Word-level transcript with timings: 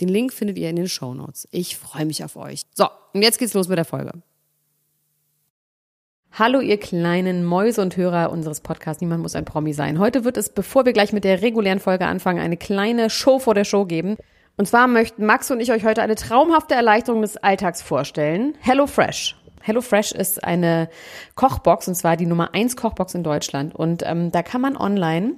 Den 0.00 0.08
Link 0.08 0.32
findet 0.32 0.58
ihr 0.58 0.70
in 0.70 0.76
den 0.76 0.88
Show 0.88 1.14
Notes. 1.14 1.46
Ich 1.50 1.76
freue 1.76 2.06
mich 2.06 2.24
auf 2.24 2.36
euch. 2.36 2.62
So, 2.74 2.88
und 3.12 3.22
jetzt 3.22 3.38
geht's 3.38 3.54
los 3.54 3.68
mit 3.68 3.78
der 3.78 3.84
Folge. 3.84 4.12
Hallo, 6.32 6.60
ihr 6.60 6.78
kleinen 6.78 7.44
Mäuse 7.44 7.82
und 7.82 7.96
Hörer 7.96 8.30
unseres 8.30 8.60
Podcasts. 8.60 9.00
Niemand 9.00 9.20
muss 9.20 9.34
ein 9.34 9.44
Promi 9.44 9.72
sein. 9.72 9.98
Heute 9.98 10.24
wird 10.24 10.36
es, 10.36 10.48
bevor 10.48 10.84
wir 10.84 10.92
gleich 10.92 11.12
mit 11.12 11.24
der 11.24 11.42
regulären 11.42 11.80
Folge 11.80 12.06
anfangen, 12.06 12.38
eine 12.38 12.56
kleine 12.56 13.10
Show 13.10 13.40
vor 13.40 13.54
der 13.54 13.64
Show 13.64 13.84
geben. 13.84 14.16
Und 14.56 14.66
zwar 14.66 14.86
möchten 14.86 15.26
Max 15.26 15.50
und 15.50 15.60
ich 15.60 15.72
euch 15.72 15.84
heute 15.84 16.02
eine 16.02 16.14
traumhafte 16.14 16.74
Erleichterung 16.74 17.22
des 17.22 17.36
Alltags 17.36 17.82
vorstellen. 17.82 18.54
Hello 18.60 18.86
Fresh. 18.86 19.36
Hello 19.60 19.80
Fresh 19.80 20.12
ist 20.12 20.44
eine 20.44 20.88
Kochbox 21.34 21.88
und 21.88 21.94
zwar 21.94 22.16
die 22.16 22.26
Nummer 22.26 22.54
1 22.54 22.76
Kochbox 22.76 23.14
in 23.14 23.24
Deutschland. 23.24 23.74
Und 23.74 24.02
ähm, 24.06 24.30
da 24.30 24.42
kann 24.42 24.60
man 24.60 24.76
online 24.76 25.34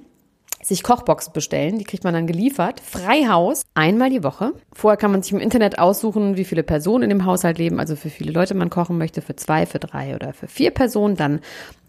sich 0.65 0.83
Kochboxen 0.83 1.33
bestellen. 1.33 1.77
Die 1.77 1.83
kriegt 1.83 2.03
man 2.03 2.13
dann 2.13 2.27
geliefert. 2.27 2.79
Freihaus, 2.79 3.63
einmal 3.73 4.09
die 4.09 4.23
Woche. 4.23 4.53
Vorher 4.73 4.97
kann 4.97 5.11
man 5.11 5.21
sich 5.21 5.33
im 5.33 5.39
Internet 5.39 5.79
aussuchen, 5.79 6.37
wie 6.37 6.45
viele 6.45 6.63
Personen 6.63 7.03
in 7.03 7.09
dem 7.09 7.25
Haushalt 7.25 7.57
leben, 7.57 7.79
also 7.79 7.95
für 7.95 8.09
viele 8.09 8.31
Leute 8.31 8.53
man 8.53 8.69
kochen 8.69 8.97
möchte, 8.97 9.21
für 9.21 9.35
zwei, 9.35 9.65
für 9.65 9.79
drei 9.79 10.15
oder 10.15 10.33
für 10.33 10.47
vier 10.47 10.71
Personen. 10.71 11.15
Dann, 11.15 11.41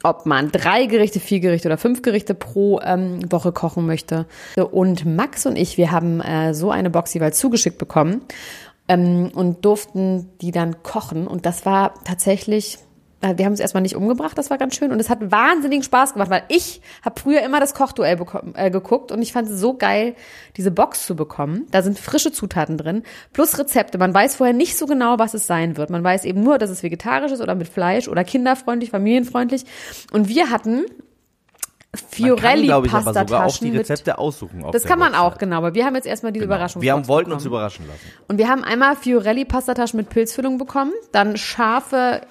ob 0.03 0.27
man 0.27 0.51
drei 0.51 0.87
Gerichte, 0.87 1.21
vier 1.21 1.41
Gerichte 1.41 1.69
oder 1.69 1.79
fünf 1.79 2.03
Gerichte 2.03 2.35
pro 2.35 2.81
ähm, 2.81 3.31
Woche 3.31 3.53
kochen 3.53 3.87
möchte. 3.87 4.27
Und 4.57 5.05
Max 5.05 5.47
und 5.47 5.57
ich, 5.57 5.79
wir 5.79 5.91
haben 5.91 6.21
äh, 6.21 6.55
so 6.55 6.71
eine 6.71 6.91
Box 6.91 7.15
jeweils 7.15 7.39
zugeschickt 7.39 7.79
bekommen 7.79 8.23
ähm, 8.89 9.31
und 9.35 9.65
durften 9.65 10.31
die 10.41 10.51
dann 10.51 10.83
kochen. 10.83 11.27
Und 11.27 11.47
das 11.47 11.65
war 11.67 11.95
tatsächlich 12.05 12.79
wir 13.37 13.45
haben 13.45 13.53
es 13.53 13.61
erstmal 13.61 13.83
nicht 13.83 13.97
umgebracht, 13.97 14.37
das 14.37 14.51
war 14.51 14.59
ganz 14.59 14.77
schön 14.77 14.93
und 14.93 15.01
es 15.01 15.09
hat 15.09 15.31
wahnsinnigen 15.31 15.83
Spaß 15.83 16.15
gemacht, 16.15 16.31
weil 16.31 16.43
ich 16.49 16.81
habe 17.05 17.21
früher 17.21 17.43
immer 17.43 17.61
das 17.61 17.75
Kochduell 17.75 18.19
äh, 18.55 18.71
geguckt 18.71 19.13
und 19.13 19.23
ich 19.23 19.33
fand 19.33 19.49
es 19.49 19.59
so 19.59 19.75
geil, 19.75 20.15
diese 20.57 20.71
Box 20.71 21.07
zu 21.07 21.17
bekommen. 21.17 21.67
Da 21.71 21.83
sind 21.83 21.99
frische 21.99 22.33
Zutaten 22.33 22.79
drin, 22.79 23.03
plus 23.33 23.59
Rezepte. 23.59 23.99
Man 23.99 24.15
weiß 24.15 24.37
vorher 24.37 24.55
nicht 24.55 24.77
so 24.77 24.87
genau, 24.87 25.19
was 25.19 25.35
es 25.35 25.47
sein 25.47 25.77
wird. 25.77 25.91
Man 25.91 26.05
weiß 26.05 26.25
eben 26.25 26.43
nur, 26.43 26.59
dass 26.59 26.71
es 26.71 26.83
vegetarisch 26.83 27.33
ist 27.33 27.41
oder 27.41 27.55
mit 27.55 27.69
Fleisch 27.69 28.09
oder 28.09 28.25
kinderfreundlich, 28.25 28.91
familienfreundlich. 28.91 29.65
Und 30.13 30.29
wir 30.29 30.51
hatten 30.51 30.85
Fiorelli 31.95 32.69
man 32.69 32.83
kann, 32.85 33.05
Pasta 33.05 33.27
sogar 33.27 33.47
auch 33.47 33.57
die 33.59 33.77
Rezepte 33.77 34.11
mit, 34.11 34.19
aussuchen. 34.19 34.65
das 34.73 34.85
kann 34.85 34.99
man 34.99 35.13
Website. 35.13 35.33
auch, 35.33 35.39
genau. 35.39 35.57
Aber 35.59 35.75
wir 35.75 35.85
haben 35.85 35.95
jetzt 35.95 36.07
erstmal 36.07 36.33
diese 36.33 36.45
genau. 36.45 36.57
Überraschung. 36.57 36.83
Wir 36.83 36.93
haben, 36.93 37.09
wollten 37.09 37.31
bekommen. 37.31 37.39
uns 37.39 37.47
überraschen 37.47 37.87
lassen. 37.87 38.01
Und 38.29 38.39
wir 38.39 38.49
haben 38.49 38.65
einmal 38.65 38.97
Fiorelli 38.97 39.45
Pastataschen 39.45 39.97
mit 39.97 40.09
Pilzfüllung 40.09 40.59
bekommen, 40.59 40.93
dann 41.13 41.37
scharfes 41.37 42.23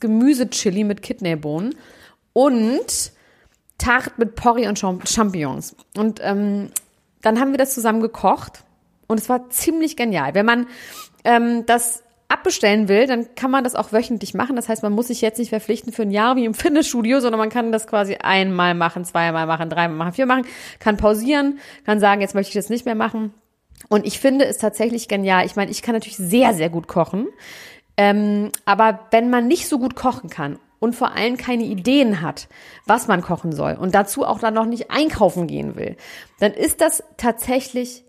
Gemüsechili 0.00 0.84
mit 0.84 1.02
Kidneybohnen 1.02 1.74
und 2.32 3.12
Tart 3.78 4.18
mit 4.18 4.34
Porree 4.34 4.68
und 4.68 4.78
Champignons. 4.78 5.74
Und 5.96 6.20
ähm, 6.22 6.70
dann 7.20 7.40
haben 7.40 7.50
wir 7.50 7.58
das 7.58 7.74
zusammen 7.74 8.00
gekocht 8.00 8.64
und 9.06 9.18
es 9.18 9.28
war 9.28 9.50
ziemlich 9.50 9.96
genial. 9.96 10.34
Wenn 10.34 10.46
man 10.46 10.66
ähm, 11.24 11.66
das 11.66 12.02
abbestellen 12.32 12.88
will, 12.88 13.06
dann 13.06 13.34
kann 13.34 13.50
man 13.50 13.64
das 13.64 13.74
auch 13.74 13.92
wöchentlich 13.92 14.34
machen. 14.34 14.56
Das 14.56 14.68
heißt, 14.68 14.82
man 14.82 14.92
muss 14.92 15.08
sich 15.08 15.20
jetzt 15.20 15.38
nicht 15.38 15.50
verpflichten 15.50 15.92
für 15.92 16.02
ein 16.02 16.10
Jahr 16.10 16.36
wie 16.36 16.44
im 16.44 16.54
Fitnessstudio, 16.62 17.20
sondern 17.20 17.38
man 17.38 17.50
kann 17.50 17.72
das 17.72 17.86
quasi 17.86 18.16
einmal 18.16 18.74
machen, 18.74 19.04
zweimal 19.04 19.46
machen, 19.46 19.68
dreimal 19.68 19.96
machen, 19.96 20.12
vier 20.14 20.26
machen, 20.26 20.46
kann 20.78 20.96
pausieren, 20.96 21.58
kann 21.84 22.00
sagen, 22.00 22.20
jetzt 22.20 22.34
möchte 22.34 22.50
ich 22.50 22.54
das 22.54 22.70
nicht 22.70 22.86
mehr 22.86 22.94
machen. 22.94 23.34
Und 23.88 24.06
ich 24.06 24.20
finde 24.20 24.46
es 24.46 24.58
tatsächlich 24.58 25.08
genial. 25.08 25.44
Ich 25.44 25.56
meine, 25.56 25.70
ich 25.70 25.82
kann 25.82 25.94
natürlich 25.94 26.16
sehr, 26.16 26.54
sehr 26.54 26.70
gut 26.70 26.88
kochen. 26.88 27.26
Ähm, 27.96 28.50
aber 28.64 29.00
wenn 29.10 29.28
man 29.28 29.48
nicht 29.48 29.68
so 29.68 29.78
gut 29.78 29.96
kochen 29.96 30.30
kann 30.30 30.58
und 30.78 30.94
vor 30.94 31.14
allem 31.14 31.36
keine 31.36 31.64
Ideen 31.64 32.22
hat, 32.22 32.48
was 32.86 33.06
man 33.06 33.22
kochen 33.22 33.52
soll 33.52 33.74
und 33.74 33.94
dazu 33.94 34.24
auch 34.24 34.38
dann 34.38 34.54
noch 34.54 34.66
nicht 34.66 34.90
einkaufen 34.90 35.46
gehen 35.46 35.76
will, 35.76 35.96
dann 36.40 36.52
ist 36.52 36.80
das 36.80 37.04
tatsächlich 37.16 38.04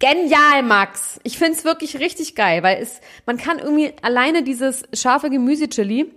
Genial, 0.00 0.62
Max. 0.62 1.18
Ich 1.24 1.38
find's 1.38 1.64
wirklich 1.64 1.98
richtig 1.98 2.36
geil, 2.36 2.62
weil 2.62 2.80
es, 2.80 3.00
man 3.26 3.36
kann 3.36 3.58
irgendwie 3.58 3.92
alleine 4.00 4.44
dieses 4.44 4.84
scharfe 4.92 5.28
Gemüsechili, 5.28 6.12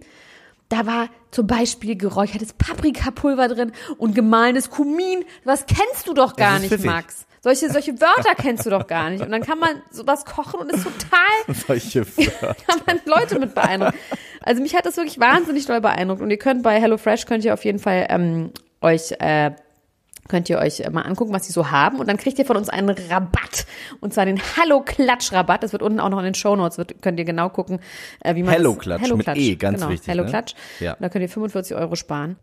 da 0.69 0.85
war 0.85 1.09
zum 1.31 1.47
Beispiel 1.47 1.97
geräuchertes 1.97 2.53
Paprikapulver 2.53 3.47
drin 3.47 3.71
und 3.97 4.13
gemahlenes 4.13 4.69
Kumin. 4.69 5.25
Was 5.43 5.65
kennst 5.65 6.07
du 6.07 6.13
doch 6.13 6.35
gar 6.35 6.59
nicht, 6.59 6.69
pfiffig. 6.69 6.85
Max. 6.85 7.25
Solche, 7.43 7.71
solche 7.71 7.99
Wörter 7.99 8.35
kennst 8.35 8.67
du 8.67 8.69
doch 8.69 8.85
gar 8.85 9.09
nicht. 9.09 9.23
Und 9.23 9.31
dann 9.31 9.41
kann 9.41 9.57
man 9.57 9.81
sowas 9.89 10.25
kochen 10.25 10.59
und 10.59 10.71
ist 10.71 10.83
total, 10.83 11.55
solche 11.67 12.05
Wörter. 12.17 12.55
kann 12.67 12.81
man 12.85 12.99
Leute 13.05 13.39
mit 13.39 13.55
beeindrucken. 13.55 13.97
Also 14.41 14.61
mich 14.61 14.75
hat 14.75 14.85
das 14.85 14.95
wirklich 14.97 15.19
wahnsinnig 15.19 15.65
doll 15.65 15.81
beeindruckt. 15.81 16.21
Und 16.21 16.29
ihr 16.29 16.37
könnt 16.37 16.61
bei 16.61 16.79
HelloFresh 16.79 17.25
könnt 17.25 17.43
ihr 17.43 17.55
auf 17.55 17.65
jeden 17.65 17.79
Fall 17.79 18.05
ähm, 18.09 18.51
euch 18.81 19.11
äh, 19.19 19.51
Könnt 20.31 20.49
ihr 20.49 20.59
euch 20.59 20.81
mal 20.89 21.01
angucken, 21.01 21.33
was 21.33 21.45
sie 21.45 21.51
so 21.51 21.71
haben. 21.71 21.99
Und 21.99 22.07
dann 22.07 22.15
kriegt 22.15 22.39
ihr 22.39 22.45
von 22.45 22.55
uns 22.55 22.69
einen 22.69 22.87
Rabatt. 22.87 23.65
Und 23.99 24.13
zwar 24.13 24.25
den 24.25 24.39
Hallo-Klatsch-Rabatt. 24.39 25.61
Das 25.61 25.73
wird 25.73 25.81
unten 25.81 25.99
auch 25.99 26.07
noch 26.07 26.19
in 26.19 26.23
den 26.23 26.35
Show 26.35 26.55
Notes. 26.55 26.79
Könnt 27.01 27.19
ihr 27.19 27.25
genau 27.25 27.49
gucken, 27.49 27.81
äh, 28.21 28.33
wie 28.35 28.43
man 28.43 28.53
Hello-Klatsch 28.53 29.01
Hello 29.01 29.17
mit 29.17 29.27
E, 29.35 29.55
ganz 29.57 29.79
genau, 29.79 29.91
wichtig. 29.91 30.07
Hello-Klatsch. 30.07 30.53
Ne? 30.79 30.85
Ja. 30.85 30.97
Da 30.97 31.09
könnt 31.09 31.23
ihr 31.23 31.27
45 31.27 31.75
Euro 31.75 31.97
sparen. 31.97 32.37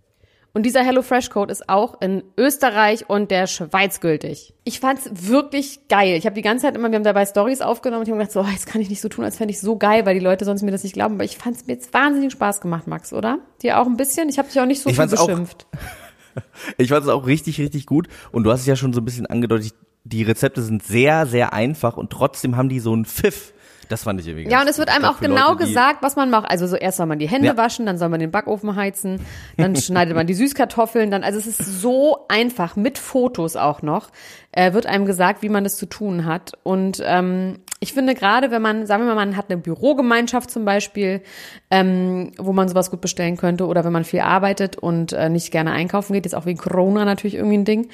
Und 0.53 0.65
dieser 0.65 0.83
HelloFresh-Code 0.83 1.51
ist 1.51 1.71
auch 1.71 2.03
in 2.03 2.25
Österreich 2.37 3.09
und 3.09 3.31
der 3.31 3.47
Schweiz 3.47 4.01
gültig. 4.01 4.53
Ich 4.65 4.81
fand's 4.81 5.09
wirklich 5.11 5.89
geil. 5.89 6.15
Ich 6.17 6.27
habe 6.27 6.35
die 6.35 6.43
ganze 6.43 6.67
Zeit 6.67 6.75
immer, 6.75 6.91
wir 6.91 6.97
haben 6.97 7.05
dabei 7.05 7.25
Stories 7.25 7.63
aufgenommen 7.63 8.01
und 8.01 8.09
ich 8.09 8.13
habe 8.13 8.19
gedacht, 8.19 8.33
so, 8.33 8.41
oh, 8.43 8.53
jetzt 8.53 8.67
kann 8.67 8.83
ich 8.83 8.91
nicht 8.91 9.01
so 9.01 9.09
tun, 9.09 9.25
als 9.25 9.39
fände 9.39 9.53
ich 9.53 9.61
so 9.61 9.79
geil, 9.79 10.05
weil 10.05 10.13
die 10.13 10.25
Leute 10.25 10.45
sonst 10.45 10.61
mir 10.61 10.73
das 10.73 10.83
nicht 10.83 10.93
glauben. 10.93 11.15
Aber 11.15 11.25
ich 11.25 11.39
fand's 11.39 11.67
mir 11.67 11.73
jetzt 11.73 11.95
wahnsinnig 11.95 12.33
Spaß 12.33 12.61
gemacht, 12.61 12.87
Max, 12.87 13.15
oder? 13.15 13.39
Dir 13.63 13.79
auch 13.79 13.87
ein 13.87 13.97
bisschen? 13.97 14.29
Ich 14.29 14.39
habe 14.39 14.49
dich 14.49 14.61
auch 14.61 14.67
nicht 14.67 14.83
so 14.83 14.91
ich 14.91 14.97
viel 14.97 15.07
beschimpft. 15.07 15.67
Auch 15.73 16.08
ich 16.79 16.89
fand 16.89 17.05
es 17.05 17.09
auch 17.09 17.27
richtig, 17.27 17.61
richtig 17.61 17.87
gut. 17.87 18.09
Und 18.33 18.45
du 18.45 18.53
hast 18.53 18.61
es 18.61 18.67
ja 18.67 18.77
schon 18.77 18.93
so 18.93 19.01
ein 19.01 19.05
bisschen 19.05 19.27
angedeutet, 19.27 19.75
die 20.05 20.23
Rezepte 20.23 20.63
sind 20.63 20.83
sehr, 20.83 21.27
sehr 21.27 21.53
einfach 21.53 21.97
und 21.97 22.11
trotzdem 22.11 22.57
haben 22.57 22.69
die 22.69 22.81
so 22.81 22.93
einen 22.93 23.05
Pfiff. 23.05 23.53
Das 23.89 24.03
fand 24.03 24.21
ich 24.21 24.29
irgendwie 24.29 24.51
Ja, 24.51 24.61
und 24.61 24.69
es 24.69 24.79
wird 24.79 24.91
einem 24.91 25.05
auch 25.07 25.19
genau 25.19 25.53
Leute, 25.53 25.65
gesagt, 25.65 26.03
was 26.03 26.15
man 26.17 26.31
macht. 26.31 26.51
Also 26.51 26.67
so 26.67 26.77
erst 26.77 26.99
soll 26.99 27.07
man 27.07 27.19
die 27.19 27.29
Hände 27.29 27.49
ja. 27.49 27.57
waschen, 27.57 27.87
dann 27.87 27.97
soll 27.97 28.09
man 28.09 28.21
den 28.21 28.31
Backofen 28.31 28.77
heizen, 28.77 29.21
dann 29.57 29.77
schneidet 29.77 30.15
man 30.15 30.27
die 30.27 30.35
Süßkartoffeln, 30.35 31.11
dann, 31.11 31.25
also 31.25 31.39
es 31.39 31.47
ist 31.47 31.81
so 31.81 32.27
einfach, 32.29 32.77
mit 32.77 32.99
Fotos 32.99 33.57
auch 33.57 33.83
noch, 33.83 34.11
äh, 34.53 34.73
wird 34.75 34.87
einem 34.87 35.07
gesagt, 35.07 35.43
wie 35.43 35.49
man 35.49 35.65
das 35.65 35.77
zu 35.77 35.87
tun 35.87 36.27
hat. 36.27 36.53
Und 36.63 37.03
ähm, 37.05 37.61
ich 37.81 37.93
finde 37.93 38.15
gerade, 38.15 38.51
wenn 38.51 38.63
man, 38.63 38.87
sagen 38.87 39.05
wir 39.05 39.15
mal, 39.15 39.27
man 39.27 39.37
hat 39.37 39.51
eine 39.51 39.61
Bürogemeinschaft 39.61 40.51
zum 40.51 40.65
Beispiel, 40.65 41.23
ähm, 41.71 42.33
wo 42.37 42.53
man 42.53 42.69
sowas 42.69 42.91
gut 42.91 43.01
bestellen 43.01 43.37
könnte, 43.37 43.67
oder 43.67 43.85
wenn 43.85 43.93
man 43.93 44.05
viel 44.05 44.21
arbeitet 44.21 44.77
und 44.77 45.13
äh, 45.13 45.29
nicht 45.29 45.53
gerne 45.53 45.73
einkaufen 45.73 46.13
geht, 46.13 46.27
ist 46.27 46.35
auch 46.35 46.47
wegen 46.47 46.59
Corona 46.59 47.05
natürlich 47.05 47.37
irgendwie 47.37 47.59
ein 47.59 47.65
Ding. 47.65 47.89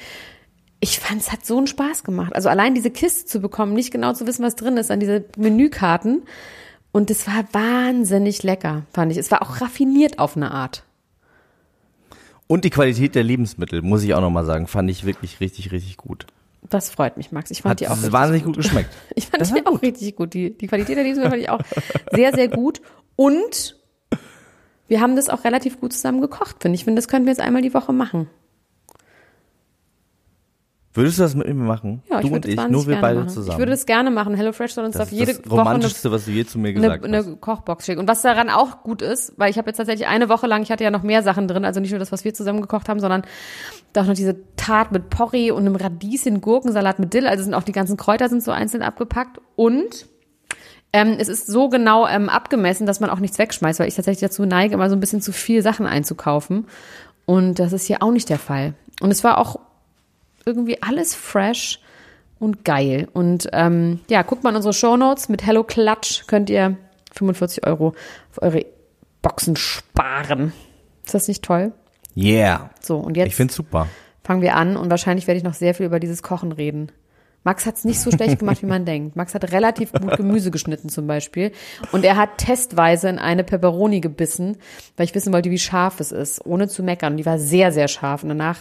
Ich 0.79 0.99
fand, 0.99 1.21
es 1.21 1.31
hat 1.31 1.45
so 1.45 1.57
einen 1.57 1.67
Spaß 1.67 2.03
gemacht. 2.03 2.35
Also 2.35 2.49
allein 2.49 2.73
diese 2.73 2.89
Kiste 2.91 3.25
zu 3.25 3.39
bekommen, 3.39 3.73
nicht 3.73 3.91
genau 3.91 4.13
zu 4.13 4.25
wissen, 4.27 4.43
was 4.43 4.55
drin 4.55 4.77
ist, 4.77 4.89
an 4.89 4.99
diese 4.99 5.25
Menükarten. 5.37 6.23
Und 6.91 7.11
es 7.11 7.27
war 7.27 7.43
wahnsinnig 7.51 8.43
lecker, 8.43 8.83
fand 8.91 9.11
ich. 9.11 9.17
Es 9.17 9.29
war 9.29 9.41
auch 9.41 9.61
raffiniert 9.61 10.17
auf 10.17 10.35
eine 10.35 10.51
Art. 10.51 10.83
Und 12.47 12.63
die 12.65 12.69
Qualität 12.69 13.15
der 13.15 13.23
Lebensmittel, 13.23 13.81
muss 13.81 14.03
ich 14.03 14.13
auch 14.13 14.21
nochmal 14.21 14.45
sagen, 14.45 14.67
fand 14.67 14.89
ich 14.89 15.05
wirklich 15.05 15.39
richtig, 15.39 15.71
richtig 15.71 15.97
gut. 15.97 16.27
Das 16.69 16.89
freut 16.89 17.17
mich, 17.17 17.31
Max. 17.31 17.51
Ich 17.51 17.61
fand 17.61 17.71
Hat 17.71 17.79
die 17.79 17.87
auch 17.87 18.11
wahnsinnig 18.11 18.43
gut. 18.43 18.55
gut 18.55 18.63
geschmeckt. 18.63 18.89
Ich 19.15 19.27
fand 19.27 19.41
das 19.41 19.53
die 19.53 19.65
auch 19.65 19.71
gut. 19.71 19.81
richtig 19.81 20.15
gut. 20.15 20.33
Die, 20.33 20.57
die 20.57 20.67
Qualität 20.67 20.97
der 20.97 21.03
Lebensmittel 21.03 21.31
fand 21.31 21.41
ich 21.43 21.49
auch 21.49 21.61
sehr, 22.11 22.33
sehr 22.33 22.47
gut. 22.47 22.81
Und 23.15 23.77
wir 24.87 25.01
haben 25.01 25.15
das 25.15 25.29
auch 25.29 25.43
relativ 25.43 25.79
gut 25.79 25.93
zusammen 25.93 26.21
gekocht, 26.21 26.57
finde 26.61 26.75
ich. 26.75 26.81
Ich 26.81 26.85
finde, 26.85 26.99
das 26.99 27.07
könnten 27.07 27.25
wir 27.27 27.31
jetzt 27.31 27.41
einmal 27.41 27.61
die 27.61 27.73
Woche 27.73 27.93
machen. 27.93 28.29
Würdest 30.95 31.19
du 31.19 31.23
das 31.23 31.35
mit 31.35 31.45
mir 31.47 31.53
machen? 31.53 32.01
Ja, 32.09 32.19
ich 32.21 32.27
du 32.27 32.33
und 32.33 32.45
ich, 32.45 32.55
nur 32.69 32.87
wir 32.87 33.01
beide 33.01 33.19
machen. 33.19 33.29
zusammen. 33.29 33.51
Ich 33.51 33.57
würde 33.59 33.71
das 33.73 33.85
gerne 33.85 34.11
machen. 34.11 34.33
HelloFresh 34.33 34.73
soll 34.73 34.85
uns 34.85 34.93
das 34.97 35.09
auf 35.09 35.11
jede 35.11 35.33
das 35.33 35.51
Romantischste, 35.51 36.09
was 36.09 36.25
du 36.25 36.31
je 36.31 36.45
zu 36.45 36.57
mir 36.57 36.71
gesagt 36.73 37.03
eine, 37.03 37.17
hast. 37.17 37.27
Eine 37.27 37.35
Kochbox 37.35 37.85
schicken. 37.85 37.99
Und 37.99 38.07
was 38.07 38.21
daran 38.21 38.49
auch 38.49 38.81
gut 38.81 39.01
ist, 39.01 39.33
weil 39.37 39.51
ich 39.51 39.57
habe 39.57 39.69
jetzt 39.69 39.77
tatsächlich 39.77 40.07
eine 40.07 40.29
Woche 40.29 40.47
lang, 40.47 40.63
ich 40.63 40.71
hatte 40.71 40.85
ja 40.85 40.91
noch 40.91 41.03
mehr 41.03 41.21
Sachen 41.21 41.47
drin, 41.47 41.65
also 41.65 41.81
nicht 41.81 41.91
nur 41.91 41.99
das, 41.99 42.11
was 42.11 42.23
wir 42.23 42.33
zusammen 42.33 42.61
gekocht 42.61 42.87
haben, 42.87 43.01
sondern 43.01 43.23
da 43.93 44.01
auch 44.01 44.07
noch 44.07 44.13
diese 44.13 44.37
Tat 44.55 44.93
mit 44.93 45.09
Porree 45.09 45.51
und 45.51 45.65
einem 45.65 45.75
Radieschen, 45.75 46.39
Gurkensalat 46.39 46.97
mit 46.97 47.13
Dill. 47.13 47.27
Also 47.27 47.43
sind 47.43 47.53
auch 47.53 47.63
die 47.63 47.73
ganzen 47.73 47.97
Kräuter 47.97 48.29
sind 48.29 48.41
so 48.41 48.51
einzeln 48.51 48.81
abgepackt. 48.81 49.39
Und 49.55 50.07
Ähm, 50.93 51.17
es 51.19 51.27
ist 51.27 51.47
so 51.47 51.67
genau 51.67 52.07
ähm, 52.07 52.29
abgemessen, 52.29 52.87
dass 52.87 53.01
man 53.01 53.09
auch 53.09 53.19
nichts 53.19 53.37
wegschmeißt, 53.37 53.81
weil 53.81 53.89
ich 53.89 53.95
tatsächlich 53.95 54.21
dazu 54.21 54.45
neige, 54.45 54.75
immer 54.75 54.89
so 54.89 54.95
ein 54.95 55.01
bisschen 55.01 55.19
zu 55.19 55.33
viel 55.33 55.61
Sachen 55.61 55.87
einzukaufen. 55.87 56.67
Und 57.25 57.59
das 57.59 57.73
ist 57.73 57.85
hier 57.85 58.01
auch 58.01 58.11
nicht 58.11 58.29
der 58.29 58.39
Fall. 58.39 58.75
Und 59.01 59.11
es 59.11 59.21
war 59.21 59.39
auch 59.39 59.59
irgendwie 60.45 60.81
alles 60.81 61.15
fresh 61.15 61.79
und 62.39 62.63
geil. 62.65 63.07
Und 63.13 63.49
ähm, 63.53 63.99
ja, 64.09 64.21
guckt 64.21 64.43
mal 64.43 64.51
in 64.51 64.55
unsere 64.57 64.73
Shownotes. 64.73 65.29
Mit 65.29 65.45
Hello 65.45 65.63
Clutch 65.63 66.27
könnt 66.27 66.49
ihr 66.49 66.77
45 67.13 67.65
Euro 67.65 67.89
auf 68.31 68.41
eure 68.41 68.65
Boxen 69.21 69.55
sparen. 69.55 70.53
Ist 71.05 71.13
das 71.13 71.27
nicht 71.27 71.43
toll? 71.43 71.71
Yeah. 72.15 72.69
So, 72.81 72.97
und 72.97 73.17
jetzt 73.17 73.27
Ich 73.27 73.35
find's 73.35 73.55
super. 73.55 73.87
fangen 74.23 74.41
wir 74.41 74.55
an 74.55 74.77
und 74.77 74.89
wahrscheinlich 74.89 75.27
werde 75.27 75.37
ich 75.37 75.43
noch 75.43 75.53
sehr 75.53 75.73
viel 75.73 75.85
über 75.85 75.99
dieses 75.99 76.23
Kochen 76.23 76.51
reden. 76.51 76.91
Max 77.43 77.67
hat 77.67 77.75
es 77.75 77.85
nicht 77.85 77.99
so 77.99 78.09
schlecht 78.09 78.39
gemacht, 78.39 78.61
wie 78.63 78.67
man 78.67 78.85
denkt. 78.85 79.15
Max 79.15 79.35
hat 79.35 79.51
relativ 79.51 79.91
gut 79.93 80.17
Gemüse 80.17 80.49
geschnitten 80.49 80.89
zum 80.89 81.05
Beispiel. 81.05 81.51
Und 81.91 82.03
er 82.03 82.15
hat 82.17 82.37
testweise 82.39 83.07
in 83.09 83.19
eine 83.19 83.43
Peperoni 83.43 84.01
gebissen, 84.01 84.57
weil 84.97 85.05
ich 85.05 85.13
wissen 85.13 85.31
wollte, 85.31 85.51
wie 85.51 85.59
scharf 85.59 85.99
es 85.99 86.11
ist, 86.11 86.43
ohne 86.45 86.67
zu 86.67 86.81
meckern. 86.81 87.13
Und 87.13 87.17
die 87.17 87.25
war 87.25 87.37
sehr, 87.37 87.71
sehr 87.71 87.87
scharf. 87.87 88.23
Und 88.23 88.29
danach 88.29 88.57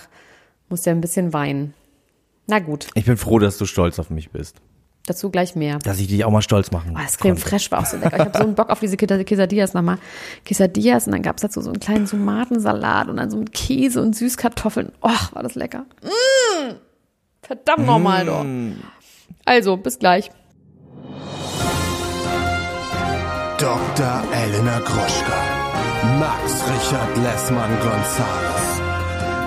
musste 0.69 0.91
er 0.91 0.97
ein 0.97 1.01
bisschen 1.01 1.33
weinen. 1.33 1.75
Na 2.47 2.59
gut, 2.59 2.89
Ich 2.95 3.05
bin 3.07 3.17
froh, 3.17 3.39
dass 3.39 3.57
du 3.59 3.65
stolz 3.67 3.99
auf 3.99 4.11
mich 4.11 4.31
bist. 4.31 4.57
dazu 5.07 5.31
gleich 5.31 5.55
mehr. 5.57 5.79
Dass 5.81 5.99
ich 6.01 6.09
dich 6.09 6.25
auch 6.25 6.31
mal 6.31 6.41
stolz 6.43 6.71
machen 6.71 6.93
Oh, 6.95 6.99
das 7.03 7.19
Creme 7.19 7.35
konnte. 7.35 7.49
Fraiche 7.49 7.71
war 7.71 7.81
auch 7.81 7.87
so 7.87 7.97
lecker. 7.99 8.17
Ich 8.17 8.21
habe 8.25 8.39
so 8.39 8.45
einen 8.45 8.55
Bock 8.55 8.71
auf 8.71 8.81
diese 8.81 8.97
Quesa- 8.97 9.23
Quesadillas 9.25 9.75
nochmal. 9.75 9.99
Quesadillas 10.47 11.07
und 11.07 11.13
dann 11.13 11.23
gab's 11.23 11.43
dazu 11.43 11.61
so 11.61 11.71
einen 11.71 11.81
kleinen 11.81 12.07
Tomatensalat 12.07 13.09
und 13.09 13.17
dann 13.19 13.31
so 13.31 13.37
mit 13.37 13.53
Käse 13.53 14.01
und 14.03 14.15
Süßkartoffeln. 14.17 14.93
Oh, 15.03 15.11
war 15.33 15.43
das 15.43 15.55
lecker. 15.55 15.85
Mmh, 16.03 16.75
verdammt 17.43 17.87
nochmal 17.87 18.25
doch. 18.27 18.45
Also, 19.47 19.77
bis 19.77 19.99
gleich. 19.99 20.31
Dr. 23.59 24.23
Elena 24.33 24.79
Gruschka. 24.81 25.39
Max 26.19 26.63
Richard 26.69 27.17
Lessmann 27.23 27.71
Gonzales. 27.81 28.74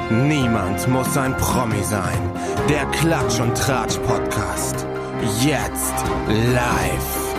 Niemand 0.10 0.88
muss 0.88 1.18
ein 1.18 1.36
Promi 1.36 1.84
sein. 1.84 2.32
Der 2.70 2.86
Klatsch 2.92 3.42
und 3.42 3.58
Tratsch 3.58 3.98
Podcast. 3.98 4.88
Jetzt 5.42 5.94
live. 6.30 7.36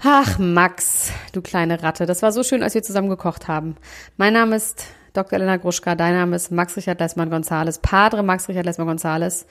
Ach, 0.00 0.38
Max, 0.38 1.10
du 1.32 1.42
kleine 1.42 1.82
Ratte. 1.82 2.06
Das 2.06 2.22
war 2.22 2.30
so 2.30 2.44
schön, 2.44 2.62
als 2.62 2.74
wir 2.74 2.84
zusammen 2.84 3.08
gekocht 3.08 3.48
haben. 3.48 3.74
Mein 4.16 4.32
Name 4.32 4.54
ist 4.54 4.84
Dr. 5.12 5.40
Elena 5.40 5.56
Gruschka. 5.56 5.96
Dein 5.96 6.14
Name 6.14 6.36
ist 6.36 6.52
Max 6.52 6.76
Richard 6.76 7.00
Lessmann 7.00 7.30
Gonzales. 7.30 7.80
Padre 7.80 8.22
Max 8.22 8.48
Richard 8.48 8.64
Lessmann 8.64 8.86
Gonzales. 8.86 9.44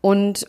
Und 0.00 0.44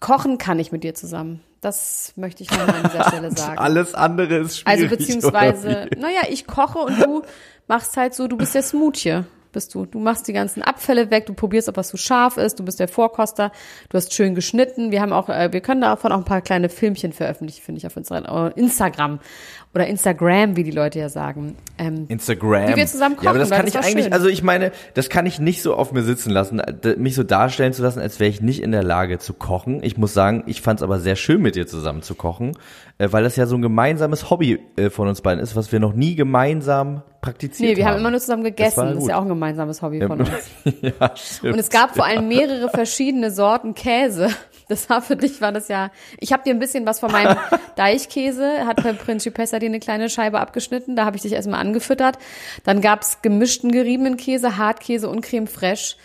kochen 0.00 0.38
kann 0.38 0.58
ich 0.58 0.72
mit 0.72 0.84
dir 0.84 0.94
zusammen. 0.94 1.40
Das 1.60 2.12
möchte 2.16 2.42
ich 2.44 2.50
nochmal 2.50 2.76
an 2.84 2.90
dieser 2.90 3.04
Stelle 3.08 3.36
sagen. 3.36 3.58
Alles 3.58 3.94
andere 3.94 4.36
ist 4.38 4.64
Also 4.66 4.84
schwierig. 4.86 4.98
beziehungsweise, 4.98 5.68
oder 5.68 5.86
wie? 5.90 5.98
naja, 6.00 6.20
ich 6.30 6.46
koche 6.46 6.78
und 6.78 7.00
du 7.00 7.22
machst 7.66 7.96
halt 7.96 8.14
so, 8.14 8.28
du 8.28 8.36
bist 8.36 8.54
der 8.54 8.62
Smoothie, 8.62 9.22
bist 9.52 9.74
du. 9.74 9.86
Du 9.86 9.98
machst 9.98 10.28
die 10.28 10.32
ganzen 10.32 10.62
Abfälle 10.62 11.10
weg, 11.10 11.26
du 11.26 11.34
probierst, 11.34 11.68
ob 11.68 11.76
was 11.76 11.88
zu 11.88 11.96
scharf 11.96 12.36
ist, 12.36 12.58
du 12.58 12.64
bist 12.64 12.80
der 12.80 12.88
Vorkoster, 12.88 13.52
du 13.88 13.96
hast 13.96 14.12
schön 14.14 14.34
geschnitten. 14.34 14.90
Wir 14.90 15.00
haben 15.00 15.12
auch, 15.12 15.28
äh, 15.28 15.52
wir 15.52 15.60
können 15.60 15.80
davon 15.80 16.12
auch 16.12 16.18
ein 16.18 16.24
paar 16.24 16.40
kleine 16.42 16.68
Filmchen 16.68 17.12
veröffentlichen, 17.12 17.62
finde 17.62 17.78
ich, 17.78 17.86
auf 17.86 17.96
äh, 17.96 18.52
Instagram 18.58 19.20
oder 19.74 19.86
Instagram, 19.86 20.56
wie 20.56 20.64
die 20.64 20.70
Leute 20.70 20.98
ja 20.98 21.08
sagen. 21.08 21.54
Ähm, 21.76 22.06
Instagram. 22.08 22.68
Wie 22.68 22.76
wir 22.76 22.86
zusammen 22.86 23.16
Ja, 23.20 23.30
aber 23.30 23.38
das 23.38 23.50
kochen, 23.50 23.58
kann 23.58 23.66
ich 23.66 23.72
das 23.74 23.82
war 23.84 23.90
eigentlich, 23.90 24.04
schön. 24.06 24.12
also 24.12 24.28
ich 24.28 24.42
meine, 24.42 24.72
das 24.94 25.08
kann 25.10 25.26
ich 25.26 25.38
nicht 25.40 25.62
so 25.62 25.74
auf 25.74 25.92
mir 25.92 26.02
sitzen 26.02 26.30
lassen, 26.30 26.62
d- 26.84 26.96
mich 26.96 27.14
so 27.14 27.22
darstellen 27.22 27.72
zu 27.72 27.82
lassen, 27.82 28.00
als 28.00 28.18
wäre 28.18 28.30
ich 28.30 28.40
nicht 28.40 28.62
in 28.62 28.72
der 28.72 28.82
Lage 28.82 29.18
zu 29.18 29.34
kochen. 29.34 29.82
Ich 29.82 29.96
muss 29.98 30.14
sagen, 30.14 30.42
ich 30.46 30.62
fand 30.62 30.80
es 30.80 30.82
aber 30.82 30.98
sehr 30.98 31.16
schön, 31.16 31.42
mit 31.42 31.54
dir 31.54 31.66
zusammen 31.66 32.02
zu 32.02 32.14
kochen, 32.14 32.56
äh, 32.96 33.08
weil 33.10 33.22
das 33.22 33.36
ja 33.36 33.46
so 33.46 33.56
ein 33.56 33.62
gemeinsames 33.62 34.30
Hobby 34.30 34.58
äh, 34.76 34.88
von 34.90 35.06
uns 35.06 35.20
beiden 35.20 35.42
ist, 35.42 35.54
was 35.54 35.70
wir 35.70 35.80
noch 35.80 35.92
nie 35.92 36.14
gemeinsam 36.14 37.02
praktiziert 37.20 37.70
nee, 37.70 37.76
wir 37.76 37.84
haben. 37.84 37.94
haben 37.94 38.00
immer 38.00 38.10
nur 38.12 38.20
zusammen 38.20 38.44
gegessen. 38.44 38.76
war 38.76 38.86
Das, 38.94 39.02
ist 39.02 39.08
ja 39.08 39.16
auch 39.18 39.22
ein 39.22 39.28
gemeinsames 39.28 39.82
Hobby 39.82 40.00
von 40.06 40.20
uns. 40.20 40.30
ja, 40.82 41.16
stimmt. 41.16 41.54
Und 41.54 41.58
es 41.58 41.70
gab 41.70 41.94
vor 41.96 42.04
allem 42.04 42.28
mehrere 42.28 42.68
verschiedene 42.70 43.30
Sorten 43.30 43.74
Käse. 43.74 44.28
Das 44.68 44.88
war 44.90 45.00
für 45.00 45.16
dich, 45.16 45.40
war 45.40 45.50
das 45.50 45.68
ja. 45.68 45.90
Ich 46.20 46.32
habe 46.32 46.42
dir 46.44 46.50
ein 46.50 46.58
bisschen 46.58 46.84
was 46.86 47.00
von 47.00 47.10
meinem 47.10 47.36
Deichkäse, 47.76 48.66
hat 48.66 48.82
bei 48.82 48.92
Principessa 48.92 49.58
dir 49.58 49.66
eine 49.66 49.80
kleine 49.80 50.10
Scheibe 50.10 50.40
abgeschnitten. 50.40 50.94
Da 50.94 51.04
habe 51.06 51.16
ich 51.16 51.22
dich 51.22 51.32
erstmal 51.32 51.60
angefüttert. 51.60 52.18
Dann 52.64 52.80
gab's 52.80 53.22
gemischten 53.22 53.72
geriebenen 53.72 54.16
Käse, 54.16 54.58
Hartkäse 54.58 55.08
und 55.08 55.22
Creme 55.22 55.46
fraiche. 55.46 55.96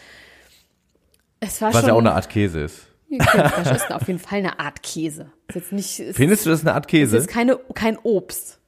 Es 1.40 1.62
war 1.62 1.74
was 1.74 1.82
schon. 1.82 1.90
ja 1.90 1.94
auch 1.94 2.00
eine 2.00 2.14
Art 2.14 2.30
Käse 2.30 2.62
ist. 2.62 2.88
Creme 3.10 3.50
fraiche 3.50 3.76
ist 3.76 3.92
auf 3.92 4.08
jeden 4.08 4.20
Fall 4.20 4.40
eine 4.40 4.60
Art 4.60 4.82
Käse. 4.82 5.32
Ist 5.50 5.56
jetzt 5.56 5.72
nicht. 5.74 6.00
Ist, 6.00 6.16
Findest 6.16 6.46
du 6.46 6.50
das 6.50 6.62
eine 6.62 6.74
Art 6.74 6.86
ist 6.86 6.90
Käse? 6.90 7.18
jetzt 7.18 7.28
keine, 7.28 7.60
kein 7.76 7.98
Obst. 7.98 8.60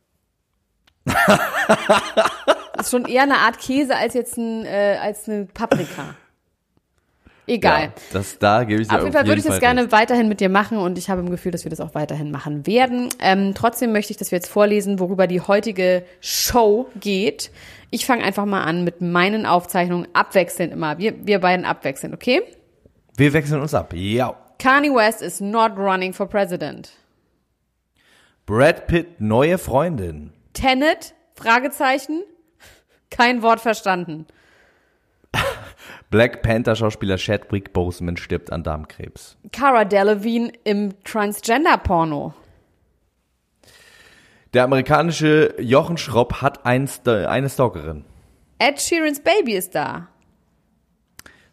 ist 2.80 2.92
schon 2.92 3.06
eher 3.06 3.24
eine 3.24 3.38
Art 3.38 3.60
Käse 3.60 3.96
als 3.96 4.14
jetzt 4.14 4.38
ein, 4.38 4.66
äh, 4.66 4.98
als 5.02 5.28
eine 5.28 5.46
Paprika. 5.46 6.16
Egal. 7.48 7.82
Ja, 7.84 7.94
das, 8.12 8.40
da 8.40 8.64
gebe 8.64 8.82
ich 8.82 8.88
dir 8.88 8.96
Auf 8.96 9.02
jeden 9.02 9.14
Fall 9.14 9.28
würde 9.28 9.38
ich 9.38 9.44
das 9.46 9.54
Fall 9.54 9.60
gerne 9.60 9.82
recht. 9.82 9.92
weiterhin 9.92 10.28
mit 10.28 10.40
dir 10.40 10.50
machen 10.50 10.78
und 10.80 10.98
ich 10.98 11.10
habe 11.10 11.22
im 11.22 11.30
Gefühl, 11.30 11.52
dass 11.52 11.64
wir 11.64 11.70
das 11.70 11.80
auch 11.80 11.94
weiterhin 11.94 12.32
machen 12.32 12.66
werden. 12.66 13.10
Ähm, 13.20 13.54
trotzdem 13.54 13.92
möchte 13.92 14.12
ich, 14.12 14.18
dass 14.18 14.32
wir 14.32 14.38
jetzt 14.38 14.50
vorlesen, 14.50 15.00
worüber 15.00 15.28
die 15.28 15.42
heutige 15.42 16.04
Show 16.22 16.90
geht. 17.00 17.52
Ich 17.92 18.06
fange 18.06 18.24
einfach 18.24 18.46
mal 18.46 18.64
an 18.64 18.84
mit 18.84 19.02
meinen 19.02 19.46
Aufzeichnungen 19.46 20.08
abwechselnd 20.14 20.74
immer. 20.74 20.98
Wir, 20.98 21.14
wir 21.26 21.40
beiden 21.40 21.66
abwechselnd, 21.66 22.16
okay? 22.16 22.42
Wir 23.16 23.32
wechseln 23.34 23.62
uns 23.62 23.76
ab. 23.76 23.94
Ja. 23.94 24.36
Kanye 24.58 24.94
West 24.94 25.22
is 25.22 25.40
not 25.40 25.78
running 25.78 26.14
for 26.14 26.28
president. 26.28 26.92
Brad 28.48 28.88
Pitt, 28.88 29.22
neue 29.22 29.58
Freundin. 29.58 30.32
Tenet? 30.56 31.14
Fragezeichen? 31.36 32.24
Kein 33.12 33.44
Wort 33.44 33.62
verstanden. 33.62 34.26
Black 36.10 36.42
Panther 36.42 36.76
Schauspieler 36.76 37.18
Chadwick 37.18 37.74
Boseman 37.74 38.18
stirbt 38.18 38.52
an 38.52 38.64
Darmkrebs. 38.64 39.38
Cara 39.52 39.86
Delevingne 39.86 40.52
im 40.64 40.94
Transgender-Porno. 41.04 42.34
Der 44.54 44.64
amerikanische 44.64 45.54
Jochen 45.60 45.98
Schropp 45.98 46.42
hat 46.42 46.66
ein 46.66 46.88
St 46.88 47.08
eine 47.08 47.50
Stalkerin. 47.50 48.06
Ed 48.58 48.82
Sheerans 48.82 49.20
Baby 49.20 49.54
ist 49.56 49.76
da. 49.76 50.08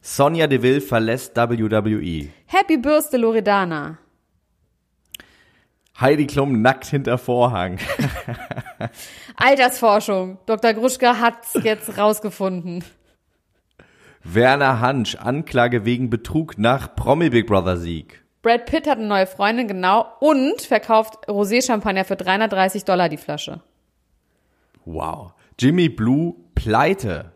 Sonja 0.00 0.46
Deville 0.46 0.80
verlässt 0.80 1.36
WWE. 1.36 2.28
Happy 2.46 2.76
Bürste 2.76 3.16
Loredana. 3.16 3.98
Heidi 6.02 6.26
Klum 6.26 6.60
nackt 6.62 6.86
hinter 6.86 7.16
Vorhang. 7.16 7.78
Altersforschung. 9.36 10.38
Dr. 10.46 10.74
Gruschka 10.74 11.20
hat's 11.20 11.54
jetzt 11.62 11.96
rausgefunden. 11.96 12.84
Werner 14.24 14.80
Hansch, 14.80 15.14
Anklage 15.14 15.84
wegen 15.84 16.10
Betrug 16.10 16.58
nach 16.58 16.94
Promi 16.96 17.30
Big 17.30 17.46
Brother 17.46 17.76
Sieg. 17.76 18.24
Brad 18.42 18.66
Pitt 18.66 18.88
hat 18.88 18.98
eine 18.98 19.06
neue 19.06 19.28
Freundin, 19.28 19.68
genau, 19.68 20.06
und 20.18 20.60
verkauft 20.62 21.28
Rosé-Champagner 21.28 22.04
für 22.04 22.16
330 22.16 22.84
Dollar 22.84 23.08
die 23.08 23.16
Flasche. 23.16 23.60
Wow. 24.84 25.32
Jimmy 25.58 25.88
Blue, 25.88 26.34
Pleite. 26.56 27.30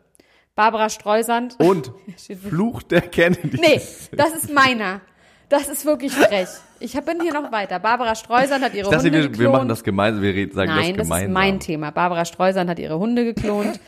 Barbara 0.56 0.88
Streusand. 0.88 1.54
Und 1.60 1.92
Fluch 2.48 2.82
der 2.82 3.02
Kennedy. 3.02 3.60
Nee, 3.60 3.80
das 4.12 4.34
ist 4.34 4.52
meiner. 4.52 5.00
Das 5.48 5.68
ist 5.68 5.84
wirklich 5.86 6.12
frech. 6.12 6.48
Ich 6.80 6.92
bin 7.04 7.20
hier 7.20 7.32
noch 7.32 7.52
weiter. 7.52 7.78
Barbara 7.78 8.14
Streusand 8.14 8.64
hat 8.64 8.74
ihre 8.74 8.86
Ich 8.86 8.90
dachte, 8.90 9.04
Hunde 9.04 9.12
wir, 9.12 9.28
geklont. 9.28 9.38
wir 9.40 9.50
machen 9.50 9.68
das 9.68 9.84
gemeinsam, 9.84 10.22
wir 10.22 10.34
reden, 10.34 10.54
sagen 10.54 10.68
Nein, 10.70 10.96
das 10.96 10.96
das 10.96 11.04
ist 11.06 11.08
gemeinsam. 11.08 11.32
mein 11.32 11.60
Thema. 11.60 11.90
Barbara 11.92 12.24
Streusand 12.24 12.68
hat 12.68 12.78
ihre 12.78 12.98
Hunde 12.98 13.24
geklont. 13.24 13.78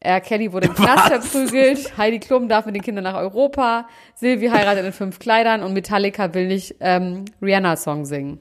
R. 0.00 0.20
Kelly 0.20 0.52
wurde 0.52 0.68
im 0.68 0.74
Knast 0.74 1.08
verprügelt. 1.08 1.96
Heidi 1.98 2.18
Klum 2.20 2.48
darf 2.48 2.64
mit 2.66 2.74
den 2.74 2.82
Kindern 2.82 3.04
nach 3.04 3.14
Europa. 3.16 3.88
Sylvie 4.14 4.50
heiratet 4.50 4.84
in 4.86 4.92
fünf 4.92 5.18
Kleidern 5.18 5.62
und 5.62 5.72
Metallica 5.72 6.32
will 6.32 6.46
nicht 6.46 6.76
ähm, 6.80 7.24
Rihanna-Song 7.42 8.04
singen. 8.04 8.40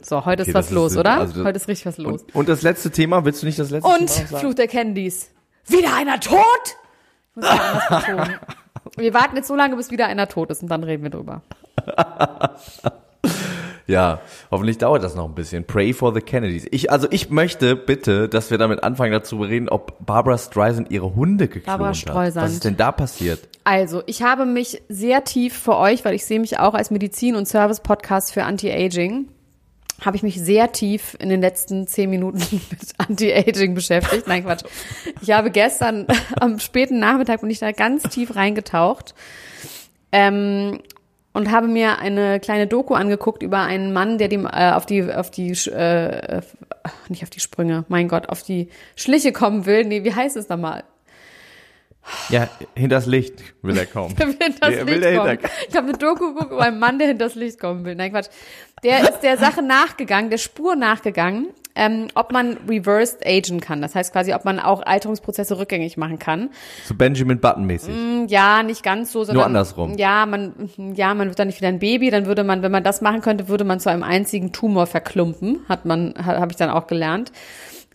So, 0.00 0.24
heute 0.24 0.42
ist 0.42 0.48
Okay, 0.48 0.54
was 0.54 0.66
das 0.66 0.74
los, 0.74 0.92
ist- 0.92 0.98
oder? 0.98 1.12
also 1.18 1.44
heute 1.44 1.56
ist 1.56 1.68
richtig 1.68 1.86
was 1.86 1.98
los. 1.98 2.22
Und, 2.22 2.34
und 2.34 2.48
das 2.48 2.62
letzte 2.62 2.90
Thema, 2.90 3.24
willst 3.24 3.42
du 3.42 3.46
nicht 3.46 3.58
das 3.58 3.70
letzte 3.70 3.88
Und 3.88 4.06
Thema 4.06 4.28
sagen? 4.28 4.36
Fluch 4.40 4.54
der 4.54 4.68
Candys. 4.68 5.30
Wieder 5.66 5.94
einer 5.94 6.20
tot? 6.20 6.38
Ich 7.36 7.42
muss 7.42 7.44
mal 7.44 7.58
anders 7.58 8.06
betonen. 8.06 8.34
Wir 8.96 9.14
warten 9.14 9.36
jetzt 9.36 9.48
so 9.48 9.56
lange, 9.56 9.76
bis 9.76 9.90
wieder 9.90 10.06
einer 10.06 10.28
tot 10.28 10.50
ist 10.50 10.62
und 10.62 10.68
dann 10.68 10.84
reden 10.84 11.02
wir 11.02 11.10
drüber. 11.10 11.42
Ja, 13.88 14.20
hoffentlich 14.50 14.76
dauert 14.76 15.02
das 15.02 15.14
noch 15.14 15.24
ein 15.24 15.34
bisschen. 15.34 15.64
Pray 15.64 15.94
for 15.94 16.12
the 16.12 16.20
Kennedys. 16.20 16.66
Ich, 16.70 16.92
also 16.92 17.08
ich 17.10 17.30
möchte 17.30 17.74
bitte, 17.74 18.28
dass 18.28 18.50
wir 18.50 18.58
damit 18.58 18.84
anfangen, 18.84 19.12
dazu 19.12 19.40
reden, 19.40 19.70
ob 19.70 20.04
Barbara 20.04 20.36
Streisand 20.36 20.90
ihre 20.90 21.14
Hunde 21.14 21.48
geklont 21.48 21.66
Barbara 21.66 21.88
hat. 21.88 21.96
Streisand. 21.96 22.44
Was 22.44 22.52
ist 22.52 22.66
denn 22.66 22.76
da 22.76 22.92
passiert? 22.92 23.48
Also, 23.64 24.02
ich 24.04 24.22
habe 24.22 24.44
mich 24.44 24.82
sehr 24.90 25.24
tief 25.24 25.56
für 25.56 25.76
euch, 25.76 26.04
weil 26.04 26.14
ich 26.14 26.26
sehe 26.26 26.38
mich 26.38 26.58
auch 26.58 26.74
als 26.74 26.90
Medizin- 26.90 27.34
und 27.34 27.48
Service-Podcast 27.48 28.34
für 28.34 28.44
Anti-Aging, 28.44 29.28
habe 30.00 30.16
ich 30.16 30.22
mich 30.22 30.40
sehr 30.40 30.72
tief 30.72 31.16
in 31.18 31.28
den 31.28 31.40
letzten 31.40 31.86
zehn 31.86 32.10
Minuten 32.10 32.38
mit 32.70 32.80
Anti-Aging 32.98 33.74
beschäftigt. 33.74 34.26
Nein, 34.26 34.44
Quatsch. 34.44 34.64
Ich 35.20 35.30
habe 35.30 35.50
gestern 35.50 36.06
am 36.40 36.58
späten 36.58 36.98
Nachmittag 36.98 37.40
bin 37.40 37.50
ich 37.50 37.58
da 37.58 37.72
ganz 37.72 38.02
tief 38.04 38.36
reingetaucht. 38.36 39.14
Ähm, 40.12 40.80
und 41.34 41.50
habe 41.52 41.68
mir 41.68 41.98
eine 41.98 42.40
kleine 42.40 42.66
Doku 42.66 42.94
angeguckt 42.94 43.42
über 43.42 43.60
einen 43.60 43.92
Mann, 43.92 44.18
der 44.18 44.28
dem 44.28 44.46
äh, 44.46 44.72
auf 44.72 44.86
die 44.86 45.12
auf 45.12 45.30
die 45.30 45.50
äh, 45.50 46.40
nicht 47.08 47.22
auf 47.22 47.30
die 47.30 47.40
Sprünge, 47.40 47.84
mein 47.88 48.08
Gott, 48.08 48.28
auf 48.28 48.42
die 48.42 48.68
Schliche 48.96 49.32
kommen 49.32 49.66
will. 49.66 49.84
Nee, 49.84 50.04
wie 50.04 50.14
heißt 50.14 50.36
es 50.36 50.48
nochmal? 50.48 50.84
Ja, 52.30 52.48
hinters 52.74 53.06
Licht 53.06 53.34
will 53.62 53.76
er 53.78 53.86
kommen. 53.86 54.14
Der 54.16 54.26
will 54.28 54.36
hinters 54.40 54.68
Der 54.70 54.84
Licht 54.84 54.86
will 55.02 55.16
kommen. 55.16 55.26
dahinter- 55.26 55.48
Ich 55.68 55.76
habe 55.76 55.88
eine 55.88 55.98
Doku 55.98 56.32
geguckt 56.34 56.52
über 56.52 56.62
einen 56.62 56.78
Mann, 56.78 56.98
der 56.98 57.08
hinters 57.08 57.34
Licht 57.34 57.58
kommen 57.60 57.84
will. 57.84 57.94
Nein, 57.94 58.12
Quatsch. 58.12 58.28
Der 58.84 59.00
ist 59.02 59.20
der 59.20 59.36
Sache 59.38 59.62
nachgegangen, 59.62 60.30
der 60.30 60.38
Spur 60.38 60.76
nachgegangen, 60.76 61.48
ähm, 61.74 62.08
ob 62.14 62.32
man 62.32 62.56
reversed 62.68 63.26
agen 63.26 63.60
kann. 63.60 63.82
Das 63.82 63.94
heißt 63.94 64.12
quasi, 64.12 64.32
ob 64.34 64.44
man 64.44 64.60
auch 64.60 64.82
Alterungsprozesse 64.84 65.58
rückgängig 65.58 65.96
machen 65.96 66.18
kann. 66.18 66.50
So 66.84 66.94
Benjamin 66.94 67.40
Button 67.40 67.64
mäßig. 67.64 67.94
Ja, 68.28 68.62
nicht 68.62 68.82
ganz 68.82 69.10
so, 69.12 69.24
sondern 69.24 69.46
andersrum. 69.46 69.96
Ja, 69.98 70.26
man, 70.26 70.70
ja, 70.94 71.14
man 71.14 71.28
wird 71.28 71.38
dann 71.38 71.48
nicht 71.48 71.58
wieder 71.60 71.68
ein 71.68 71.78
Baby. 71.80 72.10
Dann 72.10 72.26
würde 72.26 72.44
man, 72.44 72.62
wenn 72.62 72.72
man 72.72 72.84
das 72.84 73.00
machen 73.00 73.20
könnte, 73.20 73.48
würde 73.48 73.64
man 73.64 73.80
zu 73.80 73.90
einem 73.90 74.02
einzigen 74.04 74.52
Tumor 74.52 74.86
verklumpen. 74.86 75.60
Hat 75.68 75.84
man, 75.84 76.14
ha- 76.18 76.38
habe 76.40 76.50
ich 76.52 76.56
dann 76.56 76.70
auch 76.70 76.86
gelernt. 76.86 77.32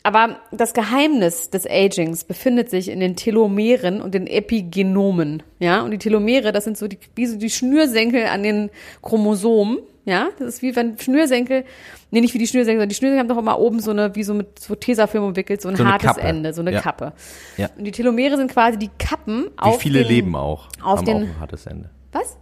Aber 0.05 0.37
das 0.51 0.73
Geheimnis 0.73 1.49
des 1.49 1.65
Agings 1.65 2.25
befindet 2.25 2.69
sich 2.69 2.89
in 2.89 2.99
den 2.99 3.15
Telomeren 3.15 4.01
und 4.01 4.13
den 4.13 4.27
Epigenomen. 4.27 5.43
Ja, 5.59 5.81
und 5.81 5.91
die 5.91 5.97
Telomere, 5.97 6.51
das 6.51 6.65
sind 6.65 6.77
so 6.77 6.87
die, 6.89 6.99
wie 7.15 7.25
so 7.25 7.37
die 7.37 7.49
Schnürsenkel 7.49 8.25
an 8.25 8.43
den 8.43 8.69
Chromosomen. 9.01 9.79
Ja, 10.05 10.27
das 10.37 10.55
ist 10.55 10.61
wie 10.61 10.75
wenn 10.75 10.97
Schnürsenkel, 10.99 11.63
nee, 12.11 12.19
nicht 12.19 12.33
wie 12.33 12.37
die 12.37 12.47
Schnürsenkel, 12.47 12.79
sondern 12.79 12.89
die 12.89 12.95
Schnürsenkel 12.95 13.19
haben 13.21 13.29
doch 13.29 13.37
immer 13.37 13.57
oben 13.57 13.79
so 13.79 13.91
eine, 13.91 14.13
wie 14.15 14.23
so 14.23 14.33
mit 14.33 14.59
so 14.59 14.75
Tesafilm 14.75 15.23
umwickelt, 15.23 15.61
so 15.61 15.69
ein 15.69 15.77
So 15.77 15.85
hartes 15.85 16.07
Kappe. 16.09 16.21
Ende, 16.21 16.53
so 16.53 16.59
eine 16.59 16.73
Ja. 16.73 16.81
Kappe. 16.81 17.13
Ja. 17.55 17.69
Und 17.77 17.85
die 17.85 17.91
Telomere 17.91 18.35
sind 18.35 18.51
quasi 18.51 18.77
die 18.77 18.89
Kappen 18.99 19.45
Wie 19.45 19.49
auf 19.59 19.79
viele 19.79 19.99
den, 19.99 20.09
leben 20.09 20.35
auch. 20.35 20.67
auf 20.83 20.97
haben 20.99 21.05
den- 21.05 21.15
auch 21.15 21.21
ein 21.21 21.39
hartes 21.39 21.65
Ende. 21.65 21.89
Was? 22.11 22.37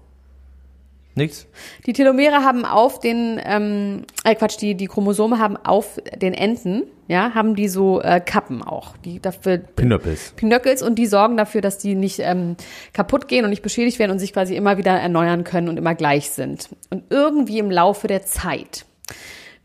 Nichts? 1.14 1.48
Die 1.86 1.94
Telomere 1.94 2.44
haben 2.44 2.64
auf 2.64 3.00
den, 3.00 3.40
ähm, 3.44 4.06
äh 4.24 4.34
Quatsch, 4.34 4.58
die, 4.62 4.76
die 4.76 4.88
Chromosome 4.88 5.40
haben 5.40 5.58
auf 5.58 6.00
den 6.16 6.34
Enden, 6.34 6.84
ja, 7.08 7.34
haben 7.34 7.56
die 7.56 7.68
so 7.68 8.02
äh, 8.02 8.22
Kappen 8.22 8.64
auch, 8.64 8.96
die 8.98 9.20
dafür 9.20 9.58
Pinöppels. 9.58 10.32
Pinöckels 10.38 10.82
und 10.82 10.96
die 10.96 11.08
sorgen 11.08 11.36
dafür, 11.36 11.60
dass 11.60 11.78
die 11.78 11.96
nicht 11.96 12.20
ähm, 12.20 12.56
kaputt 12.94 13.28
gehen 13.28 13.44
und 13.44 13.50
nicht 13.50 13.62
beschädigt 13.62 14.00
werden 14.00 14.12
und 14.12 14.20
sich 14.20 14.32
quasi 14.32 14.56
immer 14.56 14.78
wieder 14.78 14.92
erneuern 14.92 15.44
können 15.44 15.68
und 15.68 15.76
immer 15.76 15.96
gleich 15.96 16.30
sind. 16.30 16.70
Und 16.90 17.04
irgendwie 17.10 17.60
im 17.60 17.70
Laufe 17.70 18.08
der 18.08 18.24
Zeit, 18.24 18.86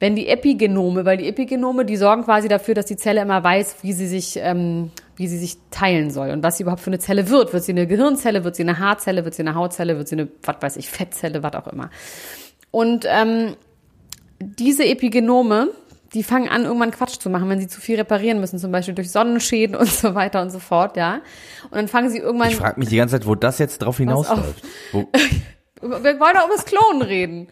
wenn 0.00 0.16
die 0.16 0.26
Epigenome, 0.26 1.04
weil 1.04 1.16
die 1.16 1.28
Epigenome, 1.28 1.84
die 1.84 1.96
sorgen 1.96 2.24
quasi 2.24 2.48
dafür, 2.48 2.74
dass 2.74 2.86
die 2.86 2.96
Zelle 2.96 3.22
immer 3.22 3.44
weiß, 3.44 3.76
wie 3.82 3.92
sie 3.92 4.08
sich, 4.08 4.36
ähm, 4.42 4.90
wie 5.16 5.28
sie 5.28 5.38
sich 5.38 5.56
teilen 5.70 6.10
soll 6.10 6.30
und 6.30 6.42
was 6.42 6.58
sie 6.58 6.62
überhaupt 6.62 6.82
für 6.82 6.90
eine 6.90 6.98
Zelle 6.98 7.28
wird. 7.30 7.52
Wird 7.52 7.64
sie 7.64 7.72
eine 7.72 7.86
Gehirnzelle, 7.86 8.44
wird 8.44 8.56
sie 8.56 8.62
eine 8.62 8.78
Haarzelle, 8.78 9.24
wird 9.24 9.34
sie 9.34 9.42
eine 9.42 9.54
Hautzelle, 9.54 9.96
wird 9.96 10.08
sie 10.08 10.16
eine, 10.16 10.28
was 10.42 10.56
weiß 10.60 10.76
ich, 10.76 10.90
Fettzelle, 10.90 11.42
was 11.42 11.54
auch 11.54 11.66
immer. 11.68 11.90
Und 12.70 13.06
ähm, 13.08 13.56
diese 14.38 14.84
Epigenome, 14.84 15.68
die 16.12 16.22
fangen 16.22 16.48
an, 16.48 16.64
irgendwann 16.64 16.90
Quatsch 16.90 17.18
zu 17.18 17.30
machen, 17.30 17.48
wenn 17.48 17.58
sie 17.58 17.68
zu 17.68 17.80
viel 17.80 17.96
reparieren 17.96 18.40
müssen, 18.40 18.58
zum 18.58 18.70
Beispiel 18.72 18.94
durch 18.94 19.10
Sonnenschäden 19.10 19.74
und 19.76 19.88
so 19.88 20.14
weiter 20.14 20.42
und 20.42 20.50
so 20.50 20.58
fort, 20.58 20.96
ja. 20.96 21.20
Und 21.64 21.74
dann 21.74 21.88
fangen 21.88 22.10
sie 22.10 22.18
irgendwann. 22.18 22.50
Ich 22.50 22.56
frage 22.56 22.78
mich 22.78 22.88
die 22.88 22.96
ganze 22.96 23.18
Zeit, 23.18 23.26
wo 23.26 23.34
das 23.34 23.58
jetzt 23.58 23.78
drauf 23.78 23.96
hinausläuft. 23.96 24.62
Wir 24.92 25.90
wollen 25.90 26.34
doch 26.34 26.46
über 26.46 26.54
das 26.56 26.64
Klonen 26.64 27.02
reden. 27.02 27.48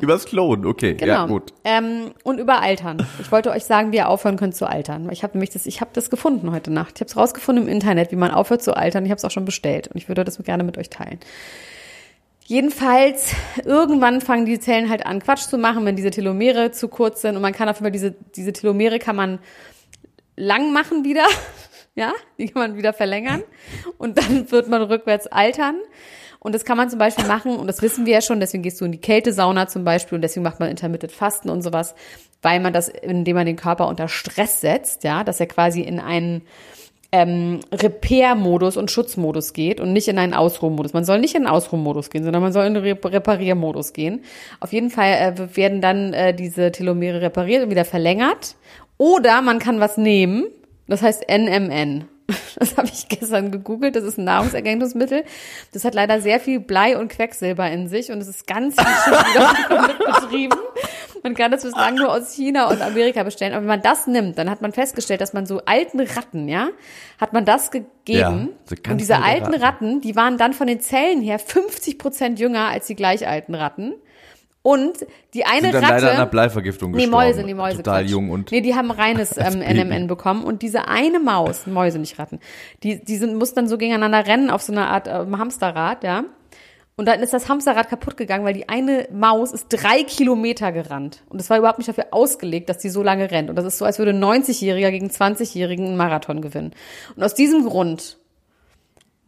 Übers 0.00 0.24
Klonen, 0.26 0.66
okay. 0.66 0.94
Genau. 0.94 1.12
Ja, 1.12 1.26
gut. 1.26 1.52
Ähm, 1.64 2.12
und 2.22 2.38
über 2.38 2.60
Altern. 2.60 3.04
Ich 3.20 3.32
wollte 3.32 3.50
euch 3.50 3.64
sagen, 3.64 3.90
wie 3.90 3.96
ihr 3.96 4.08
aufhören 4.08 4.36
könnt 4.36 4.54
zu 4.54 4.66
altern. 4.66 5.08
Ich 5.10 5.24
habe 5.24 5.32
nämlich 5.32 5.50
das, 5.50 5.66
ich 5.66 5.80
habe 5.80 5.90
das 5.94 6.10
gefunden 6.10 6.52
heute 6.52 6.70
Nacht. 6.70 6.94
Ich 6.96 7.00
habe 7.00 7.08
es 7.08 7.16
rausgefunden 7.16 7.64
im 7.64 7.70
Internet, 7.70 8.12
wie 8.12 8.16
man 8.16 8.30
aufhört 8.30 8.62
zu 8.62 8.76
altern. 8.76 9.04
Ich 9.04 9.10
habe 9.10 9.18
es 9.18 9.24
auch 9.24 9.30
schon 9.32 9.44
bestellt 9.44 9.88
und 9.88 9.96
ich 9.96 10.08
würde 10.08 10.24
das 10.24 10.38
gerne 10.38 10.62
mit 10.62 10.78
euch 10.78 10.90
teilen. 10.90 11.18
Jedenfalls, 12.48 13.34
irgendwann 13.64 14.20
fangen 14.20 14.46
die 14.46 14.58
Zellen 14.58 14.88
halt 14.88 15.04
an, 15.04 15.20
Quatsch 15.20 15.48
zu 15.48 15.58
machen, 15.58 15.84
wenn 15.84 15.96
diese 15.96 16.10
Telomere 16.10 16.70
zu 16.70 16.88
kurz 16.88 17.20
sind. 17.20 17.36
Und 17.36 17.42
man 17.42 17.52
kann 17.52 17.68
auf 17.68 17.76
jeden 17.76 17.84
Fall 17.84 17.92
diese, 17.92 18.14
diese 18.36 18.52
Telomere 18.54 18.98
kann 18.98 19.16
man 19.16 19.38
lang 20.36 20.72
machen 20.72 21.04
wieder. 21.04 21.26
Ja, 21.94 22.12
die 22.38 22.46
kann 22.46 22.62
man 22.62 22.76
wieder 22.76 22.92
verlängern. 22.92 23.42
Und 23.96 24.18
dann 24.18 24.48
wird 24.52 24.68
man 24.68 24.82
rückwärts 24.82 25.26
altern. 25.26 25.80
Und 26.40 26.54
das 26.54 26.64
kann 26.64 26.76
man 26.76 26.88
zum 26.88 26.98
Beispiel 26.98 27.26
machen, 27.26 27.56
und 27.56 27.66
das 27.66 27.82
wissen 27.82 28.06
wir 28.06 28.14
ja 28.14 28.20
schon, 28.20 28.40
deswegen 28.40 28.62
gehst 28.62 28.80
du 28.80 28.84
in 28.84 28.92
die 28.92 29.00
Kältesauna 29.00 29.66
zum 29.66 29.84
Beispiel 29.84 30.16
und 30.16 30.22
deswegen 30.22 30.44
macht 30.44 30.60
man 30.60 30.70
Intermittent 30.70 31.12
Fasten 31.12 31.50
und 31.50 31.62
sowas, 31.62 31.94
weil 32.42 32.60
man 32.60 32.72
das, 32.72 32.88
indem 32.88 33.36
man 33.36 33.46
den 33.46 33.56
Körper 33.56 33.88
unter 33.88 34.08
Stress 34.08 34.60
setzt, 34.60 35.02
ja, 35.02 35.24
dass 35.24 35.40
er 35.40 35.46
quasi 35.46 35.80
in 35.80 35.98
einen 35.98 36.42
ähm, 37.10 37.60
Repair-Modus 37.72 38.76
und 38.76 38.90
Schutzmodus 38.90 39.52
geht 39.52 39.80
und 39.80 39.92
nicht 39.92 40.08
in 40.08 40.18
einen 40.18 40.34
Ausruhmodus. 40.34 40.92
Man 40.92 41.04
soll 41.04 41.18
nicht 41.20 41.34
in 41.34 41.46
einen 41.46 41.54
Ausruhmodus 41.54 42.10
gehen, 42.10 42.22
sondern 42.22 42.42
man 42.42 42.52
soll 42.52 42.66
in 42.66 42.74
den 42.74 42.84
Re 42.84 42.98
Repariermodus 43.02 43.92
gehen. 43.92 44.24
Auf 44.60 44.72
jeden 44.72 44.90
Fall 44.90 45.12
äh, 45.12 45.56
werden 45.56 45.80
dann 45.80 46.12
äh, 46.12 46.34
diese 46.34 46.70
Telomere 46.70 47.22
repariert 47.22 47.64
und 47.64 47.70
wieder 47.70 47.86
verlängert. 47.86 48.56
Oder 48.98 49.40
man 49.42 49.58
kann 49.58 49.80
was 49.80 49.96
nehmen, 49.96 50.46
das 50.86 51.02
heißt 51.02 51.24
NMN. 51.28 52.04
Das 52.58 52.76
habe 52.76 52.88
ich 52.88 53.08
gestern 53.08 53.50
gegoogelt. 53.50 53.96
Das 53.96 54.04
ist 54.04 54.18
ein 54.18 54.24
Nahrungsergänzungsmittel. 54.24 55.24
Das 55.72 55.84
hat 55.84 55.94
leider 55.94 56.20
sehr 56.20 56.40
viel 56.40 56.60
Blei 56.60 56.98
und 56.98 57.08
Quecksilber 57.08 57.70
in 57.70 57.88
sich 57.88 58.10
und 58.10 58.20
es 58.20 58.28
ist 58.28 58.46
ganz 58.46 58.74
viel 58.74 58.86
Schiff 59.04 59.98
betrieben. 60.20 60.58
Man 61.22 61.34
kann 61.34 61.50
das 61.50 61.62
bislang 61.62 61.96
nur 61.96 62.12
aus 62.12 62.34
China 62.34 62.68
und 62.68 62.80
Amerika 62.80 63.22
bestellen. 63.22 63.52
Aber 63.52 63.62
wenn 63.62 63.68
man 63.68 63.82
das 63.82 64.06
nimmt, 64.06 64.38
dann 64.38 64.50
hat 64.50 64.62
man 64.62 64.72
festgestellt, 64.72 65.20
dass 65.20 65.32
man 65.32 65.46
so 65.46 65.62
alten 65.64 66.00
Ratten, 66.00 66.48
ja, 66.48 66.68
hat 67.20 67.32
man 67.32 67.44
das 67.44 67.70
gegeben. 67.70 67.88
Ja, 68.06 68.48
so 68.64 68.76
und 68.90 68.98
diese 68.98 69.16
alte 69.16 69.26
alten 69.26 69.44
Ratten. 69.44 69.62
Ratten, 69.62 70.00
die 70.00 70.16
waren 70.16 70.38
dann 70.38 70.52
von 70.52 70.66
den 70.66 70.80
Zellen 70.80 71.20
her 71.22 71.38
50 71.38 71.98
Prozent 71.98 72.38
jünger 72.38 72.68
als 72.68 72.86
die 72.86 72.94
gleich 72.94 73.26
alten 73.26 73.54
Ratten. 73.54 73.94
Und 74.62 75.06
die 75.34 75.44
eine 75.46 75.62
Sind 75.62 75.74
dann 75.74 75.84
Ratte. 75.84 75.94
leider 75.94 76.10
an 76.10 76.16
einer 76.16 76.26
Bleivergiftung 76.26 76.90
Nee, 76.90 77.04
gestorben. 77.04 77.26
Mäuse, 77.26 77.42
nee, 77.44 77.54
Mäuse. 77.54 77.76
Total 77.78 78.02
Quatsch. 78.02 78.10
jung 78.10 78.30
und 78.30 78.50
Nee, 78.50 78.60
die 78.60 78.74
haben 78.74 78.90
reines 78.90 79.36
ähm. 79.38 79.60
NMN 79.60 80.08
bekommen. 80.08 80.44
Und 80.44 80.62
diese 80.62 80.88
eine 80.88 81.20
Maus, 81.20 81.66
Mäuse, 81.66 81.98
nicht 81.98 82.18
Ratten, 82.18 82.40
die, 82.82 83.02
die 83.02 83.16
sind, 83.16 83.36
mussten 83.36 83.56
dann 83.56 83.68
so 83.68 83.78
gegeneinander 83.78 84.26
rennen 84.26 84.50
auf 84.50 84.62
so 84.62 84.72
einer 84.72 84.88
Art 84.88 85.08
ähm, 85.08 85.38
Hamsterrad, 85.38 86.04
ja. 86.04 86.24
Und 86.96 87.06
dann 87.06 87.20
ist 87.20 87.32
das 87.32 87.48
Hamsterrad 87.48 87.88
kaputt 87.88 88.16
gegangen, 88.16 88.44
weil 88.44 88.54
die 88.54 88.68
eine 88.68 89.06
Maus 89.12 89.52
ist 89.52 89.68
drei 89.68 90.02
Kilometer 90.02 90.72
gerannt. 90.72 91.22
Und 91.28 91.40
es 91.40 91.48
war 91.48 91.56
überhaupt 91.56 91.78
nicht 91.78 91.88
dafür 91.88 92.06
ausgelegt, 92.10 92.68
dass 92.68 92.78
die 92.78 92.88
so 92.88 93.04
lange 93.04 93.30
rennt. 93.30 93.50
Und 93.50 93.54
das 93.56 93.64
ist 93.64 93.78
so, 93.78 93.84
als 93.84 94.00
würde 94.00 94.10
ein 94.10 94.20
90-Jähriger 94.22 94.90
gegen 94.90 95.06
20-Jährigen 95.06 95.86
einen 95.86 95.96
Marathon 95.96 96.40
gewinnen. 96.42 96.72
Und 97.14 97.22
aus 97.22 97.34
diesem 97.34 97.64
Grund 97.64 98.18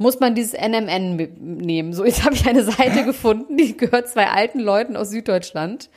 muss 0.01 0.19
man 0.19 0.35
dieses 0.35 0.55
NMN 0.55 1.17
nehmen. 1.39 1.93
So, 1.93 2.07
jetzt 2.07 2.25
habe 2.25 2.35
ich 2.35 2.49
eine 2.49 2.65
Seite 2.65 3.05
gefunden, 3.05 3.59
die 3.59 3.77
gehört 3.77 4.09
zwei 4.09 4.29
alten 4.29 4.59
Leuten 4.59 4.97
aus 4.97 5.11
Süddeutschland. 5.11 5.91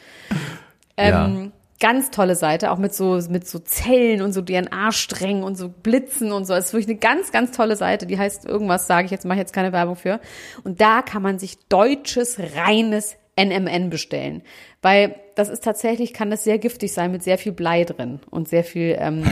Ähm, 0.98 1.54
Ganz 1.80 2.12
tolle 2.12 2.36
Seite, 2.36 2.72
auch 2.72 2.78
mit 2.78 2.94
so, 2.94 3.20
mit 3.30 3.48
so 3.48 3.60
Zellen 3.60 4.22
und 4.22 4.32
so 4.34 4.42
DNA-Strängen 4.42 5.44
und 5.44 5.56
so 5.56 5.70
Blitzen 5.70 6.32
und 6.34 6.46
so. 6.46 6.54
Es 6.54 6.68
ist 6.68 6.74
wirklich 6.74 6.90
eine 6.90 7.00
ganz, 7.00 7.32
ganz 7.32 7.52
tolle 7.52 7.76
Seite. 7.78 8.06
Die 8.06 8.18
heißt 8.18 8.46
irgendwas, 8.46 8.88
sage 8.88 9.06
ich 9.06 9.12
jetzt, 9.12 9.26
mache 9.26 9.38
ich 9.38 9.42
jetzt 9.42 9.54
keine 9.54 9.72
Werbung 9.72 9.96
für. 9.96 10.20
Und 10.64 10.82
da 10.82 11.02
kann 11.02 11.22
man 11.22 11.40
sich 11.40 11.58
deutsches, 11.68 12.40
reines 12.56 13.16
NMN 13.38 13.90
bestellen. 13.90 14.44
Weil 14.82 15.16
das 15.36 15.50
ist 15.50 15.64
tatsächlich, 15.64 16.14
kann 16.14 16.30
das 16.30 16.44
sehr 16.44 16.58
giftig 16.58 16.94
sein 16.94 17.12
mit 17.12 17.24
sehr 17.24 17.38
viel 17.38 17.52
Blei 17.52 17.84
drin 17.84 18.20
und 18.30 18.48
sehr 18.48 18.64
viel 18.64 18.96
ähm, 19.00 19.24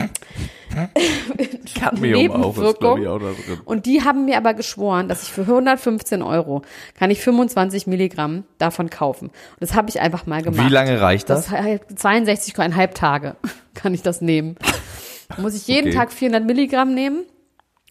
Nebenwirkung. 1.99 3.07
auch. 3.07 3.21
Und 3.65 3.85
die 3.85 4.03
haben 4.03 4.25
mir 4.25 4.37
aber 4.37 4.53
geschworen, 4.53 5.07
dass 5.07 5.23
ich 5.23 5.29
für 5.29 5.41
115 5.41 6.21
Euro 6.21 6.61
kann 6.97 7.11
ich 7.11 7.21
25 7.21 7.87
Milligramm 7.87 8.43
davon 8.57 8.89
kaufen. 8.89 9.27
Und 9.27 9.33
das 9.59 9.73
habe 9.73 9.89
ich 9.89 9.99
einfach 9.99 10.25
mal 10.25 10.41
gemacht. 10.41 10.67
Wie 10.67 10.73
lange 10.73 10.99
reicht 11.01 11.29
das? 11.29 11.45
Das 11.45 11.51
heißt 11.51 11.83
62,5 11.97 12.93
Tage 12.93 13.35
kann 13.73 13.93
ich 13.93 14.01
das 14.01 14.21
nehmen. 14.21 14.55
Muss 15.37 15.55
ich 15.55 15.67
jeden 15.67 15.87
Okay. 15.89 15.97
Tag 15.97 16.11
400 16.11 16.45
Milligramm 16.45 16.93
nehmen. 16.93 17.23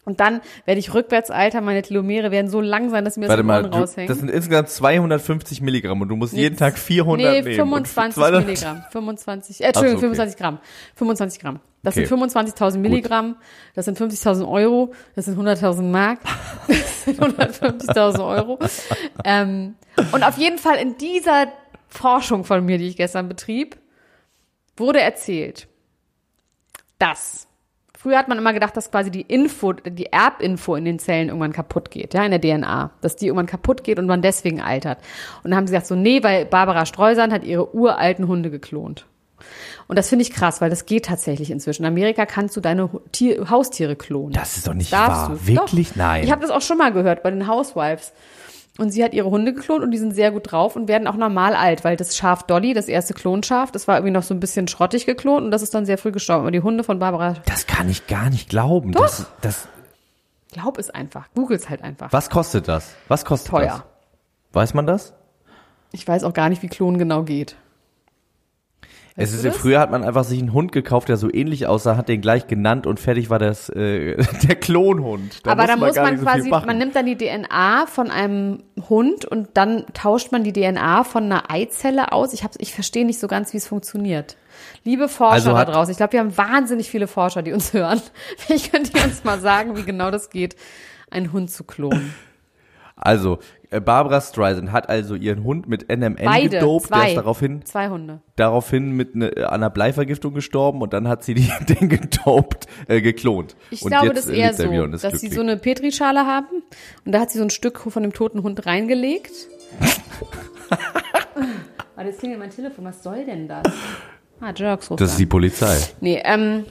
Und 0.03 0.19
dann 0.19 0.41
werde 0.65 0.79
ich 0.79 0.93
rückwärts 0.93 1.29
alter, 1.29 1.61
meine 1.61 1.83
Telomere 1.83 2.31
werden 2.31 2.49
so 2.49 2.59
lang 2.59 2.89
sein, 2.89 3.05
dass 3.05 3.17
mir 3.17 3.23
das 3.25 3.29
Warte 3.29 3.41
im 3.41 3.47
mal, 3.47 3.61
Ohren 3.61 3.71
du, 3.71 3.77
raushängt. 3.77 4.09
das 4.09 4.17
sind 4.17 4.29
insgesamt 4.29 4.69
250 4.69 5.61
Milligramm 5.61 6.01
und 6.01 6.07
du 6.07 6.15
musst 6.15 6.33
jeden 6.33 6.57
Tag 6.57 6.77
400 6.79 7.31
nee, 7.31 7.41
nehmen. 7.41 7.55
25 7.55 8.05
Und 8.05 8.13
200 8.13 8.45
Milligramm. 8.45 8.83
25, 8.91 9.61
äh, 9.61 9.67
Entschuldigung, 9.67 9.99
so, 9.99 10.07
okay. 10.07 10.15
25 10.15 10.39
Gramm. 10.39 10.59
25 10.95 11.41
Gramm. 11.41 11.59
Das 11.83 11.95
Okay. 11.97 12.05
sind 12.05 12.19
25.000 12.19 12.77
Milligramm, 12.77 13.35
das 13.73 13.85
sind 13.85 13.99
50.000 13.99 14.47
Euro, 14.47 14.93
das 15.15 15.25
sind 15.25 15.37
100.000 15.37 15.81
Mark, 15.81 16.19
das 16.67 17.05
sind 17.05 17.19
150.000 17.19 18.27
Euro. 18.27 18.59
ähm, 19.25 19.75
und 20.11 20.23
auf 20.23 20.37
jeden 20.37 20.59
Fall 20.59 20.77
in 20.77 20.97
dieser 20.97 21.47
Forschung 21.87 22.43
von 22.43 22.63
mir, 22.65 22.77
die 22.77 22.87
ich 22.87 22.97
gestern 22.97 23.27
betrieb, 23.27 23.77
wurde 24.77 24.99
erzählt, 25.01 25.67
dass 26.99 27.47
Früher 28.01 28.17
hat 28.17 28.27
man 28.27 28.39
immer 28.39 28.51
gedacht, 28.51 28.75
dass 28.75 28.89
quasi 28.89 29.11
die 29.11 29.21
Info, 29.21 29.73
die 29.73 30.07
Erbinfo 30.07 30.73
in 30.75 30.85
den 30.85 30.97
Zellen 30.97 31.27
irgendwann 31.27 31.53
kaputt 31.53 31.91
geht, 31.91 32.15
ja, 32.15 32.25
in 32.25 32.31
der 32.31 32.41
DNA, 32.41 32.89
dass 32.99 33.15
die 33.15 33.27
irgendwann 33.27 33.45
kaputt 33.45 33.83
geht 33.83 33.99
und 33.99 34.07
man 34.07 34.23
deswegen 34.23 34.59
altert. 34.59 34.97
Und 35.43 35.51
dann 35.51 35.57
haben 35.57 35.67
sie 35.67 35.73
gesagt 35.73 35.85
so, 35.85 35.93
nee, 35.93 36.23
weil 36.23 36.45
Barbara 36.45 36.87
Streusand 36.87 37.31
hat 37.31 37.43
ihre 37.43 37.75
uralten 37.75 38.27
Hunde 38.27 38.49
geklont. 38.49 39.05
Und 39.87 39.99
das 39.99 40.09
finde 40.09 40.23
ich 40.23 40.31
krass, 40.31 40.61
weil 40.61 40.71
das 40.71 40.87
geht 40.87 41.05
tatsächlich 41.05 41.51
inzwischen. 41.51 41.83
In 41.83 41.89
Amerika 41.89 42.25
kannst 42.25 42.55
du 42.55 42.61
deine 42.61 42.89
Tier, 43.11 43.51
Haustiere 43.51 43.95
klonen. 43.95 44.33
Das 44.33 44.57
ist 44.57 44.67
doch 44.67 44.73
nicht 44.73 44.91
Darfst 44.91 45.29
wahr. 45.29 45.37
du. 45.37 45.47
Wirklich? 45.47 45.89
Doch. 45.89 45.95
Nein. 45.97 46.23
Ich 46.23 46.31
habe 46.31 46.41
das 46.41 46.49
auch 46.49 46.61
schon 46.61 46.79
mal 46.79 46.91
gehört 46.91 47.21
bei 47.21 47.29
den 47.29 47.47
Housewives. 47.47 48.13
Und 48.81 48.89
sie 48.89 49.03
hat 49.03 49.13
ihre 49.13 49.29
Hunde 49.29 49.53
geklont 49.53 49.83
und 49.83 49.91
die 49.91 49.99
sind 49.99 50.15
sehr 50.15 50.31
gut 50.31 50.51
drauf 50.51 50.75
und 50.75 50.87
werden 50.87 51.05
auch 51.07 51.15
normal 51.15 51.53
alt, 51.53 51.83
weil 51.83 51.97
das 51.97 52.17
Schaf 52.17 52.41
Dolly, 52.47 52.73
das 52.73 52.87
erste 52.87 53.13
Klonschaf, 53.13 53.71
das 53.71 53.87
war 53.87 53.97
irgendwie 53.97 54.11
noch 54.11 54.23
so 54.23 54.33
ein 54.33 54.39
bisschen 54.39 54.67
schrottig 54.67 55.05
geklont 55.05 55.45
und 55.45 55.51
das 55.51 55.61
ist 55.61 55.75
dann 55.75 55.85
sehr 55.85 55.99
früh 55.99 56.11
gestorben. 56.11 56.41
Aber 56.41 56.51
die 56.51 56.63
Hunde 56.63 56.83
von 56.83 56.97
Barbara, 56.97 57.35
Das 57.45 57.67
kann 57.67 57.87
ich 57.89 58.07
gar 58.07 58.31
nicht 58.31 58.49
glauben. 58.49 58.93
Doch. 58.93 59.01
Das, 59.01 59.27
das, 59.41 59.67
glaub 60.51 60.79
es 60.79 60.89
einfach. 60.89 61.27
Googles 61.35 61.69
halt 61.69 61.83
einfach. 61.83 62.11
was 62.11 62.31
kostet 62.31 62.67
das? 62.67 62.95
Was 63.07 63.23
kostet 63.23 63.51
Teuer. 63.51 63.67
das? 63.67 63.83
Weiß 64.53 64.73
man 64.73 64.87
das? 64.87 65.13
Ich 65.91 66.07
weiß 66.07 66.23
auch 66.23 66.33
gar 66.33 66.49
nicht, 66.49 66.63
wie 66.63 66.67
Klonen 66.67 66.97
genau 66.97 67.21
geht. 67.21 67.57
Es 69.15 69.41
du 69.41 69.47
ist 69.49 69.57
früher 69.57 69.79
hat 69.79 69.91
man 69.91 70.03
einfach 70.03 70.23
sich 70.23 70.39
einen 70.39 70.53
Hund 70.53 70.71
gekauft, 70.71 71.09
der 71.09 71.17
so 71.17 71.31
ähnlich 71.31 71.67
aussah, 71.67 71.97
hat 71.97 72.07
den 72.09 72.21
gleich 72.21 72.47
genannt 72.47 72.87
und 72.87 72.99
fertig 72.99 73.29
war 73.29 73.39
das 73.39 73.69
äh, 73.69 74.15
der 74.47 74.55
Klonhund. 74.55 75.41
Aber 75.45 75.67
da 75.67 75.75
muss 75.75 75.95
man 75.95 76.17
so 76.17 76.25
viel 76.25 76.49
quasi, 76.49 76.49
man 76.65 76.77
nimmt 76.77 76.95
dann 76.95 77.05
die 77.05 77.17
DNA 77.17 77.85
von 77.87 78.09
einem 78.09 78.63
Hund 78.89 79.25
und 79.25 79.49
dann 79.55 79.85
tauscht 79.93 80.31
man 80.31 80.43
die 80.43 80.53
DNA 80.53 81.03
von 81.03 81.25
einer 81.25 81.51
Eizelle 81.51 82.11
aus. 82.13 82.33
Ich, 82.33 82.43
hab's- 82.43 82.57
ich 82.59 82.73
verstehe 82.73 83.05
nicht 83.05 83.19
so 83.19 83.27
ganz, 83.27 83.53
wie 83.53 83.57
es 83.57 83.67
funktioniert. 83.67 84.37
Liebe 84.83 85.07
Forscher 85.09 85.33
Also 85.33 85.53
da 85.53 85.65
draußen, 85.65 85.91
ich 85.91 85.97
glaube, 85.97 86.13
wir 86.13 86.19
haben 86.21 86.37
wahnsinnig 86.37 86.89
viele 86.89 87.07
Forscher, 87.07 87.41
die 87.41 87.51
uns 87.53 87.73
hören. 87.73 88.01
Vielleicht 88.37 88.71
könnt 88.71 88.93
ihr 88.95 89.03
uns 89.03 89.23
mal 89.23 89.39
sagen, 89.39 89.75
wie 89.77 89.83
genau 89.83 90.11
das 90.11 90.29
geht, 90.29 90.55
einen 91.09 91.33
Hund 91.33 91.51
zu 91.51 91.63
klonen. 91.63 92.13
Also, 92.95 93.39
Barbara 93.79 94.19
Streisand 94.19 94.73
hat 94.73 94.89
also 94.89 95.15
ihren 95.15 95.43
Hund 95.45 95.67
mit 95.69 95.87
NMN 95.87 96.17
Beide, 96.25 96.49
gedopt, 96.49 96.89
der 96.89 96.97
zwei, 96.97 97.09
ist 97.09 97.15
daraufhin, 97.15 97.65
zwei 97.65 97.89
Hunde. 97.89 98.19
daraufhin 98.35 98.91
mit 98.91 99.15
ne, 99.15 99.31
an 99.37 99.45
einer 99.45 99.69
Bleivergiftung 99.69 100.33
gestorben 100.33 100.81
und 100.81 100.91
dann 100.91 101.07
hat 101.07 101.23
sie 101.23 101.33
die, 101.33 101.49
den 101.73 101.87
gedopt, 101.87 102.67
äh, 102.87 102.99
geklont. 103.01 103.55
Ich 103.69 103.81
und 103.81 103.91
glaube, 103.91 104.09
das 104.13 104.25
ist 104.25 104.31
äh, 104.33 104.39
eher 104.39 104.51
lebt 104.51 104.59
er 104.59 104.67
so, 104.67 104.83
ist 104.95 105.03
dass 105.05 105.13
sie 105.13 105.29
glücklich. 105.29 105.33
so 105.33 105.41
eine 105.41 105.57
Petrischale 105.57 106.25
haben 106.25 106.63
und 107.05 107.11
da 107.13 107.21
hat 107.21 107.31
sie 107.31 107.37
so 107.37 107.45
ein 107.45 107.49
Stück 107.49 107.79
von 107.79 108.03
dem 108.03 108.11
toten 108.11 108.43
Hund 108.43 108.65
reingelegt. 108.65 109.31
Warte, 111.95 112.09
jetzt 112.09 112.19
klingelt 112.19 112.39
mein 112.39 112.49
Telefon. 112.49 112.85
Was 112.85 113.03
soll 113.03 113.25
denn 113.25 113.47
das? 113.47 113.63
Ah, 114.39 114.51
Jerks 114.55 114.89
ruft 114.89 114.99
das 114.99 115.09
ist 115.09 115.15
an. 115.15 115.19
die 115.19 115.25
Polizei. 115.27 115.77
Nee, 116.01 116.21
ähm, 116.25 116.65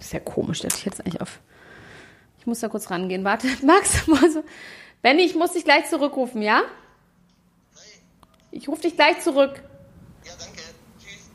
ist 0.00 0.12
ja 0.12 0.20
komisch, 0.20 0.60
dass 0.60 0.76
ich 0.78 0.84
jetzt 0.84 1.00
eigentlich 1.00 1.20
auf. 1.20 1.40
Ich 2.38 2.46
muss 2.46 2.60
da 2.60 2.68
kurz 2.68 2.90
rangehen. 2.90 3.22
Warte, 3.22 3.46
Max, 3.64 4.04
also, 4.22 4.42
Benny, 5.02 5.22
ich 5.22 5.34
muss 5.34 5.52
dich 5.52 5.64
gleich 5.64 5.86
zurückrufen, 5.86 6.42
ja? 6.42 6.62
Ich 8.52 8.68
rufe 8.68 8.82
dich 8.82 8.94
gleich 8.94 9.18
zurück. 9.20 9.62
Ja, 10.24 10.32
danke. 10.38 10.62
Tschüss. 11.00 11.30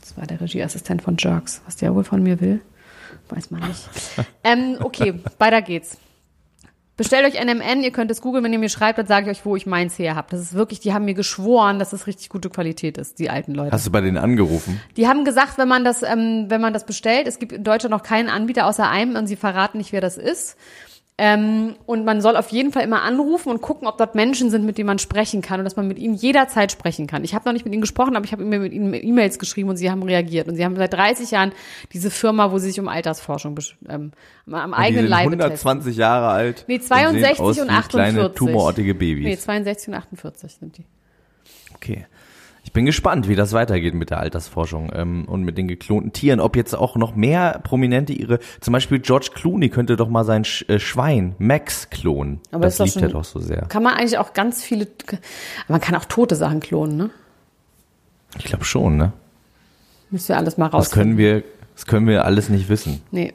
Das 0.00 0.16
war 0.16 0.26
der 0.26 0.40
Regieassistent 0.40 1.02
von 1.02 1.16
Jerks. 1.18 1.60
Was 1.66 1.76
der 1.76 1.94
wohl 1.94 2.04
von 2.04 2.22
mir 2.22 2.40
will, 2.40 2.62
weiß 3.28 3.50
man 3.50 3.68
nicht. 3.68 3.86
ähm, 4.44 4.78
okay, 4.80 5.20
weiter 5.38 5.60
geht's. 5.60 5.98
Bestellt 6.96 7.24
euch 7.24 7.42
NMN, 7.42 7.82
ihr 7.82 7.92
könnt 7.92 8.10
es 8.10 8.20
googeln, 8.20 8.44
wenn 8.44 8.52
ihr 8.52 8.58
mir 8.58 8.68
schreibt, 8.68 8.98
dann 8.98 9.06
sage 9.06 9.30
ich 9.30 9.38
euch, 9.38 9.46
wo 9.46 9.56
ich 9.56 9.64
meins 9.64 9.98
her 9.98 10.16
habe. 10.16 10.28
Das 10.30 10.40
ist 10.40 10.52
wirklich, 10.52 10.80
die 10.80 10.92
haben 10.92 11.06
mir 11.06 11.14
geschworen, 11.14 11.78
dass 11.78 11.90
das 11.90 12.06
richtig 12.06 12.28
gute 12.28 12.50
Qualität 12.50 12.98
ist, 12.98 13.18
die 13.18 13.30
alten 13.30 13.54
Leute. 13.54 13.72
Hast 13.72 13.86
du 13.86 13.90
bei 13.90 14.02
denen 14.02 14.18
angerufen? 14.18 14.80
Die 14.98 15.08
haben 15.08 15.24
gesagt, 15.24 15.56
wenn 15.56 15.68
man 15.68 15.82
das, 15.82 16.02
ähm, 16.02 16.46
wenn 16.48 16.60
man 16.60 16.74
das 16.74 16.84
bestellt, 16.84 17.26
es 17.26 17.38
gibt 17.38 17.52
in 17.52 17.64
Deutschland 17.64 17.90
noch 17.90 18.02
keinen 18.02 18.28
Anbieter 18.28 18.66
außer 18.66 18.88
einem 18.88 19.16
und 19.16 19.26
sie 19.26 19.36
verraten 19.36 19.78
nicht, 19.78 19.92
wer 19.92 20.02
das 20.02 20.18
ist. 20.18 20.58
Ähm, 21.22 21.74
und 21.84 22.06
man 22.06 22.22
soll 22.22 22.34
auf 22.34 22.48
jeden 22.48 22.72
Fall 22.72 22.82
immer 22.82 23.02
anrufen 23.02 23.50
und 23.50 23.60
gucken, 23.60 23.86
ob 23.86 23.98
dort 23.98 24.14
Menschen 24.14 24.48
sind, 24.48 24.64
mit 24.64 24.78
denen 24.78 24.86
man 24.86 24.98
sprechen 24.98 25.42
kann 25.42 25.60
und 25.60 25.64
dass 25.64 25.76
man 25.76 25.86
mit 25.86 25.98
ihnen 25.98 26.14
jederzeit 26.14 26.72
sprechen 26.72 27.06
kann. 27.06 27.24
Ich 27.24 27.34
habe 27.34 27.44
noch 27.44 27.52
nicht 27.52 27.66
mit 27.66 27.74
ihnen 27.74 27.82
gesprochen, 27.82 28.16
aber 28.16 28.24
ich 28.24 28.32
habe 28.32 28.42
mir 28.42 28.58
mit 28.58 28.72
ihnen 28.72 28.94
E-Mails 28.94 29.38
geschrieben 29.38 29.68
und 29.68 29.76
sie 29.76 29.90
haben 29.90 30.02
reagiert. 30.02 30.48
Und 30.48 30.56
sie 30.56 30.64
haben 30.64 30.76
seit 30.76 30.94
30 30.94 31.30
Jahren 31.30 31.52
diese 31.92 32.10
Firma, 32.10 32.52
wo 32.52 32.58
sie 32.58 32.68
sich 32.68 32.80
um 32.80 32.88
Altersforschung 32.88 33.54
ähm, 33.86 34.12
am 34.50 34.72
eigenen 34.72 35.02
sind 35.02 35.10
Leibe 35.10 35.36
testen. 35.36 35.42
120 35.42 35.96
Jahre 35.98 36.28
alt. 36.28 36.64
Nee, 36.68 36.76
und 36.76 36.80
sehen 36.80 36.88
62 36.88 37.40
aus 37.40 37.58
und 37.58 37.64
wie 37.68 37.88
kleine 37.88 38.20
48. 38.20 38.34
tumorartige 38.38 38.94
Babys. 38.94 39.24
Nee, 39.26 39.36
62 39.36 39.88
und 39.88 39.94
48 39.94 40.52
sind 40.54 40.78
die. 40.78 40.86
Okay. 41.74 42.06
Ich 42.70 42.72
bin 42.72 42.86
gespannt, 42.86 43.26
wie 43.26 43.34
das 43.34 43.52
weitergeht 43.52 43.94
mit 43.94 44.10
der 44.10 44.20
Altersforschung 44.20 44.92
ähm, 44.94 45.24
und 45.24 45.42
mit 45.42 45.58
den 45.58 45.66
geklonten 45.66 46.12
Tieren. 46.12 46.38
Ob 46.38 46.54
jetzt 46.54 46.72
auch 46.72 46.94
noch 46.94 47.16
mehr 47.16 47.58
Prominente 47.64 48.12
ihre, 48.12 48.38
zum 48.60 48.70
Beispiel 48.70 49.00
George 49.00 49.30
Clooney 49.34 49.70
könnte 49.70 49.96
doch 49.96 50.08
mal 50.08 50.22
sein 50.22 50.44
Sch 50.44 50.64
äh, 50.68 50.78
Schwein 50.78 51.34
Max 51.40 51.90
klonen. 51.90 52.38
Aber 52.52 52.62
das 52.62 52.74
ist 52.74 52.78
doch 52.78 52.84
liebt 52.84 52.94
schon- 52.94 53.02
er 53.02 53.08
doch 53.08 53.24
so 53.24 53.40
sehr. 53.40 53.62
Kann 53.62 53.82
man 53.82 53.94
eigentlich 53.94 54.18
auch 54.18 54.34
ganz 54.34 54.62
viele, 54.62 54.86
man 55.66 55.80
kann 55.80 55.96
auch 55.96 56.04
tote 56.04 56.36
Sachen 56.36 56.60
klonen, 56.60 56.96
ne? 56.96 57.10
Ich 58.38 58.44
glaube 58.44 58.64
schon, 58.64 58.96
ne? 58.96 59.14
Müssen 60.10 60.28
wir 60.28 60.36
alles 60.36 60.56
mal 60.56 60.66
raus. 60.68 60.84
Das 60.84 60.92
können 60.94 61.18
wir, 61.18 61.42
das 61.74 61.86
können 61.86 62.06
wir 62.06 62.24
alles 62.24 62.50
nicht 62.50 62.68
wissen. 62.68 63.02
Nee. 63.10 63.32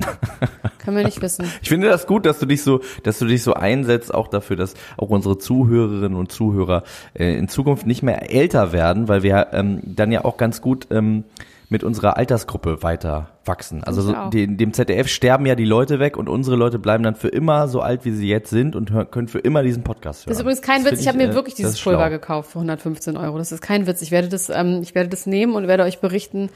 Können 0.78 0.96
wir 0.96 1.04
nicht 1.04 1.20
wissen. 1.20 1.46
Ich 1.62 1.68
finde 1.68 1.88
das 1.88 2.06
gut, 2.06 2.26
dass 2.26 2.38
du 2.38 2.46
dich 2.46 2.62
so, 2.62 2.80
dass 3.02 3.18
du 3.18 3.26
dich 3.26 3.42
so 3.42 3.54
einsetzt, 3.54 4.12
auch 4.12 4.28
dafür, 4.28 4.56
dass 4.56 4.74
auch 4.96 5.10
unsere 5.10 5.38
Zuhörerinnen 5.38 6.16
und 6.16 6.32
Zuhörer 6.32 6.84
äh, 7.14 7.36
in 7.36 7.48
Zukunft 7.48 7.86
nicht 7.86 8.02
mehr 8.02 8.32
älter 8.32 8.72
werden, 8.72 9.08
weil 9.08 9.22
wir 9.22 9.48
ähm, 9.52 9.80
dann 9.84 10.10
ja 10.10 10.24
auch 10.24 10.36
ganz 10.36 10.62
gut 10.62 10.86
ähm, 10.90 11.24
mit 11.70 11.84
unserer 11.84 12.16
Altersgruppe 12.16 12.82
weiter 12.82 13.28
wachsen. 13.44 13.84
Also 13.84 14.02
so, 14.02 14.12
dem, 14.30 14.56
dem 14.56 14.72
ZDF 14.72 15.06
sterben 15.06 15.46
ja 15.46 15.54
die 15.54 15.64
Leute 15.64 16.00
weg 16.00 16.16
und 16.16 16.28
unsere 16.28 16.56
Leute 16.56 16.80
bleiben 16.80 17.04
dann 17.04 17.14
für 17.14 17.28
immer 17.28 17.68
so 17.68 17.80
alt, 17.80 18.04
wie 18.04 18.10
sie 18.10 18.28
jetzt 18.28 18.50
sind 18.50 18.74
und 18.74 18.90
hör, 18.90 19.04
können 19.04 19.28
für 19.28 19.38
immer 19.38 19.62
diesen 19.62 19.84
Podcast 19.84 20.22
hören. 20.22 20.30
Das 20.30 20.38
ist 20.38 20.42
übrigens 20.42 20.62
kein 20.62 20.82
Das 20.82 20.92
Witz. 20.92 21.00
Ich 21.00 21.08
habe 21.08 21.18
mir 21.18 21.30
äh, 21.30 21.34
wirklich 21.34 21.54
dieses 21.54 21.80
Pulver 21.80 22.10
gekauft 22.10 22.50
für 22.50 22.58
115 22.58 23.16
Euro. 23.16 23.38
Das 23.38 23.52
ist 23.52 23.62
kein 23.62 23.86
Witz. 23.86 24.02
Ich 24.02 24.10
werde 24.10 24.28
das, 24.28 24.50
ähm, 24.50 24.80
ich 24.82 24.96
werde 24.96 25.10
das 25.10 25.26
nehmen 25.26 25.54
und 25.54 25.68
werde 25.68 25.84
euch 25.84 26.00
berichten, 26.00 26.50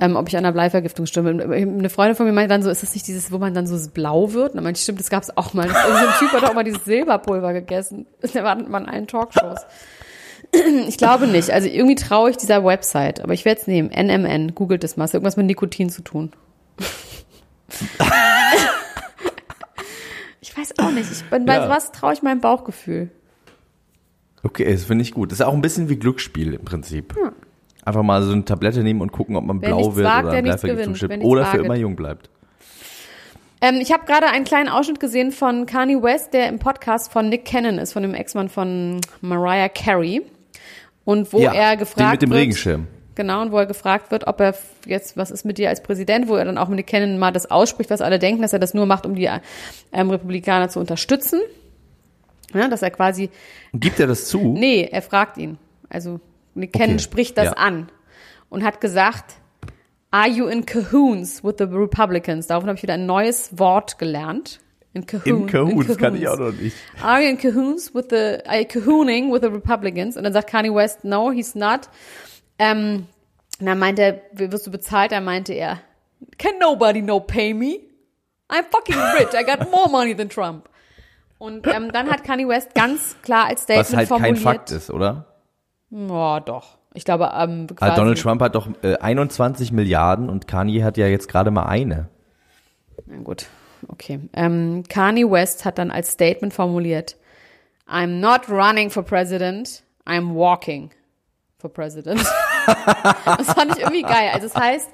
ähm, 0.00 0.16
ob 0.16 0.28
ich 0.28 0.36
an 0.36 0.44
einer 0.44 0.52
Bleivergiftung 0.52 1.06
stimme. 1.06 1.42
Eine 1.42 1.90
Freundin 1.90 2.14
von 2.16 2.26
mir 2.26 2.32
meinte 2.32 2.50
dann 2.50 2.62
so, 2.62 2.70
ist 2.70 2.82
das 2.82 2.94
nicht 2.94 3.06
dieses, 3.06 3.32
wo 3.32 3.38
man 3.38 3.52
dann 3.54 3.66
so 3.66 3.90
blau 3.90 4.32
wird? 4.32 4.50
Und 4.50 4.56
dann 4.56 4.64
meinte 4.64 4.78
ich, 4.78 4.82
stimmt, 4.84 5.00
das 5.00 5.10
gab 5.10 5.22
es 5.22 5.36
auch 5.36 5.54
mal. 5.54 5.66
Irgendein 5.66 6.18
Typ 6.18 6.32
hat 6.32 6.44
auch 6.44 6.54
mal 6.54 6.64
dieses 6.64 6.84
Silberpulver 6.84 7.52
gegessen. 7.52 8.06
Der 8.34 8.44
war 8.44 8.56
mal 8.56 8.82
in 8.82 8.88
allen 8.88 9.06
Talkshows. 9.06 9.60
Ich 10.88 10.96
glaube 10.96 11.26
nicht. 11.26 11.50
Also 11.50 11.68
irgendwie 11.68 11.94
traue 11.94 12.30
ich 12.30 12.38
dieser 12.38 12.64
Website. 12.64 13.20
Aber 13.20 13.34
ich 13.34 13.44
werde 13.44 13.60
es 13.60 13.66
nehmen. 13.66 13.90
NMN. 13.90 14.54
Googelt 14.54 14.82
das 14.82 14.96
mal. 14.96 15.04
Ist 15.04 15.12
irgendwas 15.12 15.36
mit 15.36 15.44
Nikotin 15.44 15.90
zu 15.90 16.00
tun. 16.00 16.32
ich 20.40 20.56
weiß 20.56 20.78
auch 20.78 20.90
nicht. 20.90 21.10
Ich 21.12 21.24
bin 21.28 21.44
bei 21.44 21.56
Ja. 21.56 21.64
sowas 21.64 21.92
traue 21.92 22.12
ich 22.14 22.22
meinem 22.22 22.40
Bauchgefühl. 22.40 23.10
Okay, 24.42 24.72
das 24.72 24.84
finde 24.84 25.02
ich 25.02 25.12
gut. 25.12 25.32
Das 25.32 25.40
ist 25.40 25.44
auch 25.46 25.52
ein 25.52 25.60
bisschen 25.60 25.88
wie 25.88 25.96
Glücksspiel 25.96 26.54
im 26.54 26.64
Prinzip. 26.64 27.14
Einfach 27.88 28.02
mal 28.02 28.22
so 28.22 28.32
eine 28.32 28.44
Tablette 28.44 28.82
nehmen 28.82 29.00
und 29.00 29.12
gucken, 29.12 29.34
ob 29.34 29.44
man 29.44 29.62
Wer 29.62 29.70
blau 29.70 29.96
wird 29.96 30.06
wagt, 30.06 30.26
oder 30.26 30.42
nichts 30.42 30.60
Bleivergiftung 30.60 30.94
stirbt 30.94 31.24
oder 31.24 31.46
für 31.46 31.52
waget. 31.54 31.64
immer 31.64 31.76
jung 31.76 31.96
bleibt. 31.96 32.28
Ähm, 33.62 33.76
ich 33.80 33.92
habe 33.92 34.04
gerade 34.04 34.26
einen 34.26 34.44
kleinen 34.44 34.68
Ausschnitt 34.68 35.00
gesehen 35.00 35.32
von 35.32 35.64
Kanye 35.64 36.02
West, 36.02 36.34
der 36.34 36.50
im 36.50 36.58
Podcast 36.58 37.10
von 37.10 37.30
Nick 37.30 37.46
Cannon 37.46 37.78
ist, 37.78 37.94
von 37.94 38.02
dem 38.02 38.12
Ex-Mann 38.12 38.50
von 38.50 39.00
Mariah 39.22 39.70
Carey. 39.70 40.20
Und 41.06 41.32
wo 41.32 41.40
ja, 41.40 41.54
er 41.54 41.78
gefragt 41.78 42.00
den 42.00 42.10
mit 42.10 42.22
dem 42.22 42.30
wird, 42.32 42.40
Regenschirm. 42.40 42.88
Genau, 43.14 43.40
und 43.40 43.52
wo 43.52 43.56
er 43.56 43.64
gefragt 43.64 44.10
wird, 44.10 44.26
ob 44.26 44.38
er 44.42 44.54
jetzt, 44.84 45.16
was 45.16 45.30
ist 45.30 45.46
mit 45.46 45.56
dir 45.56 45.70
als 45.70 45.82
Präsident, 45.82 46.28
wo 46.28 46.36
er 46.36 46.44
dann 46.44 46.58
auch 46.58 46.68
mit 46.68 46.76
Nick 46.76 46.88
Cannon 46.88 47.18
mal 47.18 47.32
das 47.32 47.50
ausspricht, 47.50 47.88
was 47.88 48.02
alle 48.02 48.18
denken, 48.18 48.42
dass 48.42 48.52
er 48.52 48.58
das 48.58 48.74
nur 48.74 48.84
macht, 48.84 49.06
um 49.06 49.14
die 49.14 49.30
ähm, 49.92 50.10
Republikaner 50.10 50.68
zu 50.68 50.78
unterstützen. 50.78 51.40
Ja, 52.52 52.68
dass 52.68 52.82
er 52.82 52.90
quasi, 52.90 53.30
gibt 53.72 53.98
er 53.98 54.06
das 54.08 54.28
zu? 54.28 54.52
nee, 54.58 54.86
er 54.92 55.00
fragt 55.00 55.38
ihn. 55.38 55.56
Also 55.88 56.20
Nick 56.58 56.74
Okay, 56.74 56.98
spricht 56.98 57.38
das 57.38 57.46
ja. 57.46 57.52
an 57.52 57.90
und 58.50 58.64
hat 58.64 58.80
gesagt, 58.80 59.36
are 60.10 60.28
you 60.28 60.46
in 60.46 60.64
cahoots 60.66 61.42
with 61.44 61.54
the 61.58 61.64
Republicans? 61.64 62.46
Daraufhin 62.46 62.68
habe 62.68 62.76
ich 62.76 62.82
wieder 62.82 62.94
ein 62.94 63.06
neues 63.06 63.58
Wort 63.58 63.98
gelernt. 63.98 64.60
In 64.94 65.04
cahoots. 65.06 65.26
In 65.26 65.46
Cahoots 65.46 65.98
kann 65.98 66.16
ich 66.16 66.26
auch 66.26 66.38
noch 66.38 66.52
nicht. 66.52 66.74
Are 67.02 67.20
you 67.22 67.28
in 67.28 67.38
cahoots 67.38 67.94
with 67.94 68.06
the, 68.10 68.38
are 68.46 68.60
you 68.60 68.66
cahooning 68.66 69.30
with 69.32 69.42
the 69.42 69.48
Republicans? 69.48 70.16
Und 70.16 70.24
dann 70.24 70.32
sagt 70.32 70.48
Kanye 70.50 70.74
West, 70.74 71.04
no, 71.04 71.30
he's 71.30 71.54
not. 71.54 71.88
Ähm, 72.58 73.06
und 73.60 73.66
dann 73.66 73.78
meinte 73.78 74.02
er, 74.02 74.50
wirst 74.50 74.66
du 74.66 74.70
bezahlt? 74.70 75.12
Dann 75.12 75.24
meinte 75.24 75.52
er, 75.52 75.80
can 76.38 76.52
nobody 76.58 77.02
no 77.02 77.20
pay 77.20 77.52
me? 77.52 77.80
I'm 78.48 78.64
fucking 78.70 78.96
rich. 79.18 79.28
I 79.34 79.44
got 79.44 79.70
more 79.70 79.90
money 79.90 80.16
than 80.16 80.30
Trump. 80.30 80.68
Und 81.36 81.66
ähm, 81.66 81.92
dann 81.92 82.10
hat 82.10 82.24
Kanye 82.24 82.48
West 82.48 82.74
ganz 82.74 83.16
klar 83.22 83.46
als 83.46 83.62
Statement 83.62 83.90
Was 83.90 83.96
halt 83.96 84.08
formuliert. 84.08 84.36
kein 84.36 84.42
Fakt 84.42 84.70
ist, 84.70 84.90
oder? 84.90 85.26
Ja, 85.90 86.40
doch. 86.40 86.78
Ich 86.94 87.04
glaube, 87.04 87.30
ähm, 87.34 87.66
quasi, 87.74 87.96
Donald 87.96 88.20
Trump 88.20 88.42
hat 88.42 88.54
doch 88.54 88.68
äh, 88.82 88.96
21 88.96 89.72
Milliarden 89.72 90.28
und 90.28 90.46
Kanye 90.48 90.82
hat 90.82 90.96
ja 90.96 91.06
jetzt 91.06 91.28
gerade 91.28 91.50
mal 91.50 91.66
eine. 91.66 92.08
Na 93.06 93.18
gut, 93.18 93.46
okay. 93.88 94.20
Ähm, 94.32 94.82
Kanye 94.88 95.30
West 95.30 95.64
hat 95.64 95.78
dann 95.78 95.90
als 95.90 96.12
Statement 96.12 96.52
formuliert, 96.52 97.16
I'm 97.88 98.20
not 98.20 98.48
running 98.48 98.90
for 98.90 99.02
president, 99.02 99.82
I'm 100.06 100.34
walking 100.34 100.90
for 101.58 101.70
president. 101.72 102.20
das 102.66 103.52
fand 103.52 103.76
ich 103.76 103.82
irgendwie 103.82 104.02
geil. 104.02 104.30
Also 104.32 104.48
das 104.48 104.56
heißt, 104.56 104.90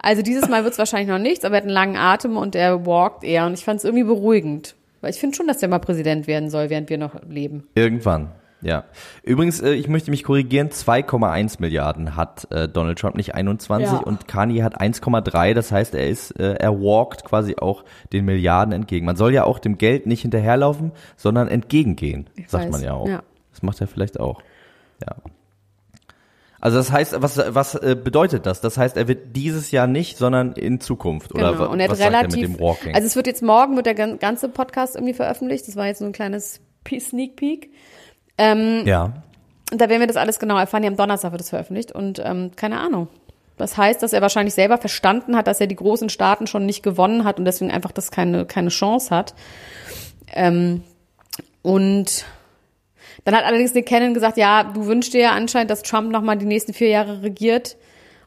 also 0.00 0.22
dieses 0.22 0.48
Mal 0.48 0.62
wird 0.62 0.72
es 0.72 0.78
wahrscheinlich 0.78 1.08
noch 1.08 1.18
nichts, 1.18 1.44
aber 1.44 1.54
er 1.54 1.58
hat 1.58 1.64
einen 1.64 1.72
langen 1.72 1.96
Atem 1.96 2.36
und 2.36 2.54
er 2.54 2.86
walkt 2.86 3.24
eher 3.24 3.46
und 3.46 3.54
ich 3.54 3.64
fand 3.64 3.78
es 3.78 3.84
irgendwie 3.84 4.04
beruhigend. 4.04 4.74
Weil 5.00 5.10
ich 5.10 5.20
finde 5.20 5.36
schon, 5.36 5.46
dass 5.46 5.58
der 5.58 5.68
mal 5.68 5.78
Präsident 5.78 6.26
werden 6.26 6.50
soll, 6.50 6.70
während 6.70 6.90
wir 6.90 6.98
noch 6.98 7.22
leben. 7.28 7.68
Irgendwann. 7.74 8.32
Ja. 8.66 8.84
Übrigens, 9.22 9.60
äh, 9.60 9.72
ich 9.74 9.86
möchte 9.88 10.10
mich 10.10 10.24
korrigieren, 10.24 10.70
2,1 10.70 11.60
Milliarden 11.60 12.16
hat 12.16 12.48
äh, 12.50 12.68
Donald 12.68 12.98
Trump, 12.98 13.14
nicht 13.16 13.34
21 13.34 13.86
Ja. 13.92 13.98
und 13.98 14.26
Kanye 14.26 14.62
hat 14.64 14.80
1,3, 14.80 15.54
das 15.54 15.70
heißt, 15.70 15.94
er 15.94 16.08
ist, 16.08 16.32
äh, 16.32 16.54
er 16.54 16.72
walkt 16.80 17.24
quasi 17.24 17.54
auch 17.58 17.84
den 18.12 18.24
Milliarden 18.24 18.72
entgegen. 18.72 19.06
Man 19.06 19.14
soll 19.16 19.32
ja 19.32 19.44
auch 19.44 19.60
dem 19.60 19.78
Geld 19.78 20.06
nicht 20.06 20.22
hinterherlaufen, 20.22 20.90
sondern 21.16 21.46
entgegengehen, 21.48 22.28
Ich 22.34 22.48
sagt 22.50 22.64
weiß, 22.64 22.72
man 22.72 22.82
ja 22.82 22.94
auch. 22.94 23.08
ja. 23.08 23.22
Das 23.52 23.62
macht 23.62 23.80
er 23.80 23.86
vielleicht 23.86 24.18
auch. 24.20 24.42
Ja. 25.00 25.14
Also 26.60 26.78
das 26.78 26.90
heißt, 26.90 27.22
was, 27.22 27.38
was 27.54 27.74
äh, 27.76 27.96
bedeutet 28.02 28.46
das? 28.46 28.60
Das 28.60 28.78
heißt, 28.78 28.96
er 28.96 29.06
wird 29.08 29.36
dieses 29.36 29.70
Jahr 29.70 29.86
nicht, 29.86 30.16
sondern 30.18 30.52
in 30.54 30.80
Zukunft. 30.80 31.32
Oder 31.34 31.52
Genau. 31.52 31.70
Und 31.70 31.78
er 31.80 31.84
hat 31.84 31.90
was 31.92 31.98
sagt 31.98 32.12
er 32.12 32.18
relativ, 32.20 32.48
mit 32.48 32.58
dem 32.58 32.60
Walking? 32.60 32.94
also 32.94 33.06
es 33.06 33.14
wird 33.14 33.26
jetzt 33.26 33.42
morgen 33.42 33.76
wird 33.76 33.86
der 33.86 33.94
gan- 33.94 34.18
ganze 34.18 34.48
Podcast 34.48 34.96
irgendwie 34.96 35.14
veröffentlicht. 35.14 35.68
Das 35.68 35.76
war 35.76 35.86
jetzt 35.86 35.98
so 35.98 36.04
ein 36.06 36.12
kleines 36.12 36.60
Sneak 36.98 37.36
Peek. 37.36 37.70
Ähm, 38.38 38.82
ja. 38.84 39.12
Und 39.72 39.80
da 39.80 39.88
werden 39.88 40.00
wir 40.00 40.06
das 40.06 40.16
alles 40.16 40.38
genau 40.38 40.58
erfahren. 40.58 40.82
Ja, 40.84 40.90
am 40.90 40.96
Donnerstag 40.96 41.32
wird 41.32 41.42
es 41.42 41.50
veröffentlicht 41.50 41.92
und 41.92 42.20
ähm, 42.24 42.52
keine 42.54 42.78
Ahnung. 42.80 43.08
Das 43.56 43.76
heißt, 43.76 44.02
dass 44.02 44.12
er 44.12 44.20
wahrscheinlich 44.20 44.54
selber 44.54 44.78
verstanden 44.78 45.36
hat, 45.36 45.46
dass 45.46 45.60
er 45.60 45.66
die 45.66 45.76
großen 45.76 46.10
Staaten 46.10 46.46
schon 46.46 46.66
nicht 46.66 46.82
gewonnen 46.82 47.24
hat 47.24 47.38
und 47.38 47.46
deswegen 47.46 47.70
einfach 47.70 47.92
das 47.92 48.10
keine, 48.10 48.44
keine 48.44 48.68
Chance 48.68 49.14
hat. 49.14 49.34
Ähm, 50.34 50.82
und 51.62 52.26
dann 53.24 53.34
hat 53.34 53.44
allerdings 53.44 53.74
Nick 53.74 53.86
Cannon 53.86 54.14
gesagt, 54.14 54.36
ja, 54.36 54.62
du 54.62 54.86
wünschst 54.86 55.14
dir 55.14 55.22
ja 55.22 55.32
anscheinend, 55.32 55.70
dass 55.70 55.82
Trump 55.82 56.12
nochmal 56.12 56.36
die 56.36 56.46
nächsten 56.46 56.74
vier 56.74 56.88
Jahre 56.88 57.22
regiert. 57.22 57.76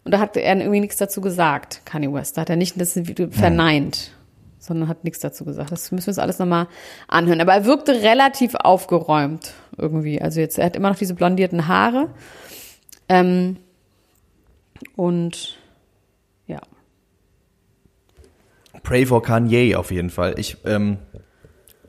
Und 0.04 0.14
da 0.14 0.20
hat 0.20 0.36
er 0.36 0.58
irgendwie 0.58 0.80
nichts 0.80 0.98
dazu 0.98 1.22
gesagt, 1.22 1.82
Kanye 1.86 2.12
West. 2.12 2.36
Da 2.36 2.42
hat 2.42 2.50
er 2.50 2.56
nicht 2.56 2.80
das 2.82 3.00
verneint, 3.32 4.12
sondern 4.70 4.88
hat 4.88 5.04
nichts 5.04 5.20
dazu 5.20 5.44
gesagt. 5.44 5.72
Das 5.72 5.92
müssen 5.92 6.08
wir 6.08 6.12
uns 6.12 6.20
alles 6.20 6.40
nochmal 6.40 6.68
anhören. 7.08 7.42
Aber 7.42 7.54
er 7.54 7.66
wirkte 7.66 7.92
relativ 7.92 8.56
aufgeräumt 8.56 9.54
irgendwie. 9.78 10.22
Also 10.22 10.40
jetzt, 10.40 10.58
er 10.58 10.68
hat 10.68 10.76
immer 10.76 10.90
noch 10.90 10.98
diese 10.98 11.16
blondierten 11.16 11.68
Haare. 11.68 12.10
Ähm, 13.10 13.58
und 14.96 15.58
ja. 16.48 16.62
Pray 18.84 19.06
for 19.06 19.22
Kanye 19.22 19.76
auf 19.76 19.92
jeden 19.92 20.10
Fall. 20.10 20.36
Ich, 20.38 20.58
ähm, 20.66 21.00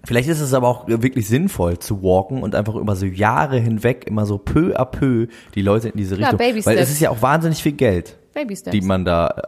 vielleicht 0.05 0.29
ist 0.29 0.41
es 0.41 0.55
aber 0.55 0.69
auch 0.69 0.89
wirklich 0.89 1.29
sinnvoll 1.29 1.79
zu 1.79 2.03
walken 2.03 2.43
und 2.43 2.55
einfach 2.55 2.75
über 2.75 2.97
so 2.97 3.07
Jahre 3.07 3.59
hinweg 3.59 4.07
immer 4.07 4.27
so 4.27 4.39
peu 4.39 4.75
à 4.77 4.85
peu 4.85 5.29
die 5.55 5.63
Leute 5.63 5.91
in 5.91 5.97
diese 5.97 6.19
Richtung. 6.19 6.39
Baby 6.39 6.65
Weil 6.65 6.79
es 6.79 6.91
ist 6.91 7.01
ja 7.01 7.11
auch 7.11 7.23
wahnsinnig 7.23 7.63
viel 7.63 7.73
Geld, 7.73 8.17
Baby 8.33 8.57
Steps. 8.57 8.73
die 8.73 8.81
man 8.81 9.05
da, 9.05 9.29
äh, 9.29 9.43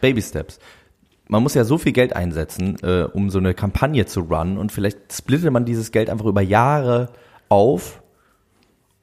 Baby 0.00 0.22
Steps. 0.22 0.58
Man 1.28 1.42
muss 1.42 1.54
ja 1.54 1.64
so 1.64 1.78
viel 1.78 1.92
Geld 1.92 2.16
einsetzen, 2.16 2.76
äh, 2.82 3.04
um 3.04 3.30
so 3.30 3.38
eine 3.38 3.54
Kampagne 3.54 4.06
zu 4.06 4.20
runnen 4.20 4.56
und 4.58 4.72
vielleicht 4.72 5.12
splittet 5.12 5.50
man 5.52 5.66
dieses 5.66 5.92
Geld 5.92 6.10
einfach 6.10 6.24
über 6.24 6.40
Jahre 6.40 7.10
auf 7.48 8.02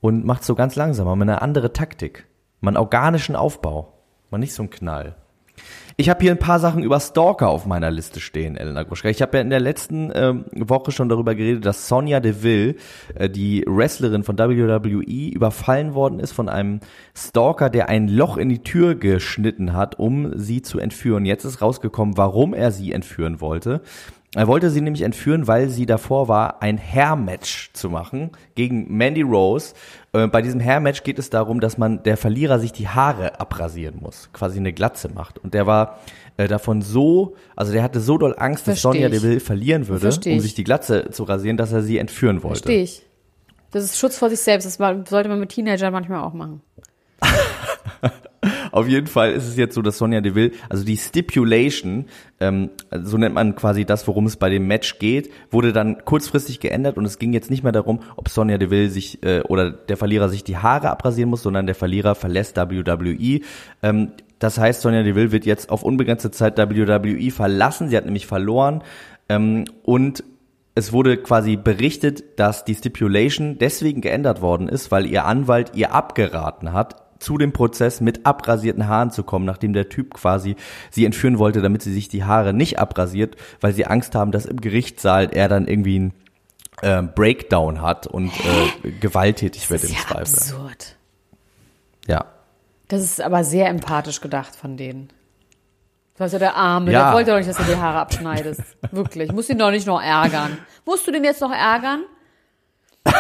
und 0.01 0.25
macht 0.25 0.43
so 0.43 0.55
ganz 0.55 0.75
langsam, 0.75 1.05
mal 1.05 1.21
eine 1.21 1.41
andere 1.41 1.71
Taktik. 1.71 2.27
Einen 2.61 2.77
organischen 2.77 3.35
Aufbau. 3.35 3.93
Mal 4.31 4.39
nicht 4.39 4.53
so 4.53 4.63
einen 4.63 4.71
Knall. 4.71 5.15
Ich 5.97 6.09
habe 6.09 6.21
hier 6.21 6.31
ein 6.31 6.39
paar 6.39 6.59
Sachen 6.59 6.83
über 6.83 6.99
Stalker 6.99 7.47
auf 7.47 7.65
meiner 7.65 7.89
Liste 7.89 8.19
stehen, 8.19 8.57
Elena 8.57 8.83
Gruschka. 8.83 9.07
Ich 9.07 9.21
habe 9.21 9.37
ja 9.37 9.41
in 9.41 9.49
der 9.49 9.61
letzten 9.61 10.11
ähm, 10.13 10.43
Woche 10.51 10.91
schon 10.91 11.07
darüber 11.07 11.35
geredet, 11.35 11.65
dass 11.65 11.87
Sonja 11.87 12.19
Deville, 12.19 12.75
äh, 13.13 13.29
die 13.29 13.63
Wrestlerin 13.65 14.23
von 14.23 14.37
WWE, 14.37 15.29
überfallen 15.29 15.93
worden 15.93 16.19
ist 16.19 16.33
von 16.33 16.49
einem 16.49 16.81
Stalker, 17.15 17.69
der 17.69 17.87
ein 17.87 18.09
Loch 18.09 18.35
in 18.35 18.49
die 18.49 18.61
Tür 18.61 18.95
geschnitten 18.95 19.71
hat, 19.71 19.97
um 19.97 20.37
sie 20.37 20.61
zu 20.61 20.79
entführen. 20.79 21.23
Jetzt 21.23 21.45
ist 21.45 21.61
rausgekommen, 21.61 22.17
warum 22.17 22.53
er 22.53 22.71
sie 22.71 22.91
entführen 22.91 23.39
wollte. 23.39 23.81
Er 24.35 24.47
wollte 24.47 24.69
sie 24.69 24.81
nämlich 24.81 25.01
entführen, 25.01 25.47
weil 25.47 25.69
sie 25.69 25.85
davor 25.85 26.27
war, 26.27 26.61
ein 26.61 26.77
Hair-Match 26.77 27.71
zu 27.73 27.89
machen 27.89 28.31
gegen 28.55 28.95
Mandy 28.95 29.21
Rose. 29.21 29.73
Äh, 30.11 30.27
bei 30.27 30.41
diesem 30.41 30.59
Hair-Match 30.59 31.03
geht 31.03 31.19
es 31.19 31.29
darum, 31.29 31.61
dass 31.61 31.77
man 31.77 32.03
der 32.03 32.17
Verlierer 32.17 32.59
sich 32.59 32.73
die 32.73 32.89
Haare 32.89 33.39
abrasieren 33.39 33.99
muss, 34.01 34.29
quasi 34.33 34.59
eine 34.59 34.73
Glatze 34.73 35.09
macht. 35.09 35.39
Und 35.39 35.53
der 35.53 35.65
war 35.67 35.99
äh, 36.35 36.49
davon 36.49 36.81
so, 36.81 37.35
also 37.55 37.71
der 37.71 37.81
hatte 37.81 38.01
so 38.01 38.17
doll 38.17 38.35
Angst, 38.37 38.67
dass 38.67 38.81
Versteh 38.81 38.99
Sonja 38.99 39.07
ich. 39.07 39.21
Deville 39.21 39.39
verlieren 39.39 39.87
würde, 39.87 40.01
Versteh 40.01 40.31
um 40.31 40.37
ich. 40.37 40.43
sich 40.43 40.53
die 40.53 40.65
Glatze 40.65 41.09
zu 41.11 41.23
rasieren, 41.23 41.55
dass 41.55 41.71
er 41.71 41.81
sie 41.81 41.97
entführen 41.97 42.43
wollte. 42.43 42.63
Verstehe 42.63 42.83
ich. 42.83 43.03
Das 43.71 43.85
ist 43.85 43.97
Schutz 43.97 44.17
vor 44.17 44.29
sich 44.29 44.39
selbst. 44.39 44.65
Das 44.65 44.75
sollte 45.09 45.29
man 45.29 45.39
mit 45.39 45.49
Teenagern 45.49 45.93
manchmal 45.93 46.23
auch 46.23 46.33
machen. 46.33 46.61
Auf 48.75 48.89
jeden 48.89 49.07
Fall 49.07 49.31
ist 49.31 49.47
es 49.47 49.55
jetzt 49.55 49.73
so, 49.73 49.81
dass 49.81 49.97
Sonja 49.97 50.19
Deville, 50.19 50.51
also 50.67 50.83
die 50.83 50.97
Stipulation, 50.97 52.07
ähm, 52.41 52.71
so 52.91 53.17
nennt 53.17 53.33
man 53.33 53.55
quasi 53.55 53.85
das, 53.85 54.05
worum 54.05 54.25
es 54.25 54.35
bei 54.35 54.49
dem 54.49 54.67
Match 54.67 54.99
geht, 54.99 55.31
wurde 55.49 55.71
dann 55.71 56.03
kurzfristig 56.03 56.59
geändert 56.59 56.97
und 56.97 57.05
es 57.05 57.17
ging 57.17 57.31
jetzt 57.31 57.49
nicht 57.49 57.63
mehr 57.63 57.71
darum, 57.71 58.01
ob 58.17 58.27
Sonja 58.27 58.57
Deville 58.57 58.89
sich 58.89 59.23
äh, 59.23 59.43
oder 59.43 59.71
der 59.71 59.95
Verlierer 59.95 60.27
sich 60.27 60.43
die 60.43 60.57
Haare 60.57 60.89
abrasieren 60.89 61.29
muss, 61.29 61.41
sondern 61.41 61.67
der 61.67 61.75
Verlierer 61.75 62.15
verlässt 62.15 62.57
WWE. 62.57 63.39
Ähm, 63.81 64.11
das 64.39 64.57
heißt, 64.57 64.81
Sonja 64.81 65.03
Deville 65.03 65.31
wird 65.31 65.45
jetzt 65.45 65.69
auf 65.69 65.81
unbegrenzte 65.81 66.31
Zeit 66.31 66.57
WWE 66.57 67.31
verlassen. 67.31 67.87
Sie 67.87 67.95
hat 67.95 68.03
nämlich 68.03 68.27
verloren 68.27 68.83
ähm, 69.29 69.63
und 69.83 70.21
es 70.77 70.91
wurde 70.91 71.15
quasi 71.15 71.55
berichtet, 71.55 72.37
dass 72.37 72.65
die 72.65 72.75
Stipulation 72.75 73.57
deswegen 73.57 74.01
geändert 74.01 74.41
worden 74.41 74.67
ist, 74.67 74.91
weil 74.91 75.05
ihr 75.05 75.23
Anwalt 75.23 75.71
ihr 75.75 75.93
abgeraten 75.93 76.73
hat, 76.73 77.04
zu 77.19 77.37
dem 77.37 77.53
Prozess 77.53 78.01
mit 78.01 78.25
abrasierten 78.25 78.87
Haaren 78.87 79.11
zu 79.11 79.23
kommen, 79.23 79.45
nachdem 79.45 79.73
der 79.73 79.89
Typ 79.89 80.13
quasi 80.13 80.55
sie 80.91 81.05
entführen 81.05 81.37
wollte, 81.39 81.61
damit 81.61 81.81
sie 81.81 81.93
sich 81.93 82.09
die 82.09 82.23
Haare 82.23 82.53
nicht 82.53 82.79
abrasiert, 82.79 83.35
weil 83.61 83.73
sie 83.73 83.85
Angst 83.85 84.15
haben, 84.15 84.31
dass 84.31 84.45
im 84.45 84.59
Gerichtssaal 84.61 85.29
er 85.33 85.47
dann 85.47 85.67
irgendwie 85.67 85.95
einen 85.95 86.13
äh, 86.81 87.01
Breakdown 87.01 87.81
hat 87.81 88.05
und 88.07 88.31
äh, 88.83 88.91
gewalttätig 88.99 89.69
wird 89.69 89.83
im 89.85 89.91
ja 89.91 89.99
Zweifel. 89.99 90.21
absurd. 90.21 90.95
Ja. 92.07 92.25
Das 92.89 93.01
ist 93.01 93.21
aber 93.21 93.43
sehr 93.43 93.67
empathisch 93.69 94.21
gedacht 94.21 94.55
von 94.55 94.77
denen. 94.77 95.09
Das 96.17 96.27
ist 96.27 96.33
ja 96.33 96.39
der 96.39 96.55
Arme, 96.55 96.91
Ja. 96.91 97.05
der 97.07 97.13
wollte 97.13 97.31
doch 97.31 97.37
nicht, 97.37 97.49
dass 97.49 97.57
du 97.57 97.63
die 97.63 97.75
Haare 97.77 97.99
abschneidest. 97.99 98.61
Wirklich. 98.91 99.31
Musst 99.31 99.49
ihn 99.49 99.57
doch 99.57 99.71
nicht 99.71 99.87
noch 99.87 100.01
ärgern. 100.01 100.57
Musst 100.85 101.07
du 101.07 101.11
den 101.11 101.23
jetzt 101.23 101.41
noch 101.41 101.51
ärgern? 101.51 102.03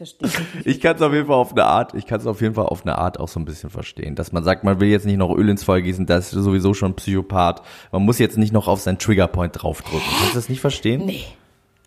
verstehe 0.00 0.28
ich 0.28 0.54
nicht. 0.54 0.66
Ich 0.66 0.80
kann 0.80 0.96
es 0.96 1.02
auf 1.02 1.12
jeden 1.12 1.26
Fall 1.26 1.36
auf 1.36 1.52
eine 1.52 1.64
Art, 1.64 1.94
ich 1.94 2.06
kann 2.06 2.20
es 2.20 2.26
auf 2.26 2.40
jeden 2.40 2.54
Fall 2.54 2.64
auf 2.64 2.86
eine 2.86 2.96
Art 2.96 3.20
auch 3.20 3.28
so 3.28 3.38
ein 3.38 3.44
bisschen 3.44 3.68
verstehen, 3.68 4.14
dass 4.14 4.32
man 4.32 4.44
sagt, 4.44 4.64
man 4.64 4.80
will 4.80 4.88
jetzt 4.88 5.04
nicht 5.04 5.18
noch 5.18 5.36
Öl 5.36 5.48
ins 5.50 5.62
Feuer 5.62 5.82
gießen, 5.82 6.06
das 6.06 6.32
ist 6.32 6.42
sowieso 6.42 6.72
schon 6.72 6.92
ein 6.92 6.96
Psychopath. 6.96 7.62
Man 7.92 8.02
muss 8.02 8.18
jetzt 8.18 8.38
nicht 8.38 8.52
noch 8.52 8.66
auf 8.66 8.80
seinen 8.80 8.98
Triggerpoint 8.98 9.62
draufdrücken. 9.62 10.06
Kannst 10.18 10.34
du 10.34 10.38
das 10.38 10.48
nicht 10.48 10.60
verstehen? 10.60 11.04
Nee. 11.04 11.24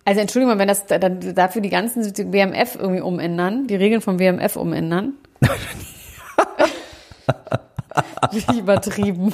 Also 0.05 0.21
Entschuldigung, 0.21 0.59
wenn 0.59 0.67
das 0.67 0.85
dann 0.85 1.33
dafür 1.33 1.61
die 1.61 1.69
ganzen 1.69 2.05
WMF 2.05 2.75
irgendwie 2.75 3.01
umändern, 3.01 3.67
die 3.67 3.75
Regeln 3.75 4.01
vom 4.01 4.19
WMF 4.19 4.57
umändern. 4.57 5.13
Richtig 8.33 8.59
übertrieben. 8.59 9.33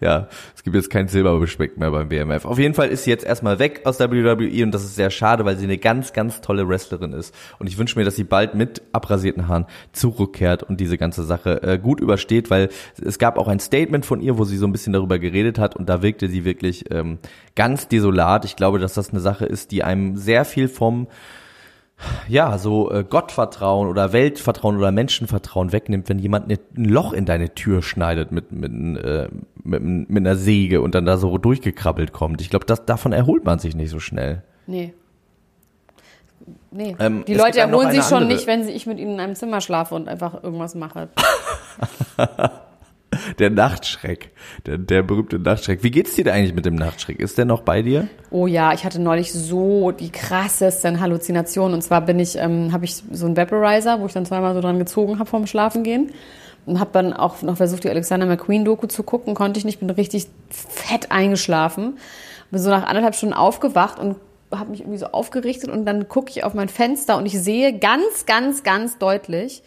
Ja, 0.00 0.28
es 0.54 0.62
gibt 0.62 0.76
jetzt 0.76 0.90
kein 0.90 1.08
Silberbespeck 1.08 1.76
mehr 1.76 1.90
beim 1.90 2.10
WMF. 2.10 2.44
Auf 2.44 2.58
jeden 2.58 2.74
Fall 2.74 2.88
ist 2.88 3.04
sie 3.04 3.10
jetzt 3.10 3.24
erstmal 3.24 3.58
weg 3.58 3.82
aus 3.84 3.98
WWE 3.98 4.62
und 4.62 4.72
das 4.72 4.84
ist 4.84 4.94
sehr 4.94 5.10
schade, 5.10 5.44
weil 5.44 5.56
sie 5.56 5.64
eine 5.64 5.78
ganz, 5.78 6.12
ganz 6.12 6.40
tolle 6.40 6.68
Wrestlerin 6.68 7.12
ist. 7.12 7.34
Und 7.58 7.66
ich 7.66 7.78
wünsche 7.78 7.98
mir, 7.98 8.04
dass 8.04 8.16
sie 8.16 8.24
bald 8.24 8.54
mit 8.54 8.82
abrasierten 8.92 9.48
Haaren 9.48 9.66
zurückkehrt 9.92 10.62
und 10.62 10.78
diese 10.78 10.98
ganze 10.98 11.24
Sache 11.24 11.62
äh, 11.62 11.78
gut 11.78 12.00
übersteht, 12.00 12.50
weil 12.50 12.68
es 13.02 13.18
gab 13.18 13.38
auch 13.38 13.48
ein 13.48 13.60
Statement 13.60 14.06
von 14.06 14.20
ihr, 14.20 14.38
wo 14.38 14.44
sie 14.44 14.56
so 14.56 14.66
ein 14.66 14.72
bisschen 14.72 14.92
darüber 14.92 15.18
geredet 15.18 15.58
hat 15.58 15.74
und 15.74 15.88
da 15.88 16.02
wirkte 16.02 16.28
sie 16.28 16.44
wirklich 16.44 16.84
ähm, 16.92 17.18
ganz 17.56 17.88
desolat. 17.88 18.44
Ich 18.44 18.56
glaube, 18.56 18.78
dass 18.78 18.94
das 18.94 19.10
eine 19.10 19.20
Sache 19.20 19.46
ist, 19.46 19.72
die 19.72 19.82
einem 19.82 20.16
sehr 20.16 20.44
viel 20.44 20.68
vom 20.68 21.08
ja, 22.28 22.58
so 22.58 22.90
äh, 22.92 23.04
Gottvertrauen 23.04 23.88
oder 23.88 24.12
Weltvertrauen 24.12 24.76
oder 24.76 24.92
Menschenvertrauen 24.92 25.72
wegnimmt, 25.72 26.08
wenn 26.08 26.18
jemand 26.18 26.48
ne- 26.48 26.58
ein 26.76 26.84
Loch 26.84 27.12
in 27.12 27.24
deine 27.24 27.54
Tür 27.54 27.82
schneidet 27.82 28.30
mit, 28.32 28.52
mit, 28.52 28.70
äh, 29.04 29.28
mit, 29.64 29.82
mit 29.82 30.16
einer 30.26 30.36
Säge 30.36 30.80
und 30.80 30.94
dann 30.94 31.04
da 31.06 31.16
so 31.16 31.38
durchgekrabbelt 31.38 32.12
kommt. 32.12 32.40
Ich 32.40 32.50
glaube, 32.50 32.66
davon 32.66 33.12
erholt 33.12 33.44
man 33.44 33.58
sich 33.58 33.74
nicht 33.74 33.90
so 33.90 33.98
schnell. 34.00 34.42
Nee. 34.66 34.94
Nee. 36.70 36.94
Ähm, 36.98 37.24
die 37.26 37.34
Leute 37.34 37.60
erholen 37.60 37.90
sich 37.90 38.04
schon 38.04 38.18
andere- 38.24 38.34
nicht, 38.34 38.46
wenn 38.46 38.68
ich 38.68 38.86
mit 38.86 38.98
ihnen 38.98 39.14
in 39.14 39.20
einem 39.20 39.34
Zimmer 39.34 39.60
schlafe 39.60 39.94
und 39.94 40.08
einfach 40.08 40.42
irgendwas 40.42 40.74
mache. 40.74 41.08
Der 43.38 43.50
Nachtschreck, 43.50 44.30
der, 44.66 44.78
der 44.78 45.02
berühmte 45.02 45.38
Nachtschreck. 45.38 45.82
Wie 45.82 45.90
geht's 45.90 46.14
dir 46.14 46.24
denn 46.24 46.34
eigentlich 46.34 46.54
mit 46.54 46.66
dem 46.66 46.74
Nachtschreck? 46.74 47.20
Ist 47.20 47.38
der 47.38 47.44
noch 47.44 47.62
bei 47.62 47.82
dir? 47.82 48.08
Oh 48.30 48.46
ja, 48.46 48.72
ich 48.72 48.84
hatte 48.84 49.00
neulich 49.00 49.32
so 49.32 49.90
die 49.92 50.10
krassesten 50.10 51.00
Halluzinationen. 51.00 51.74
Und 51.74 51.82
zwar 51.82 52.02
bin 52.02 52.18
ich, 52.18 52.36
ähm, 52.36 52.72
habe 52.72 52.84
ich 52.84 52.94
so 52.94 53.26
einen 53.26 53.36
Vaporizer, 53.36 54.00
wo 54.00 54.06
ich 54.06 54.12
dann 54.12 54.26
zweimal 54.26 54.54
so 54.54 54.60
dran 54.60 54.78
gezogen 54.78 55.18
habe 55.18 55.28
vorm 55.28 55.46
Schlafengehen. 55.46 56.12
Und 56.66 56.80
habe 56.80 56.90
dann 56.92 57.14
auch 57.14 57.40
noch 57.40 57.56
versucht, 57.56 57.84
die 57.84 57.90
Alexander 57.90 58.26
McQueen-Doku 58.26 58.88
zu 58.88 59.02
gucken. 59.02 59.34
Konnte 59.34 59.58
ich 59.58 59.64
nicht, 59.64 59.80
bin 59.80 59.88
richtig 59.88 60.26
fett 60.50 61.10
eingeschlafen. 61.10 61.96
Bin 62.50 62.60
so 62.60 62.68
nach 62.68 62.86
anderthalb 62.86 63.14
Stunden 63.14 63.34
aufgewacht 63.34 63.98
und 63.98 64.16
habe 64.50 64.70
mich 64.70 64.80
irgendwie 64.80 64.98
so 64.98 65.06
aufgerichtet. 65.06 65.70
Und 65.70 65.84
dann 65.86 66.08
gucke 66.08 66.30
ich 66.30 66.44
auf 66.44 66.54
mein 66.54 66.68
Fenster 66.68 67.16
und 67.16 67.26
ich 67.26 67.40
sehe 67.40 67.78
ganz, 67.78 68.26
ganz, 68.26 68.62
ganz 68.62 68.98
deutlich, 68.98 69.62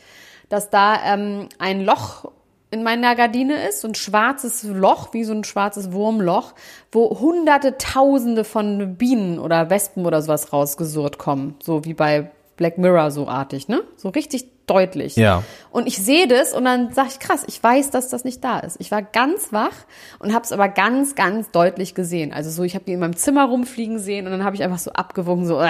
dass 0.50 0.70
da 0.70 0.98
ähm, 1.06 1.50
ein 1.60 1.84
Loch 1.84 2.32
in 2.72 2.84
meiner 2.84 3.16
Gardine 3.16 3.68
ist, 3.68 3.82
so 3.82 3.90
ein 3.90 3.96
schwarzes 3.96 4.64
Loch, 4.64 5.14
wie 5.14 5.26
so 5.26 5.34
ein 5.34 5.44
schwarzes 5.44 5.92
Wurmloch, 5.92 6.54
wo 6.92 7.20
hunderte, 7.20 7.78
tausende 7.78 8.46
von 8.46 8.96
Bienen 8.96 9.40
oder 9.40 9.70
Wespen 9.70 10.06
oder 10.06 10.22
sowas 10.22 10.54
rausgesurrt 10.54 11.18
kommen. 11.18 11.56
So 11.62 11.84
wie 11.84 11.94
bei 11.94 12.32
Black 12.56 12.78
Mirror 12.78 13.12
so 13.12 13.28
artig, 13.28 13.68
ne? 13.68 13.84
So 13.98 14.10
richtig 14.10 14.46
deutlich. 14.68 15.18
Ja. 15.18 15.44
Und 15.72 15.88
ich 15.88 15.98
sehe 15.98 16.28
das 16.28 16.54
und 16.54 16.64
dann 16.64 16.94
sage 16.94 17.10
ich, 17.12 17.20
krass, 17.20 17.44
ich 17.48 17.62
weiß, 17.62 17.90
dass 17.90 18.10
das 18.10 18.24
nicht 18.24 18.44
da 18.44 18.60
ist. 18.60 18.78
Ich 18.80 18.90
war 18.90 19.02
ganz 19.02 19.52
wach 19.52 19.74
und 20.20 20.34
habe 20.34 20.46
es 20.46 20.52
aber 20.54 20.70
ganz, 20.70 21.16
ganz 21.16 21.52
deutlich 21.52 21.94
gesehen. 21.94 22.32
Also 22.32 22.50
so, 22.50 22.64
ich 22.64 22.76
habe 22.76 22.86
die 22.86 22.94
in 22.94 23.00
meinem 23.00 23.18
Zimmer 23.18 23.46
rumfliegen 23.46 24.00
sehen 24.00 24.28
und 24.28 24.32
dann 24.32 24.46
habe 24.46 24.56
ich 24.56 24.64
einfach 24.64 24.80
so 24.80 24.92
abgewogen, 24.92 25.46
so, 25.46 25.60
äh, 25.60 25.68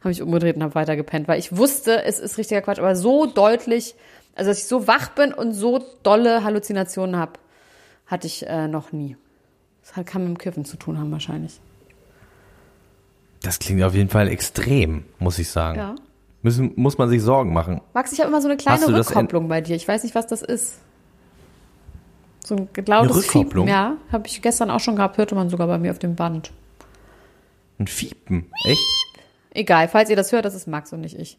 habe 0.00 0.10
ich 0.10 0.20
umgedreht 0.20 0.56
und 0.56 0.64
habe 0.64 0.74
weiter 0.74 0.96
gepennt, 0.96 1.28
weil 1.28 1.38
ich 1.38 1.56
wusste, 1.56 2.02
es 2.04 2.18
ist 2.18 2.38
richtiger 2.38 2.62
Quatsch, 2.62 2.78
aber 2.78 2.96
so 2.96 3.26
deutlich, 3.26 3.94
also 4.34 4.50
dass 4.50 4.58
ich 4.58 4.66
so 4.66 4.86
wach 4.86 5.10
bin 5.10 5.32
und 5.32 5.52
so 5.52 5.84
dolle 6.02 6.44
Halluzinationen 6.44 7.16
habe, 7.16 7.32
hatte 8.06 8.26
ich 8.26 8.46
äh, 8.46 8.68
noch 8.68 8.92
nie. 8.92 9.16
Das 9.82 9.96
hat- 9.96 10.06
kann 10.06 10.22
mit 10.22 10.30
dem 10.30 10.38
Kiffen 10.38 10.64
zu 10.64 10.76
tun 10.76 10.98
haben 10.98 11.10
wahrscheinlich. 11.12 11.60
Das 13.42 13.58
klingt 13.58 13.82
auf 13.82 13.94
jeden 13.94 14.08
Fall 14.08 14.28
extrem, 14.28 15.04
muss 15.18 15.38
ich 15.38 15.50
sagen. 15.50 15.78
Ja. 15.78 15.94
Müssen, 16.42 16.72
muss 16.76 16.98
man 16.98 17.08
sich 17.08 17.22
Sorgen 17.22 17.52
machen. 17.52 17.80
Max, 17.94 18.12
ich 18.12 18.20
habe 18.20 18.28
immer 18.28 18.40
so 18.40 18.48
eine 18.48 18.56
kleine 18.56 18.86
Rückkopplung 18.86 19.48
bei 19.48 19.60
dir. 19.60 19.76
Ich 19.76 19.86
weiß 19.88 20.02
nicht, 20.02 20.14
was 20.14 20.26
das 20.26 20.42
ist. 20.42 20.78
So 22.44 22.56
ein 22.56 22.68
lautes 22.86 23.16
Rückkopplung? 23.16 23.66
Fiepen. 23.66 23.68
Ja, 23.68 23.96
habe 24.12 24.26
ich 24.26 24.42
gestern 24.42 24.70
auch 24.70 24.80
schon 24.80 24.96
gehabt, 24.96 25.16
hörte 25.16 25.34
man 25.34 25.48
sogar 25.48 25.66
bei 25.66 25.78
mir 25.78 25.90
auf 25.90 25.98
dem 25.98 26.14
Band. 26.16 26.52
Ein 27.78 27.86
Fiepen. 27.86 28.50
Echt? 28.66 28.82
Egal, 29.50 29.88
falls 29.88 30.10
ihr 30.10 30.16
das 30.16 30.32
hört, 30.32 30.44
das 30.44 30.54
ist 30.54 30.66
Max 30.66 30.92
und 30.92 31.00
nicht 31.00 31.18
ich. 31.18 31.38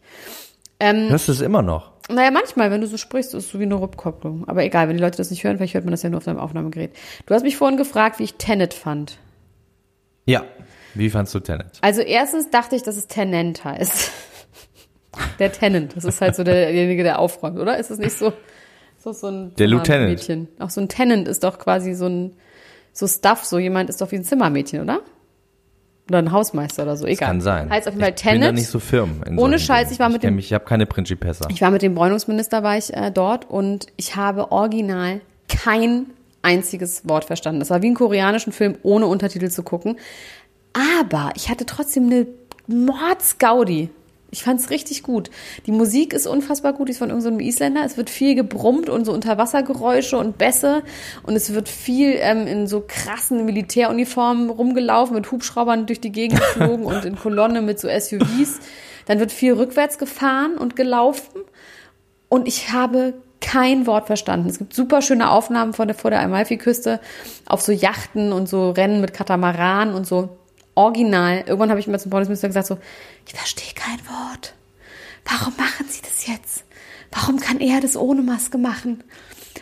Ähm, 0.79 1.09
Hörst 1.09 1.27
du 1.27 1.31
es 1.31 1.41
immer 1.41 1.61
noch? 1.61 1.91
naja, 2.09 2.29
manchmal, 2.31 2.69
wenn 2.69 2.81
du 2.81 2.87
so 2.87 2.97
sprichst, 2.97 3.33
ist 3.33 3.45
es 3.45 3.51
so 3.51 3.59
wie 3.59 3.63
eine 3.63 3.79
Rückkopplung. 3.79 4.47
Aber 4.47 4.63
egal, 4.63 4.87
wenn 4.87 4.95
die 4.97 5.01
Leute 5.01 5.17
das 5.17 5.31
nicht 5.31 5.43
hören, 5.43 5.57
vielleicht 5.57 5.73
hört 5.73 5.85
man 5.85 5.91
das 5.91 6.03
ja 6.03 6.09
nur 6.09 6.17
auf 6.19 6.25
deinem 6.25 6.37
Aufnahmegerät. 6.39 6.91
Du 7.25 7.33
hast 7.33 7.43
mich 7.43 7.57
vorhin 7.57 7.77
gefragt, 7.77 8.19
wie 8.19 8.23
ich 8.23 8.35
Tenet 8.35 8.73
fand. 8.75 9.17
Ja. 10.25 10.43
Wie 10.93 11.09
fandst 11.09 11.33
du 11.33 11.39
Tenet? 11.39 11.79
Also 11.81 12.01
erstens 12.01 12.49
dachte 12.51 12.75
ich, 12.75 12.83
dass 12.83 12.95
es 12.95 13.07
Tenant 13.07 13.63
heißt. 13.63 14.11
Der 15.39 15.51
Tenant, 15.51 15.95
das 15.95 16.03
ist 16.03 16.19
halt 16.21 16.35
so 16.35 16.43
der- 16.43 16.53
derjenige, 16.65 17.03
der 17.03 17.19
aufräumt, 17.19 17.57
oder? 17.57 17.77
Ist 17.77 17.89
es 17.89 17.99
nicht 17.99 18.17
so, 18.17 18.33
so, 18.97 19.13
so 19.13 19.27
ein 19.27 19.55
Der 19.55 19.67
Lieutenant. 19.67 20.09
Mädchen? 20.09 20.47
Auch 20.59 20.69
so 20.69 20.81
ein 20.81 20.89
Tenant 20.89 21.27
ist 21.29 21.43
doch 21.45 21.57
quasi 21.57 21.93
so 21.93 22.05
ein, 22.07 22.35
so 22.91 23.07
Stuff, 23.07 23.45
so 23.45 23.57
jemand 23.57 23.89
ist 23.89 24.01
doch 24.01 24.11
wie 24.11 24.17
ein 24.17 24.25
Zimmermädchen, 24.25 24.81
oder? 24.81 24.99
Oder 26.09 26.19
ein 26.19 26.31
Hausmeister 26.31 26.83
oder 26.83 26.97
so, 26.97 27.05
egal. 27.07 27.29
Kann 27.29 27.41
sein. 27.41 27.69
Heißt 27.69 27.87
auf 27.87 27.93
jeden 27.95 28.03
Fall 28.05 28.13
ich 28.15 28.23
bin 28.23 28.41
da 28.41 28.51
nicht 28.51 28.67
so 28.67 28.79
firm. 28.79 29.23
in 29.25 29.39
Ohne 29.39 29.57
solchen 29.57 29.65
Scheiß, 29.65 29.79
Dingen. 29.87 29.93
ich 29.93 29.99
war 29.99 30.09
mit 30.09 30.21
kenn 30.21 30.29
dem- 30.31 30.35
mich, 30.35 30.45
Ich 30.45 30.53
habe 30.53 30.65
keine 30.65 30.85
Principessa. 30.85 31.47
Ich 31.49 31.61
war 31.61 31.71
mit 31.71 31.81
dem 31.81 31.95
Bräunungsminister, 31.95 32.61
war 32.61 32.77
ich 32.77 32.93
äh, 32.93 33.09
dort 33.11 33.49
und 33.49 33.87
ich 33.97 34.15
habe 34.15 34.51
original 34.51 35.21
kein 35.47 36.05
einziges 36.43 37.07
Wort 37.09 37.25
verstanden. 37.25 37.59
Das 37.59 37.71
war 37.71 37.81
wie 37.81 37.87
einen 37.87 37.95
koreanischen 37.95 38.53
Film 38.53 38.75
ohne 38.83 39.07
Untertitel 39.07 39.49
zu 39.49 39.63
gucken. 39.63 39.97
Aber 41.01 41.31
ich 41.35 41.49
hatte 41.49 41.65
trotzdem 41.65 42.05
eine 42.05 42.27
Mordsgaudi. 42.67 43.89
Ich 44.35 44.43
fand's 44.43 44.69
richtig 44.69 45.01
gut. 45.01 45.29
Die 45.65 45.71
Musik 45.71 46.11
ist 46.11 46.27
unfassbar 46.27 46.73
gut, 46.73 46.89
die 46.89 46.91
ist 46.91 46.97
von 46.97 47.09
irgendeinem 47.09 47.39
Isländer. 47.39 47.85
Es 47.85 47.95
wird 47.95 48.09
viel 48.09 48.35
gebrummt 48.35 48.89
und 48.89 49.05
so 49.05 49.13
Unterwassergeräusche 49.13 50.17
und 50.17 50.37
Bässe. 50.37 50.83
Und 51.23 51.37
es 51.37 51.53
wird 51.53 51.69
viel 51.69 52.17
ähm, 52.19 52.45
in 52.45 52.67
so 52.67 52.83
krassen 52.85 53.45
Militäruniformen 53.45 54.49
rumgelaufen, 54.49 55.15
mit 55.15 55.31
Hubschraubern 55.31 55.85
durch 55.85 56.01
die 56.01 56.11
Gegend 56.11 56.39
geflogen 56.53 56.85
und 56.85 57.05
in 57.05 57.15
Kolonne 57.15 57.61
mit 57.61 57.79
so 57.79 57.87
SUVs. 57.87 58.59
Dann 59.05 59.19
wird 59.19 59.31
viel 59.31 59.53
rückwärts 59.53 59.97
gefahren 59.97 60.57
und 60.57 60.75
gelaufen. 60.75 61.39
Und 62.27 62.45
ich 62.45 62.73
habe 62.73 63.13
kein 63.39 63.87
Wort 63.87 64.07
verstanden. 64.07 64.49
Es 64.49 64.57
gibt 64.57 64.73
super 64.73 65.01
schöne 65.01 65.29
Aufnahmen 65.29 65.71
von 65.71 65.87
der, 65.87 65.95
vor 65.95 66.11
der 66.11 66.19
Amalfi-Küste 66.19 66.99
auf 67.45 67.61
so 67.61 67.71
Yachten 67.71 68.33
und 68.33 68.49
so 68.49 68.71
Rennen 68.71 68.99
mit 68.99 69.13
Katamaran 69.13 69.93
und 69.93 70.05
so. 70.05 70.37
Original. 70.75 71.43
Irgendwann 71.45 71.69
habe 71.69 71.79
ich 71.79 71.87
mir 71.87 71.97
zum 71.97 72.11
Bundesminister 72.11 72.47
gesagt 72.47 72.67
so, 72.67 72.77
ich 73.27 73.33
verstehe 73.33 73.73
kein 73.73 73.99
Wort. 74.07 74.53
Warum 75.25 75.53
machen 75.57 75.85
Sie 75.89 76.01
das 76.01 76.27
jetzt? 76.27 76.65
Warum 77.11 77.39
kann 77.39 77.59
er 77.59 77.81
das 77.81 77.95
ohne 77.97 78.21
Maske 78.21 78.57
machen? 78.57 79.03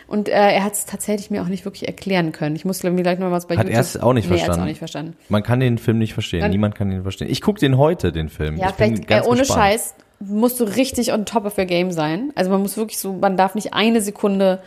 Und 0.06 0.28
äh, 0.28 0.32
er 0.32 0.64
hat 0.64 0.74
es 0.74 0.84
tatsächlich 0.84 1.30
mir 1.30 1.42
auch 1.42 1.46
nicht 1.48 1.64
wirklich 1.64 1.86
erklären 1.86 2.32
können. 2.32 2.56
Ich 2.56 2.64
muss 2.64 2.82
mir 2.82 2.92
gleich 3.02 3.18
noch 3.18 3.30
was 3.30 3.46
bei 3.46 3.54
Hat 3.56 3.64
YouTube. 3.64 3.74
er 3.76 3.80
es 3.80 3.96
auch 3.96 4.12
nicht 4.12 4.28
nee, 4.28 4.34
Er 4.34 4.38
verstanden? 4.38 4.62
auch 4.62 4.66
nicht 4.66 4.78
verstanden. 4.78 5.16
Man 5.28 5.42
kann 5.42 5.60
den 5.60 5.78
Film 5.78 5.98
nicht 5.98 6.12
verstehen. 6.14 6.40
Dann- 6.40 6.50
Niemand 6.50 6.74
kann 6.74 6.90
ihn 6.90 7.02
verstehen. 7.02 7.30
Ich 7.30 7.40
gucke 7.40 7.60
den 7.60 7.78
heute, 7.78 8.12
den 8.12 8.28
Film. 8.28 8.56
Ja, 8.56 8.68
ich 8.70 8.74
vielleicht, 8.74 9.10
äh, 9.10 9.22
ohne 9.24 9.40
gespannt. 9.40 9.60
Scheiß, 9.60 9.94
musst 10.20 10.60
du 10.60 10.64
richtig 10.64 11.12
on 11.12 11.24
top 11.26 11.44
of 11.46 11.56
your 11.56 11.64
game 11.64 11.90
sein. 11.92 12.32
Also 12.34 12.50
man 12.50 12.60
muss 12.60 12.76
wirklich 12.76 12.98
so, 12.98 13.12
man 13.14 13.36
darf 13.36 13.54
nicht 13.54 13.72
eine 13.72 14.00
Sekunde 14.00 14.62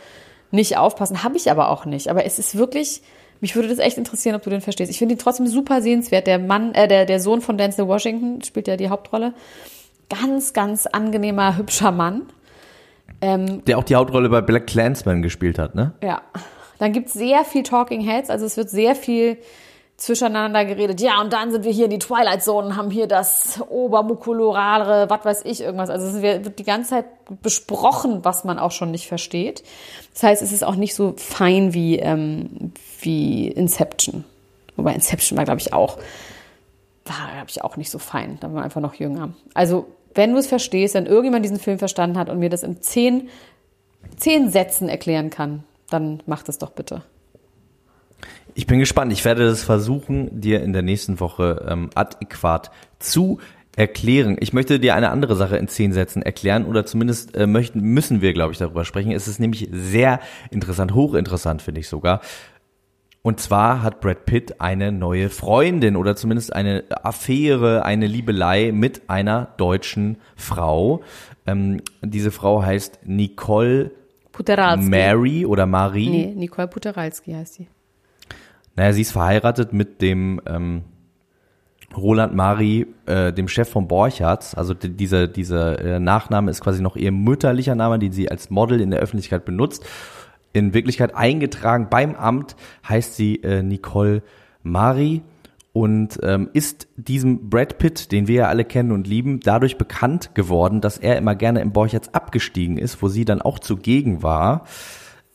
nicht 0.50 0.76
aufpassen. 0.78 1.22
Habe 1.22 1.36
ich 1.36 1.50
aber 1.50 1.68
auch 1.68 1.84
nicht. 1.84 2.08
Aber 2.08 2.24
es 2.24 2.38
ist 2.38 2.56
wirklich, 2.56 3.02
mich 3.40 3.54
würde 3.54 3.68
das 3.68 3.78
echt 3.78 3.98
interessieren, 3.98 4.34
ob 4.34 4.42
du 4.42 4.50
den 4.50 4.60
verstehst. 4.60 4.90
Ich 4.90 4.98
finde 4.98 5.14
ihn 5.14 5.18
trotzdem 5.18 5.46
super 5.46 5.80
sehenswert. 5.82 6.26
Der 6.26 6.38
Mann, 6.38 6.74
äh, 6.74 6.88
der, 6.88 7.06
der 7.06 7.20
Sohn 7.20 7.40
von 7.40 7.58
Denzel 7.58 7.86
Washington 7.86 8.42
spielt 8.42 8.68
ja 8.68 8.76
die 8.76 8.88
Hauptrolle. 8.88 9.34
Ganz, 10.08 10.52
ganz 10.52 10.86
angenehmer, 10.86 11.56
hübscher 11.56 11.92
Mann. 11.92 12.22
Ähm, 13.20 13.64
Der 13.64 13.78
auch 13.78 13.84
die 13.84 13.94
Hauptrolle 13.94 14.28
bei 14.28 14.40
Black 14.40 14.66
Clansman 14.66 15.22
gespielt 15.22 15.58
hat, 15.58 15.74
ne? 15.74 15.92
ja. 16.02 16.22
Dann 16.78 16.92
gibt's 16.92 17.12
sehr 17.12 17.44
viel 17.44 17.64
Talking 17.64 18.00
Heads, 18.00 18.30
also 18.30 18.46
es 18.46 18.56
wird 18.56 18.70
sehr 18.70 18.94
viel 18.94 19.36
zwischeneinander 19.98 20.64
geredet. 20.64 21.00
Ja, 21.00 21.20
und 21.20 21.32
dann 21.32 21.50
sind 21.50 21.64
wir 21.64 21.72
hier 21.72 21.84
in 21.84 21.90
die 21.90 21.98
Twilight 21.98 22.42
Zone, 22.42 22.76
haben 22.76 22.90
hier 22.90 23.06
das 23.06 23.60
Obermukulorale, 23.68 25.10
was 25.10 25.24
weiß 25.24 25.44
ich, 25.44 25.60
irgendwas. 25.60 25.90
Also 25.90 26.06
es 26.06 26.22
wird 26.22 26.58
die 26.58 26.64
ganze 26.64 26.90
Zeit 26.90 27.04
besprochen, 27.42 28.24
was 28.24 28.44
man 28.44 28.58
auch 28.58 28.70
schon 28.70 28.90
nicht 28.90 29.08
versteht. 29.08 29.62
Das 30.14 30.22
heißt, 30.22 30.42
es 30.42 30.52
ist 30.52 30.64
auch 30.64 30.76
nicht 30.76 30.94
so 30.94 31.14
fein 31.16 31.74
wie, 31.74 31.98
ähm, 31.98 32.72
wie 33.00 33.48
Inception. 33.48 34.24
Wobei 34.76 34.94
Inception 34.94 35.36
war, 35.36 35.44
glaube 35.44 35.60
ich, 35.60 35.72
auch, 35.72 35.98
war, 37.04 37.32
glaube 37.34 37.48
ich, 37.50 37.62
auch 37.62 37.76
nicht 37.76 37.90
so 37.90 37.98
fein. 37.98 38.38
Da 38.40 38.46
war 38.46 38.54
man 38.54 38.64
einfach 38.64 38.80
noch 38.80 38.94
jünger. 38.94 39.34
Also, 39.52 39.86
wenn 40.14 40.32
du 40.32 40.38
es 40.38 40.46
verstehst, 40.46 40.94
wenn 40.94 41.06
irgendjemand 41.06 41.44
diesen 41.44 41.58
Film 41.58 41.78
verstanden 41.78 42.18
hat 42.18 42.30
und 42.30 42.38
mir 42.38 42.50
das 42.50 42.62
in 42.62 42.80
zehn 42.80 43.28
zehn 44.16 44.50
Sätzen 44.50 44.88
erklären 44.88 45.30
kann, 45.30 45.64
dann 45.90 46.22
mach 46.26 46.42
das 46.42 46.58
doch 46.58 46.70
bitte. 46.70 47.02
Ich 48.58 48.66
bin 48.66 48.80
gespannt. 48.80 49.12
Ich 49.12 49.24
werde 49.24 49.46
das 49.46 49.62
versuchen, 49.62 50.40
dir 50.40 50.64
in 50.64 50.72
der 50.72 50.82
nächsten 50.82 51.20
Woche 51.20 51.64
ähm, 51.68 51.90
adäquat 51.94 52.72
zu 52.98 53.38
erklären. 53.76 54.36
Ich 54.40 54.52
möchte 54.52 54.80
dir 54.80 54.96
eine 54.96 55.10
andere 55.10 55.36
Sache 55.36 55.56
in 55.58 55.68
zehn 55.68 55.92
Sätzen 55.92 56.22
erklären 56.22 56.64
oder 56.64 56.84
zumindest 56.84 57.36
äh, 57.36 57.46
möchten, 57.46 57.78
müssen 57.78 58.20
wir, 58.20 58.32
glaube 58.32 58.50
ich, 58.50 58.58
darüber 58.58 58.84
sprechen. 58.84 59.12
Es 59.12 59.28
ist 59.28 59.38
nämlich 59.38 59.68
sehr 59.70 60.18
interessant, 60.50 60.92
hochinteressant 60.92 61.62
finde 61.62 61.82
ich 61.82 61.88
sogar. 61.88 62.20
Und 63.22 63.38
zwar 63.38 63.84
hat 63.84 64.00
Brad 64.00 64.26
Pitt 64.26 64.60
eine 64.60 64.90
neue 64.90 65.30
Freundin 65.30 65.94
oder 65.94 66.16
zumindest 66.16 66.52
eine 66.52 66.82
Affäre, 67.04 67.84
eine 67.84 68.08
Liebelei 68.08 68.72
mit 68.72 69.08
einer 69.08 69.54
deutschen 69.58 70.16
Frau. 70.34 71.04
Ähm, 71.46 71.80
diese 72.02 72.32
Frau 72.32 72.64
heißt 72.64 73.06
Nicole 73.06 73.92
Puteralski. 74.32 74.90
Mary 74.90 75.46
oder 75.46 75.66
Marie. 75.66 76.10
Nee, 76.10 76.34
Nicole 76.34 76.66
Puteralski 76.66 77.34
heißt 77.34 77.60
die. 77.60 77.68
Naja, 78.78 78.92
sie 78.92 79.00
ist 79.00 79.10
verheiratet 79.10 79.72
mit 79.72 80.02
dem 80.02 80.40
ähm, 80.46 80.82
Roland 81.96 82.36
Mari, 82.36 82.86
äh, 83.06 83.32
dem 83.32 83.48
Chef 83.48 83.68
von 83.68 83.88
Borchards. 83.88 84.54
Also 84.54 84.72
die, 84.72 84.90
dieser 84.90 85.26
dieser 85.26 85.80
äh, 85.80 85.98
Nachname 85.98 86.48
ist 86.52 86.60
quasi 86.60 86.80
noch 86.80 86.94
ihr 86.94 87.10
mütterlicher 87.10 87.74
Name, 87.74 87.98
den 87.98 88.12
sie 88.12 88.30
als 88.30 88.50
Model 88.50 88.80
in 88.80 88.92
der 88.92 89.00
Öffentlichkeit 89.00 89.44
benutzt. 89.44 89.84
In 90.52 90.74
Wirklichkeit 90.74 91.12
eingetragen 91.16 91.88
beim 91.90 92.14
Amt 92.14 92.54
heißt 92.88 93.16
sie 93.16 93.42
äh, 93.42 93.64
Nicole 93.64 94.22
Mari 94.62 95.22
und 95.72 96.20
ähm, 96.22 96.48
ist 96.52 96.86
diesem 96.94 97.50
Brad 97.50 97.78
Pitt, 97.78 98.12
den 98.12 98.28
wir 98.28 98.36
ja 98.36 98.48
alle 98.48 98.64
kennen 98.64 98.92
und 98.92 99.08
lieben, 99.08 99.40
dadurch 99.40 99.76
bekannt 99.76 100.36
geworden, 100.36 100.80
dass 100.80 100.98
er 100.98 101.18
immer 101.18 101.34
gerne 101.34 101.62
im 101.62 101.72
Borchards 101.72 102.14
abgestiegen 102.14 102.78
ist, 102.78 103.02
wo 103.02 103.08
sie 103.08 103.24
dann 103.24 103.42
auch 103.42 103.58
zugegen 103.58 104.22
war 104.22 104.66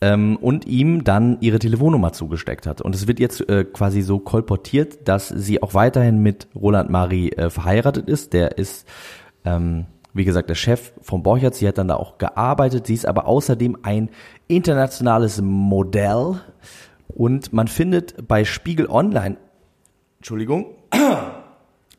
ähm, 0.04 0.36
und 0.36 0.68
ihm 0.68 1.06
dann 1.06 1.38
ihre 1.40 1.60
Telefonnummer 1.60 2.12
zugesteckt 2.12 2.68
hat. 2.68 2.82
Und 2.82 2.94
es 2.94 3.08
wird 3.08 3.22
jetzt 3.22 3.48
äh, 3.48 3.64
quasi 3.64 4.02
so 4.02 4.20
kolportiert, 4.20 5.08
dass 5.08 5.30
sie 5.30 5.64
auch 5.64 5.74
weiterhin 5.74 6.22
mit 6.22 6.48
Roland 6.54 6.90
Marie 6.90 7.32
äh, 7.32 7.50
verheiratet 7.50 8.10
ist. 8.10 8.34
Der 8.34 8.58
ist, 8.58 8.86
ähm, 9.46 9.86
wie 10.14 10.26
gesagt, 10.26 10.50
der 10.50 10.56
Chef 10.56 10.92
von 11.02 11.24
Borchardt. 11.24 11.56
Sie 11.56 11.66
hat 11.66 11.78
dann 11.78 11.88
da 11.88 11.96
auch 11.96 12.18
gearbeitet. 12.18 12.86
Sie 12.86 12.96
ist 12.96 13.06
aber 13.06 13.28
außerdem 13.28 13.78
ein 13.84 14.10
internationales 14.48 15.42
Modell. 15.42 16.42
Und 17.08 17.54
man 17.54 17.70
findet 17.70 18.28
bei 18.28 18.44
Spiegel 18.44 18.88
Online, 18.90 19.38
Entschuldigung, 20.18 20.66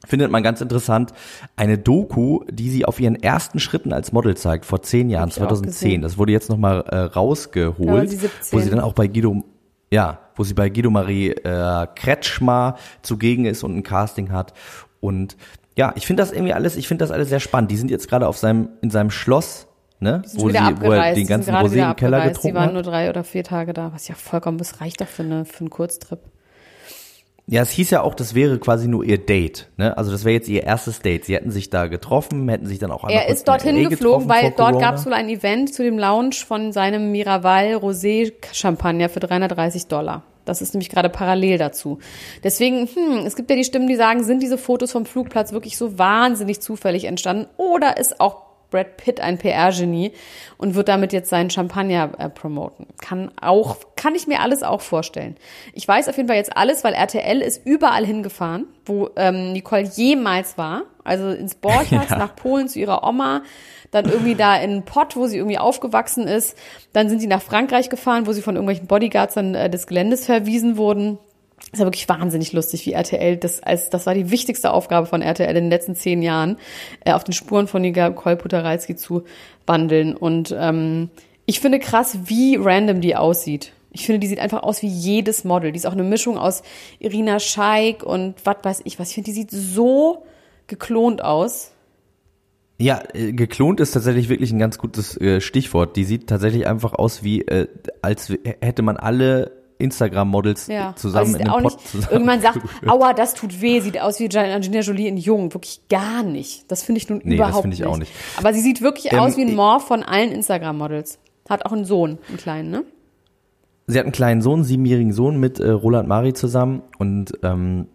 findet 0.06 0.30
man 0.30 0.42
ganz 0.42 0.60
interessant 0.60 1.12
eine 1.56 1.78
Doku, 1.78 2.44
die 2.50 2.70
sie 2.70 2.84
auf 2.84 3.00
ihren 3.00 3.16
ersten 3.16 3.60
Schritten 3.60 3.92
als 3.92 4.12
Model 4.12 4.36
zeigt, 4.36 4.64
vor 4.64 4.82
zehn 4.82 5.10
Jahren, 5.10 5.30
Hab 5.30 5.36
ich 5.36 5.42
auch 5.42 5.48
2010. 5.48 5.72
gesehen. 5.72 6.02
Das 6.02 6.18
wurde 6.18 6.32
jetzt 6.32 6.48
nochmal 6.48 6.84
äh, 6.88 6.96
rausgeholt, 6.96 8.10
sie 8.10 8.16
17. 8.16 8.58
wo 8.58 8.62
sie 8.62 8.70
dann 8.70 8.80
auch 8.80 8.92
bei 8.92 9.06
Guido, 9.06 9.44
ja, 9.90 10.18
wo 10.36 10.44
sie 10.44 10.54
bei 10.54 10.68
Guido 10.68 10.90
Marie 10.90 11.30
äh, 11.30 11.86
Kretschmer 11.94 12.76
zugegen 13.02 13.44
ist 13.44 13.62
und 13.62 13.76
ein 13.76 13.82
Casting 13.82 14.32
hat. 14.32 14.52
Und 15.00 15.36
ja, 15.76 15.92
ich 15.96 16.06
finde 16.06 16.22
das 16.22 16.32
irgendwie 16.32 16.52
alles, 16.52 16.76
ich 16.76 16.88
finde 16.88 17.02
das 17.02 17.10
alles 17.10 17.28
sehr 17.28 17.40
spannend. 17.40 17.70
Die 17.70 17.76
sind 17.76 17.90
jetzt 17.90 18.08
gerade 18.08 18.28
auf 18.28 18.36
seinem, 18.36 18.68
in 18.80 18.90
seinem 18.90 19.10
Schloss 19.10 19.66
ne? 20.00 20.22
Die 20.24 20.28
sind 20.28 20.48
wieder 20.48 20.80
wo 20.80 20.92
er 20.92 21.14
den 21.14 21.14
die 21.14 21.24
ganzen 21.24 21.54
Rosé 21.54 21.90
im 21.90 21.96
Keller 21.96 22.18
abgereist. 22.18 22.26
Die 22.26 22.28
getrunken 22.34 22.56
waren 22.56 22.66
hat. 22.66 22.72
nur 22.74 22.82
drei 22.82 23.10
oder 23.10 23.24
vier 23.24 23.42
Tage 23.42 23.72
da, 23.72 23.92
was 23.92 24.06
ja 24.06 24.14
vollkommen, 24.14 24.58
das 24.58 24.80
reicht 24.80 25.00
doch 25.00 25.08
für, 25.08 25.24
eine, 25.24 25.44
für 25.44 25.60
einen 25.60 25.70
Kurztrip. 25.70 26.20
Ja, 27.46 27.60
es 27.60 27.70
hieß 27.70 27.90
ja 27.90 28.00
auch, 28.00 28.14
das 28.14 28.34
wäre 28.34 28.58
quasi 28.58 28.88
nur 28.88 29.04
ihr 29.04 29.18
Date, 29.18 29.68
ne? 29.76 29.96
Also 29.98 30.10
das 30.10 30.24
wäre 30.24 30.34
jetzt 30.34 30.48
ihr 30.48 30.62
erstes 30.62 31.00
Date. 31.00 31.26
Sie 31.26 31.34
hätten 31.34 31.50
sich 31.50 31.68
da 31.68 31.88
getroffen, 31.88 32.48
hätten 32.48 32.66
sich 32.66 32.78
dann 32.78 32.90
auch 32.90 33.06
Er 33.08 33.28
ist 33.28 33.46
dorthin 33.46 33.88
geflogen, 33.90 34.28
weil 34.28 34.54
dort 34.56 34.80
gab 34.80 34.94
es 34.94 35.04
wohl 35.04 35.12
ein 35.12 35.28
Event 35.28 35.74
zu 35.74 35.82
dem 35.82 35.98
Lounge 35.98 36.36
von 36.46 36.72
seinem 36.72 37.12
Miraval 37.12 37.74
Rosé 37.74 38.32
Champagner 38.52 39.10
für 39.10 39.20
330 39.20 39.88
Dollar. 39.88 40.22
Das 40.46 40.62
ist 40.62 40.74
nämlich 40.74 40.88
gerade 40.88 41.08
parallel 41.08 41.58
dazu. 41.58 41.98
Deswegen, 42.42 42.86
hm, 42.86 43.26
es 43.26 43.36
gibt 43.36 43.50
ja 43.50 43.56
die 43.56 43.64
Stimmen, 43.64 43.88
die 43.88 43.96
sagen, 43.96 44.24
sind 44.24 44.42
diese 44.42 44.58
Fotos 44.58 44.92
vom 44.92 45.06
Flugplatz 45.06 45.52
wirklich 45.52 45.76
so 45.76 45.98
wahnsinnig 45.98 46.60
zufällig 46.60 47.04
entstanden 47.04 47.46
oder 47.56 47.96
ist 47.98 48.20
auch 48.20 48.43
Brad 48.74 48.96
Pitt 48.96 49.20
ein 49.20 49.38
PR-Genie 49.38 50.10
und 50.58 50.74
wird 50.74 50.88
damit 50.88 51.12
jetzt 51.12 51.30
seinen 51.30 51.48
Champagner 51.48 52.10
äh, 52.18 52.28
promoten. 52.28 52.86
Kann 53.00 53.30
auch, 53.40 53.76
kann 53.94 54.16
ich 54.16 54.26
mir 54.26 54.40
alles 54.40 54.64
auch 54.64 54.80
vorstellen. 54.80 55.36
Ich 55.74 55.86
weiß 55.86 56.08
auf 56.08 56.16
jeden 56.16 56.26
Fall 56.28 56.38
jetzt 56.38 56.56
alles, 56.56 56.82
weil 56.82 56.92
RTL 56.92 57.40
ist 57.40 57.64
überall 57.64 58.04
hingefahren, 58.04 58.66
wo 58.84 59.10
ähm, 59.14 59.52
Nicole 59.52 59.82
jemals 59.84 60.58
war. 60.58 60.82
Also 61.04 61.28
ins 61.30 61.54
Borchardt, 61.54 62.10
Ja. 62.10 62.18
nach 62.18 62.34
Polen 62.34 62.68
zu 62.68 62.80
ihrer 62.80 63.06
Oma, 63.06 63.42
dann 63.92 64.06
irgendwie 64.06 64.34
da 64.34 64.56
in 64.56 64.82
Pott, 64.82 65.14
wo 65.14 65.28
sie 65.28 65.36
irgendwie 65.36 65.58
aufgewachsen 65.58 66.26
ist. 66.26 66.58
Dann 66.92 67.08
sind 67.08 67.20
sie 67.20 67.28
nach 67.28 67.42
Frankreich 67.42 67.90
gefahren, 67.90 68.26
wo 68.26 68.32
sie 68.32 68.42
von 68.42 68.56
irgendwelchen 68.56 68.88
Bodyguards 68.88 69.34
dann 69.34 69.54
äh, 69.54 69.70
des 69.70 69.86
Geländes 69.86 70.26
verwiesen 70.26 70.76
wurden. 70.76 71.18
Ist 71.72 71.80
ja 71.80 71.86
wirklich 71.86 72.08
wahnsinnig 72.08 72.52
lustig, 72.52 72.86
wie 72.86 72.92
RTL 72.92 73.36
das 73.36 73.62
als 73.62 73.90
das 73.90 74.06
war 74.06 74.14
die 74.14 74.30
wichtigste 74.30 74.72
Aufgabe 74.72 75.06
von 75.06 75.22
RTL 75.22 75.48
in 75.48 75.64
den 75.64 75.70
letzten 75.70 75.96
zehn 75.96 76.22
Jahren, 76.22 76.56
äh, 77.04 77.12
auf 77.12 77.24
den 77.24 77.32
Spuren 77.32 77.66
von 77.66 77.82
Nicole 77.82 78.36
Puteralski 78.36 78.94
zu 78.94 79.24
wandeln. 79.66 80.14
Und 80.14 80.54
ähm, 80.56 81.10
ich 81.46 81.60
finde 81.60 81.78
krass, 81.78 82.18
wie 82.24 82.56
random 82.56 83.00
die 83.00 83.16
aussieht. 83.16 83.72
Ich 83.90 84.06
finde, 84.06 84.18
die 84.18 84.26
sieht 84.26 84.40
einfach 84.40 84.62
aus 84.62 84.82
wie 84.82 84.88
jedes 84.88 85.44
Model. 85.44 85.70
Die 85.70 85.76
ist 85.78 85.86
auch 85.86 85.92
eine 85.92 86.02
Mischung 86.02 86.36
aus 86.36 86.62
Irina 86.98 87.38
Scheik 87.38 88.02
und 88.02 88.34
was 88.44 88.56
weiß 88.62 88.82
ich 88.84 88.98
was. 88.98 89.08
Ich 89.08 89.14
finde, 89.14 89.30
die 89.30 89.34
sieht 89.34 89.50
so 89.50 90.24
geklont 90.66 91.22
aus. 91.22 91.70
Ja, 92.78 93.02
äh, 93.14 93.32
geklont 93.32 93.78
ist 93.78 93.92
tatsächlich 93.92 94.28
wirklich 94.28 94.50
ein 94.50 94.58
ganz 94.58 94.78
gutes 94.78 95.16
äh, 95.20 95.40
Stichwort. 95.40 95.96
Die 95.96 96.04
sieht 96.04 96.26
tatsächlich 96.26 96.66
einfach 96.66 96.94
aus 96.94 97.22
wie, 97.22 97.42
äh, 97.42 97.68
als 98.02 98.32
hätte 98.60 98.82
man 98.82 98.96
alle 98.96 99.52
Instagram-Models 99.78 100.66
Ja, 100.68 100.94
zusammen 100.96 101.34
in 101.36 101.42
einem 101.42 101.50
auch 101.50 101.62
Pot 101.62 101.72
nicht, 101.76 101.88
zusammen. 101.88 102.12
irgendwann 102.12 102.40
sagt, 102.40 102.60
aua, 102.86 103.12
das 103.12 103.34
tut 103.34 103.60
weh, 103.60 103.80
sieht 103.80 104.00
aus 104.00 104.20
wie 104.20 104.24
Angelina 104.36 104.80
Jolie 104.80 105.08
in 105.08 105.16
Jung. 105.16 105.52
Wirklich 105.54 105.80
gar 105.88 106.22
nicht. 106.22 106.70
Das 106.70 106.82
finde 106.82 107.00
ich 107.00 107.08
nun 107.08 107.18
Nee, 107.24 107.36
das 107.36 107.48
überhaupt 107.48 107.62
finde 107.62 107.74
ich 107.74 107.80
nicht. 107.80 107.88
auch 107.88 107.98
nicht. 107.98 108.12
Aber 108.36 108.52
sie 108.54 108.60
sieht 108.60 108.80
wirklich 108.82 109.12
Ähm, 109.12 109.18
aus 109.20 109.36
wie 109.36 109.42
ein 109.42 109.48
ich- 109.48 109.54
Morph 109.56 109.86
von 109.86 110.02
allen 110.02 110.32
Instagram-Models. 110.32 111.18
Hat 111.48 111.66
auch 111.66 111.72
einen 111.72 111.84
Sohn, 111.84 112.18
einen 112.28 112.36
kleinen, 112.38 112.70
ne? 112.70 112.84
Sie 113.86 113.98
hat 113.98 114.06
einen 114.06 114.12
kleinen 114.12 114.40
Sohn, 114.40 114.54
einen 114.60 114.64
siebenjährigen 114.64 115.12
Sohn 115.12 115.38
mit 115.38 115.60
äh, 115.60 115.68
Roland 115.68 116.08
Mari 116.08 116.32
zusammen 116.32 116.82
und 116.98 117.32
ähm, 117.42 117.86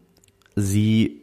sie 0.56 1.19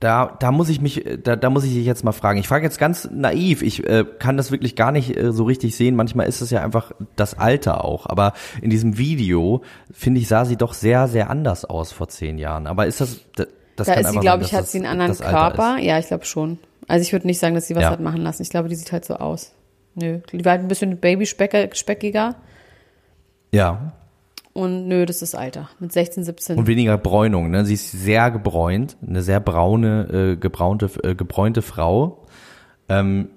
da, 0.00 0.36
da 0.38 0.50
muss 0.50 0.68
ich 0.68 0.80
mich, 0.80 1.06
äh, 1.06 1.18
da, 1.18 1.36
da 1.36 1.50
muss 1.50 1.64
ich 1.64 1.72
dich 1.72 1.86
jetzt 1.86 2.04
mal 2.04 2.12
fragen. 2.12 2.38
Ich 2.38 2.48
frage 2.48 2.64
jetzt 2.64 2.78
ganz 2.78 3.08
naiv. 3.10 3.62
Ich 3.62 3.88
äh, 3.88 4.04
kann 4.18 4.36
das 4.36 4.50
wirklich 4.50 4.76
gar 4.76 4.92
nicht 4.92 5.16
äh, 5.16 5.32
so 5.32 5.44
richtig 5.44 5.76
sehen. 5.76 5.96
Manchmal 5.96 6.26
ist 6.26 6.40
es 6.40 6.50
ja 6.50 6.62
einfach 6.62 6.92
das 7.16 7.38
Alter 7.38 7.84
auch. 7.84 8.06
Aber 8.06 8.32
in 8.60 8.70
diesem 8.70 8.98
Video 8.98 9.62
finde 9.92 10.20
ich 10.20 10.28
sah 10.28 10.44
sie 10.44 10.56
doch 10.56 10.74
sehr, 10.74 11.08
sehr 11.08 11.30
anders 11.30 11.64
aus 11.64 11.92
vor 11.92 12.08
zehn 12.08 12.38
Jahren. 12.38 12.66
Aber 12.66 12.86
ist 12.86 13.00
das, 13.00 13.20
das, 13.36 13.46
das 13.76 13.86
Da 13.86 13.94
ist 13.94 14.10
sie, 14.12 14.18
glaube 14.18 14.42
ich, 14.44 14.52
hat 14.52 14.62
das 14.62 14.72
sie 14.72 14.78
einen 14.78 15.00
anderen 15.00 15.16
Körper. 15.16 15.78
Ist. 15.78 15.84
Ja, 15.84 15.98
ich 15.98 16.06
glaube 16.08 16.24
schon. 16.24 16.58
Also 16.86 17.02
ich 17.02 17.12
würde 17.12 17.26
nicht 17.26 17.38
sagen, 17.38 17.54
dass 17.54 17.66
sie 17.66 17.74
was 17.74 17.84
Ja. 17.84 17.90
hat 17.90 18.00
machen 18.00 18.20
lassen. 18.20 18.42
Ich 18.42 18.50
glaube, 18.50 18.68
die 18.68 18.74
sieht 18.74 18.92
halt 18.92 19.04
so 19.04 19.14
aus. 19.14 19.52
Nö, 19.94 20.18
die 20.32 20.44
war 20.44 20.52
halt 20.52 20.62
ein 20.62 20.68
bisschen 20.68 20.98
babyspeckiger. 20.98 22.34
Ja. 23.52 23.92
Und 24.54 24.86
nö, 24.86 25.04
das 25.04 25.20
ist 25.20 25.34
Alter. 25.34 25.68
Mit 25.80 25.92
16, 25.92 26.22
17. 26.22 26.58
Und 26.58 26.68
weniger 26.68 26.96
Bräunung. 26.96 27.50
Ne? 27.50 27.64
Sie 27.64 27.74
ist 27.74 27.90
sehr 27.90 28.30
gebräunt, 28.30 28.96
eine 29.06 29.20
sehr 29.20 29.40
braune, 29.40 30.34
äh, 30.34 30.36
gebraunte, 30.36 30.88
äh, 31.02 31.16
gebräunte 31.16 31.60
Frau. 31.60 32.24
Ähm, 32.88 33.30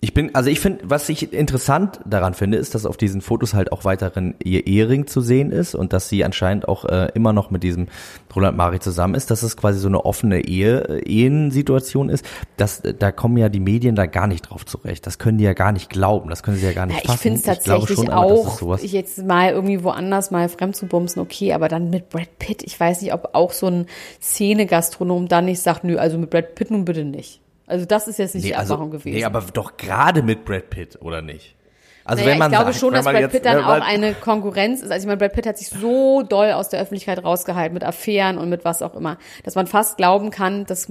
ich 0.00 0.12
bin, 0.12 0.34
also 0.34 0.50
ich 0.50 0.60
finde, 0.60 0.84
was 0.84 1.08
ich 1.08 1.32
interessant 1.32 2.00
daran 2.04 2.34
finde, 2.34 2.58
ist, 2.58 2.74
dass 2.74 2.84
auf 2.84 2.98
diesen 2.98 3.22
Fotos 3.22 3.54
halt 3.54 3.72
auch 3.72 3.86
weiterhin 3.86 4.34
ihr 4.44 4.66
Ehering 4.66 5.06
zu 5.06 5.22
sehen 5.22 5.50
ist 5.50 5.74
und 5.74 5.94
dass 5.94 6.10
sie 6.10 6.22
anscheinend 6.22 6.68
auch 6.68 6.84
äh, 6.84 7.08
immer 7.14 7.32
noch 7.32 7.50
mit 7.50 7.62
diesem 7.62 7.88
Roland 8.34 8.58
Mari 8.58 8.78
zusammen 8.78 9.14
ist, 9.14 9.30
dass 9.30 9.42
es 9.42 9.56
quasi 9.56 9.78
so 9.78 9.88
eine 9.88 10.04
offene 10.04 10.44
Ehe, 10.44 10.80
äh, 10.80 10.98
Ehensituation 10.98 12.10
ist. 12.10 12.26
Das, 12.58 12.82
da 12.82 13.10
kommen 13.10 13.38
ja 13.38 13.48
die 13.48 13.58
Medien 13.58 13.94
da 13.94 14.04
gar 14.04 14.26
nicht 14.26 14.42
drauf 14.42 14.66
zurecht. 14.66 15.06
Das 15.06 15.18
können 15.18 15.38
die 15.38 15.44
ja 15.44 15.54
gar 15.54 15.72
nicht 15.72 15.88
glauben. 15.88 16.28
Das 16.28 16.42
können 16.42 16.58
sie 16.58 16.66
ja 16.66 16.72
gar 16.72 16.84
nicht 16.84 17.02
Ja, 17.02 17.14
ich 17.14 17.18
finde 17.18 17.38
es 17.38 17.44
tatsächlich 17.44 17.96
schon, 17.96 18.10
auch, 18.10 18.78
jetzt 18.82 19.24
mal 19.24 19.52
irgendwie 19.52 19.82
woanders 19.82 20.30
mal 20.30 20.50
fremd 20.50 20.76
zu 20.76 20.86
bumsen, 20.86 21.22
okay, 21.22 21.54
aber 21.54 21.68
dann 21.68 21.88
mit 21.88 22.10
Brad 22.10 22.38
Pitt, 22.38 22.62
ich 22.64 22.78
weiß 22.78 23.00
nicht, 23.00 23.14
ob 23.14 23.30
auch 23.32 23.52
so 23.52 23.68
ein 23.68 23.86
Szene-Gastronom 24.20 25.26
dann 25.26 25.46
nicht 25.46 25.62
sagt, 25.62 25.84
nö, 25.84 25.96
also 25.96 26.18
mit 26.18 26.28
Brad 26.28 26.54
Pitt 26.54 26.70
nun 26.70 26.84
bitte 26.84 27.04
nicht. 27.04 27.40
Also 27.66 27.84
das 27.84 28.08
ist 28.08 28.18
jetzt 28.18 28.34
nicht 28.34 28.44
Nee, 28.44 28.50
die 28.50 28.56
also, 28.56 28.74
Abmachung 28.74 28.92
gewesen. 28.92 29.16
nee, 29.16 29.24
aber 29.24 29.42
doch 29.52 29.76
gerade 29.76 30.22
mit 30.22 30.44
Brad 30.44 30.70
Pitt, 30.70 31.00
oder 31.00 31.22
nicht? 31.22 31.56
Also 32.04 32.22
naja, 32.22 32.32
wenn 32.32 32.38
man 32.38 32.52
ich 32.52 32.56
glaube 32.56 32.72
sagt, 32.72 32.80
schon, 32.80 32.94
dass 32.94 33.04
Brad 33.04 33.20
jetzt, 33.20 33.32
Pitt 33.32 33.44
dann 33.44 33.64
auch 33.64 33.84
eine 33.84 34.14
Konkurrenz 34.14 34.80
ist. 34.80 34.92
Also 34.92 35.04
ich 35.04 35.06
meine, 35.06 35.18
Brad 35.18 35.32
Pitt 35.32 35.46
hat 35.46 35.58
sich 35.58 35.68
so 35.68 36.22
doll 36.22 36.52
aus 36.52 36.68
der 36.68 36.80
Öffentlichkeit 36.80 37.22
rausgehalten 37.24 37.74
mit 37.74 37.82
Affären 37.82 38.38
und 38.38 38.48
mit 38.48 38.64
was 38.64 38.82
auch 38.82 38.94
immer, 38.94 39.18
dass 39.42 39.56
man 39.56 39.66
fast 39.66 39.96
glauben 39.96 40.30
kann, 40.30 40.64
das 40.66 40.88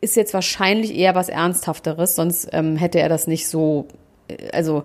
ist 0.00 0.16
jetzt 0.16 0.34
wahrscheinlich 0.34 0.94
eher 0.96 1.14
was 1.14 1.28
Ernsthafteres, 1.28 2.16
sonst 2.16 2.48
ähm, 2.52 2.76
hätte 2.76 2.98
er 2.98 3.08
das 3.08 3.28
nicht 3.28 3.48
so, 3.48 3.86
äh, 4.28 4.50
also 4.50 4.84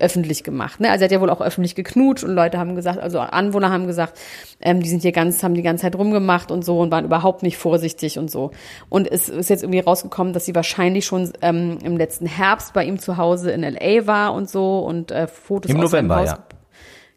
öffentlich 0.00 0.44
gemacht. 0.44 0.80
Ne? 0.80 0.90
Also 0.90 1.02
er 1.02 1.04
hat 1.06 1.12
ja 1.12 1.20
wohl 1.20 1.30
auch 1.30 1.40
öffentlich 1.40 1.74
geknutscht 1.74 2.24
und 2.24 2.34
Leute 2.34 2.58
haben 2.58 2.74
gesagt, 2.74 2.98
also 2.98 3.18
Anwohner 3.20 3.70
haben 3.70 3.86
gesagt, 3.86 4.18
ähm, 4.60 4.82
die 4.82 4.88
sind 4.88 5.02
hier 5.02 5.12
ganz, 5.12 5.42
haben 5.42 5.54
die 5.54 5.62
ganze 5.62 5.82
Zeit 5.82 5.96
rumgemacht 5.96 6.50
und 6.50 6.64
so 6.64 6.80
und 6.80 6.90
waren 6.90 7.04
überhaupt 7.04 7.42
nicht 7.42 7.56
vorsichtig 7.56 8.18
und 8.18 8.30
so. 8.30 8.50
Und 8.88 9.10
es 9.10 9.28
ist 9.28 9.50
jetzt 9.50 9.62
irgendwie 9.62 9.80
rausgekommen, 9.80 10.32
dass 10.32 10.44
sie 10.44 10.54
wahrscheinlich 10.54 11.06
schon 11.06 11.32
ähm, 11.42 11.78
im 11.82 11.96
letzten 11.96 12.26
Herbst 12.26 12.72
bei 12.72 12.84
ihm 12.84 12.98
zu 12.98 13.16
Hause 13.16 13.50
in 13.50 13.62
LA 13.62 14.06
war 14.06 14.34
und 14.34 14.48
so 14.48 14.80
und 14.80 15.10
äh, 15.10 15.26
Fotos 15.26 15.70
Im 15.70 15.78
aus 15.78 15.92
November, 15.92 16.16
Haus 16.16 16.30
ja. 16.30 16.38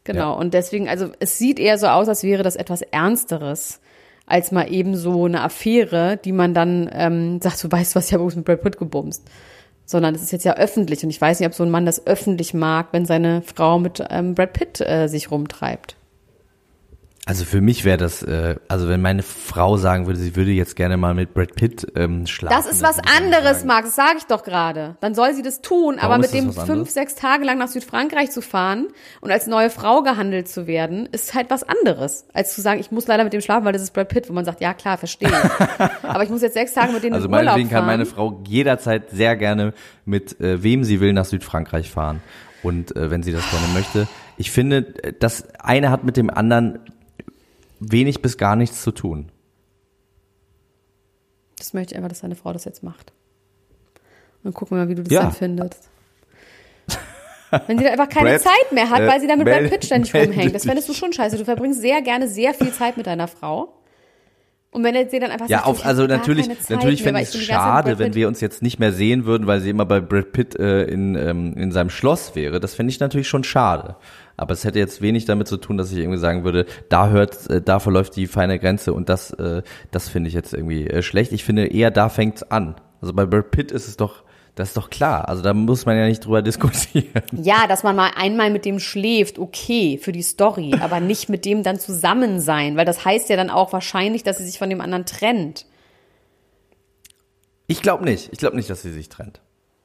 Genau, 0.04 0.38
und 0.38 0.54
deswegen, 0.54 0.90
also 0.90 1.10
es 1.20 1.38
sieht 1.38 1.60
eher 1.60 1.78
so 1.78 1.88
aus, 1.88 2.10
als 2.10 2.24
wäre 2.24 2.42
das 2.42 2.56
etwas 2.56 2.82
Ernsteres, 2.82 3.82
als 4.26 4.52
mal 4.52 4.72
eben 4.72 4.96
so 4.96 5.26
eine 5.26 5.44
Affäre, 5.44 6.18
die 6.18 6.32
man 6.32 6.54
dann 6.54 6.90
ähm, 6.92 7.42
sagt, 7.42 7.64
du 7.64 7.72
weißt 7.72 7.96
was, 7.96 8.08
ich 8.08 8.14
habe 8.14 8.24
mit 8.24 8.46
Brad 8.46 8.62
Pitt 8.62 8.78
gebumst. 8.78 9.24
Sondern 9.92 10.16
es 10.16 10.22
ist 10.22 10.32
jetzt 10.32 10.46
ja 10.46 10.56
öffentlich 10.56 11.04
und 11.04 11.10
ich 11.10 11.20
weiß 11.20 11.42
nicht, 11.42 11.48
ob 11.48 11.54
so 11.54 11.64
ein 11.64 11.70
Mann 11.70 11.86
das 11.86 12.08
öffentlich 12.08 12.54
mag, 12.54 12.88
wenn 12.94 13.06
seine 13.06 13.42
Frau 13.42 13.78
mit 13.78 14.02
ähm, 14.10 14.36
Brad 14.36 14.54
Pitt 14.54 14.80
äh, 14.80 15.08
sich 15.08 15.30
rumtreibt. 15.32 15.98
Also 17.32 17.46
für 17.46 17.62
mich 17.62 17.86
wäre 17.86 17.96
das, 17.96 18.24
äh, 18.24 18.58
also 18.68 18.90
wenn 18.90 19.02
meine 19.02 19.24
Frau 19.24 19.78
sagen 19.78 20.06
würde, 20.06 20.20
sie 20.20 20.36
würde 20.36 20.52
jetzt 20.52 20.76
gerne 20.76 20.98
mal 20.98 21.14
mit 21.14 21.34
Brad 21.34 21.56
Pitt 21.56 21.88
ähm, 21.96 22.28
schlafen. 22.28 22.54
Das 22.54 22.70
ist 22.70 22.84
was 22.84 23.00
anderes, 23.00 23.64
Max, 23.64 23.86
das 23.86 23.96
sage 23.96 24.18
ich 24.18 24.26
doch 24.26 24.44
gerade. 24.44 24.98
Dann 25.00 25.16
soll 25.16 25.34
sie 25.34 25.42
das 25.42 25.62
tun, 25.62 25.98
aber 25.98 26.18
mit 26.18 26.34
dem 26.34 26.52
fünf, 26.52 26.90
sechs 26.90 27.16
Tage 27.16 27.46
lang 27.46 27.58
nach 27.58 27.70
Südfrankreich 27.70 28.32
zu 28.32 28.42
fahren 28.42 28.90
und 29.22 29.32
als 29.32 29.48
neue 29.48 29.70
Frau 29.70 30.04
gehandelt 30.04 30.50
zu 30.50 30.68
werden, 30.68 31.06
ist 31.06 31.34
halt 31.34 31.50
was 31.50 31.64
anderes, 31.64 32.26
als 32.34 32.54
zu 32.54 32.60
sagen, 32.60 32.82
ich 32.82 32.92
muss 32.92 33.08
leider 33.08 33.24
mit 33.24 33.32
dem 33.32 33.40
schlafen, 33.40 33.64
weil 33.64 33.72
das 33.72 33.84
ist 33.84 33.94
Brad 33.94 34.10
Pitt, 34.10 34.28
wo 34.28 34.34
man 34.34 34.44
sagt, 34.44 34.60
ja 34.60 34.74
klar, 34.74 34.98
verstehe. 34.98 35.32
aber 36.04 36.24
ich 36.26 36.30
muss 36.30 36.42
jetzt 36.42 36.56
sechs 36.56 36.74
Tage 36.74 36.92
mit 36.92 37.02
denen 37.02 37.14
Also 37.14 37.28
in 37.30 37.34
Urlaub 37.34 37.46
meinetwegen 37.46 37.70
fahren. 37.70 37.80
kann 37.80 37.88
meine 37.88 38.06
Frau 38.06 38.44
jederzeit 38.46 39.10
sehr 39.10 39.38
gerne 39.38 39.74
mit 40.04 40.38
äh, 40.42 40.62
wem 40.64 40.84
sie 40.84 41.00
will 41.00 41.14
nach 41.14 41.24
Südfrankreich 41.24 41.90
fahren. 41.92 42.22
Und 42.62 42.94
äh, 42.98 43.10
wenn 43.10 43.24
sie 43.24 43.32
das 43.32 43.50
gerne 43.50 43.68
möchte. 43.74 44.10
Ich 44.36 44.52
finde, 44.52 44.94
äh, 45.02 45.14
das 45.18 45.48
eine 45.60 45.92
hat 45.92 46.04
mit 46.04 46.18
dem 46.18 46.30
anderen 46.30 46.80
wenig 47.82 48.22
bis 48.22 48.38
gar 48.38 48.56
nichts 48.56 48.82
zu 48.84 48.92
tun. 48.92 49.32
Das 51.58 51.74
möchte 51.74 51.94
ich 51.94 51.98
einfach, 51.98 52.10
dass 52.10 52.22
deine 52.22 52.36
Frau 52.36 52.54
das 52.54 52.66
jetzt 52.66 52.84
macht. 52.84 53.12
Und 54.38 54.46
dann 54.46 54.54
gucken 54.54 54.78
wir 54.78 54.84
mal, 54.86 54.90
wie 54.90 54.96
du 54.96 55.04
das 55.04 55.12
Ja. 55.14 55.24
dann 55.24 55.32
findest. 55.34 55.90
Wenn 57.68 57.78
sie 57.78 57.84
dann 57.84 57.94
einfach 58.00 58.08
keine 58.10 58.30
Brad, 58.30 58.42
Zeit 58.42 58.72
mehr 58.72 58.90
hat, 58.90 59.02
äh, 59.02 59.08
weil 59.08 59.20
sie 59.20 59.28
dann 59.28 59.38
mit 59.40 59.46
meld- 59.46 59.64
Brad 59.64 59.72
Pitt 59.72 59.86
ständig 59.86 60.16
rumhängt. 60.16 60.56
Das 60.56 60.64
fändest 60.64 60.88
du 60.88 60.94
schon 60.94 61.12
scheiße. 61.12 61.38
Du 61.38 61.44
verbringst 61.44 61.82
sehr 61.82 62.02
gerne 62.02 62.30
sehr 62.30 62.54
viel 62.54 62.72
Zeit 62.72 62.96
mit 62.96 63.08
deiner 63.08 63.28
Frau. 63.28 63.74
Und 64.72 64.86
wenn 64.86 64.96
er 64.96 65.10
sie 65.10 65.20
dann 65.20 65.32
einfach 65.32 65.50
Ja, 65.50 65.58
sagt, 65.58 65.68
auf, 65.68 65.86
also 65.86 66.08
natürlich, 66.08 66.48
natürlich 66.70 67.04
fände 67.04 67.20
ich 67.22 67.28
es 67.28 67.44
schade, 67.44 68.00
wenn 68.00 68.16
wir 68.16 68.30
uns 68.30 68.40
jetzt 68.40 68.62
nicht 68.62 68.80
mehr 68.80 68.94
sehen 68.94 69.26
würden, 69.26 69.48
weil 69.48 69.60
sie 69.60 69.70
immer 69.70 69.86
bei 69.86 70.00
Brad 70.00 70.32
Pitt 70.32 70.56
äh, 70.58 70.84
in, 70.84 71.16
ähm, 71.16 71.54
in 71.58 71.74
seinem 71.74 71.90
Schloss 71.90 72.36
wäre. 72.36 72.62
Das 72.62 72.74
fände 72.74 72.90
ich 72.90 73.02
natürlich 73.02 73.28
schon 73.28 73.44
schade. 73.44 73.98
Aber 74.42 74.54
es 74.54 74.66
hätte 74.66 74.80
jetzt 74.80 75.04
wenig 75.04 75.26
damit 75.26 75.48
zu 75.48 75.58
tun, 75.58 75.78
dass 75.78 75.92
ich 75.92 76.00
irgendwie 76.00 76.18
sagen 76.18 76.44
würde, 76.44 76.66
da 76.90 77.10
hört, 77.10 77.48
äh, 77.52 77.62
da 77.62 77.80
verläuft 77.80 78.16
die 78.16 78.26
feine 78.26 78.58
Grenze 78.58 78.92
und 78.92 79.08
das, 79.08 79.30
äh, 79.34 79.62
das 79.92 80.10
finde 80.10 80.30
ich 80.30 80.34
jetzt 80.34 80.56
irgendwie 80.56 80.88
äh, 80.88 81.04
schlecht. 81.04 81.32
Ich 81.32 81.44
finde 81.44 81.68
eher, 81.68 81.92
da 81.92 82.10
fängt's 82.10 82.42
an. 82.42 82.76
Also 83.02 83.14
bei 83.14 83.28
Brad 83.28 83.52
Pitt 83.52 83.72
ist 83.72 83.88
es 83.88 83.98
doch, 83.98 84.24
das 84.56 84.70
ist 84.70 84.78
doch 84.78 84.90
klar. 84.90 85.30
Also 85.30 85.44
da 85.44 85.54
muss 85.54 85.86
man 85.86 85.96
ja 85.96 86.08
nicht 86.08 86.26
drüber 86.26 86.42
diskutieren. 86.42 87.22
Ja, 87.34 87.68
dass 87.68 87.84
man 87.84 87.96
mal 87.96 88.10
einmal 88.16 88.50
mit 88.50 88.66
dem 88.66 88.80
schläft, 88.80 89.38
okay, 89.38 90.00
für 90.02 90.12
die 90.12 90.24
Story, 90.24 90.74
aber 90.82 91.00
nicht 91.00 91.30
mit 91.30 91.46
dem 91.46 91.62
dann 91.62 91.80
zusammen 91.80 92.40
sein, 92.40 92.78
weil 92.78 92.86
das 92.86 93.06
heißt 93.06 93.30
ja 93.30 93.36
dann 93.36 93.52
auch 93.52 93.74
wahrscheinlich, 93.74 94.24
dass 94.24 94.40
sie 94.40 94.46
sich 94.46 94.58
von 94.58 94.72
dem 94.72 94.82
anderen 94.82 95.06
trennt. 95.06 95.68
Ich 97.68 97.84
glaube 97.84 98.06
nicht. 98.06 98.30
Ich 98.32 98.40
glaube 98.40 98.56
nicht, 98.56 98.72
dass 98.72 98.82
sie 98.82 98.92
sich 98.92 99.08
trennt. 99.08 99.40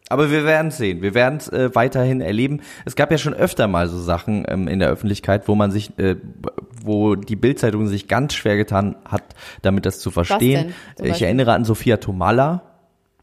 Aber 0.08 0.30
wir 0.30 0.44
werden 0.44 0.68
es 0.68 0.76
sehen. 0.76 1.02
Wir 1.02 1.14
werden 1.14 1.38
es 1.38 1.48
äh, 1.48 1.74
weiterhin 1.74 2.20
erleben. 2.20 2.60
Es 2.84 2.94
gab 2.94 3.10
ja 3.10 3.18
schon 3.18 3.34
öfter 3.34 3.66
mal 3.66 3.88
so 3.88 3.98
Sachen 3.98 4.44
ähm, 4.48 4.68
in 4.68 4.78
der 4.78 4.88
Öffentlichkeit, 4.88 5.48
wo 5.48 5.54
man 5.54 5.72
sich, 5.72 5.98
äh, 5.98 6.16
wo 6.82 7.16
die 7.16 7.36
Bildzeitung 7.36 7.88
sich 7.88 8.06
ganz 8.06 8.34
schwer 8.34 8.56
getan 8.56 8.96
hat, 9.04 9.24
damit 9.62 9.84
das 9.84 9.98
zu 9.98 10.10
verstehen. 10.10 10.74
Ich 11.02 11.22
erinnere 11.22 11.54
an 11.54 11.64
Sophia 11.64 11.96
Tomalla. 11.96 12.62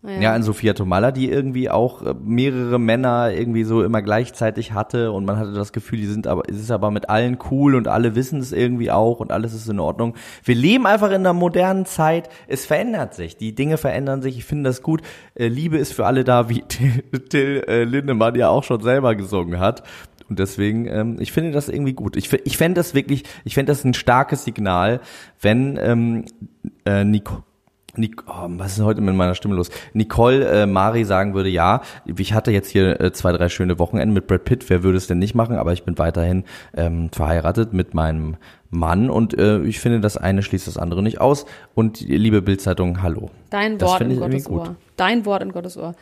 Ja. 0.05 0.33
an 0.33 0.43
Sophia 0.43 0.73
Tomalla, 0.73 1.11
die 1.11 1.29
irgendwie 1.29 1.69
auch 1.69 2.01
äh, 2.01 2.13
mehrere 2.21 2.77
Männer 2.77 3.31
irgendwie 3.31 3.63
so 3.63 3.83
immer 3.83 4.01
gleichzeitig 4.01 4.73
hatte 4.73 5.13
und 5.13 5.23
man 5.23 5.37
hatte 5.37 5.53
das 5.53 5.71
Gefühl, 5.71 5.99
die 5.99 6.07
sind 6.07 6.27
aber, 6.27 6.43
es 6.49 6.57
ist 6.57 6.71
aber 6.71 6.91
mit 6.91 7.09
allen 7.09 7.37
cool 7.49 7.73
und 7.75 7.87
alle 7.87 8.13
wissen 8.13 8.41
es 8.41 8.51
irgendwie 8.51 8.91
auch 8.91 9.21
und 9.21 9.31
alles 9.31 9.53
ist 9.53 9.69
in 9.69 9.79
Ordnung. 9.79 10.15
Wir 10.43 10.55
leben 10.55 10.85
einfach 10.85 11.07
in 11.07 11.15
einer 11.15 11.31
modernen 11.31 11.85
Zeit. 11.85 12.27
Es 12.47 12.65
verändert 12.65 13.13
sich. 13.13 13.37
Die 13.37 13.55
Dinge 13.55 13.77
verändern 13.77 14.21
sich. 14.21 14.37
Ich 14.37 14.43
finde 14.43 14.69
das 14.69 14.81
gut. 14.81 15.01
Äh, 15.35 15.47
Liebe 15.47 15.77
ist 15.77 15.93
für 15.93 16.05
alle 16.05 16.25
da, 16.25 16.49
wie 16.49 16.63
Till, 17.29 17.63
äh, 17.67 17.85
Lindemann 17.85 18.35
ja 18.35 18.49
auch 18.49 18.65
schon 18.65 18.81
selber 18.81 19.15
gesungen 19.15 19.59
hat. 19.59 19.83
Und 20.27 20.39
deswegen, 20.39 20.85
ähm, 20.87 21.17
ich 21.19 21.31
finde 21.31 21.51
das 21.51 21.69
irgendwie 21.69 21.93
gut. 21.93 22.17
Ich, 22.17 22.31
ich 22.33 22.57
fände 22.57 22.79
das 22.79 22.93
wirklich, 22.93 23.23
ich 23.45 23.55
fände 23.55 23.71
das 23.71 23.83
ein 23.83 23.93
starkes 23.93 24.43
Signal, 24.43 24.99
wenn 25.39 25.79
ähm, 25.81 26.25
äh, 26.85 27.03
Nico, 27.03 27.43
Nic 27.95 28.23
oh, 28.27 28.47
was 28.57 28.77
ist 28.77 28.83
heute 28.83 29.01
mit 29.01 29.15
meiner 29.15 29.35
Stimme 29.35 29.55
los? 29.55 29.69
Nicole 29.93 30.45
äh, 30.45 30.65
Mari 30.65 31.05
sagen 31.05 31.33
würde, 31.35 31.49
ja, 31.49 31.81
ich 32.05 32.33
hatte 32.33 32.51
jetzt 32.51 32.69
hier 32.69 32.99
äh, 32.99 33.11
zwei, 33.11 33.31
drei 33.31 33.49
schöne 33.49 33.77
Wochenenden 33.77 34.13
mit 34.13 34.25
Brad 34.25 34.45
Pitt, 34.45 34.69
wer 34.69 34.81
würde 34.81 34.97
es 34.97 35.07
denn 35.07 35.19
nicht 35.19 35.35
machen, 35.35 35.57
aber 35.57 35.73
ich 35.73 35.83
bin 35.83 35.97
weiterhin 35.99 36.43
ähm, 36.75 37.09
verheiratet 37.11 37.73
mit 37.73 37.93
meinem 37.93 38.37
Mann 38.71 39.09
und 39.09 39.37
äh, 39.37 39.61
ich 39.61 39.79
finde, 39.79 39.99
das 39.99 40.17
eine 40.17 40.41
schließt 40.41 40.67
das 40.67 40.77
andere 40.77 41.03
nicht 41.03 41.21
aus. 41.21 41.45
Und 41.75 42.01
liebe 42.01 42.41
Bildzeitung, 42.41 43.03
hallo. 43.03 43.29
Dein 43.51 43.79
Wort 43.79 44.01
in 44.01 44.19
Gottes. 44.19 44.49
Ohr. 44.49 44.75
Dein 44.97 45.25
Wort 45.25 45.43
in 45.43 45.51
Gottes 45.51 45.77
Ohr. 45.77 45.93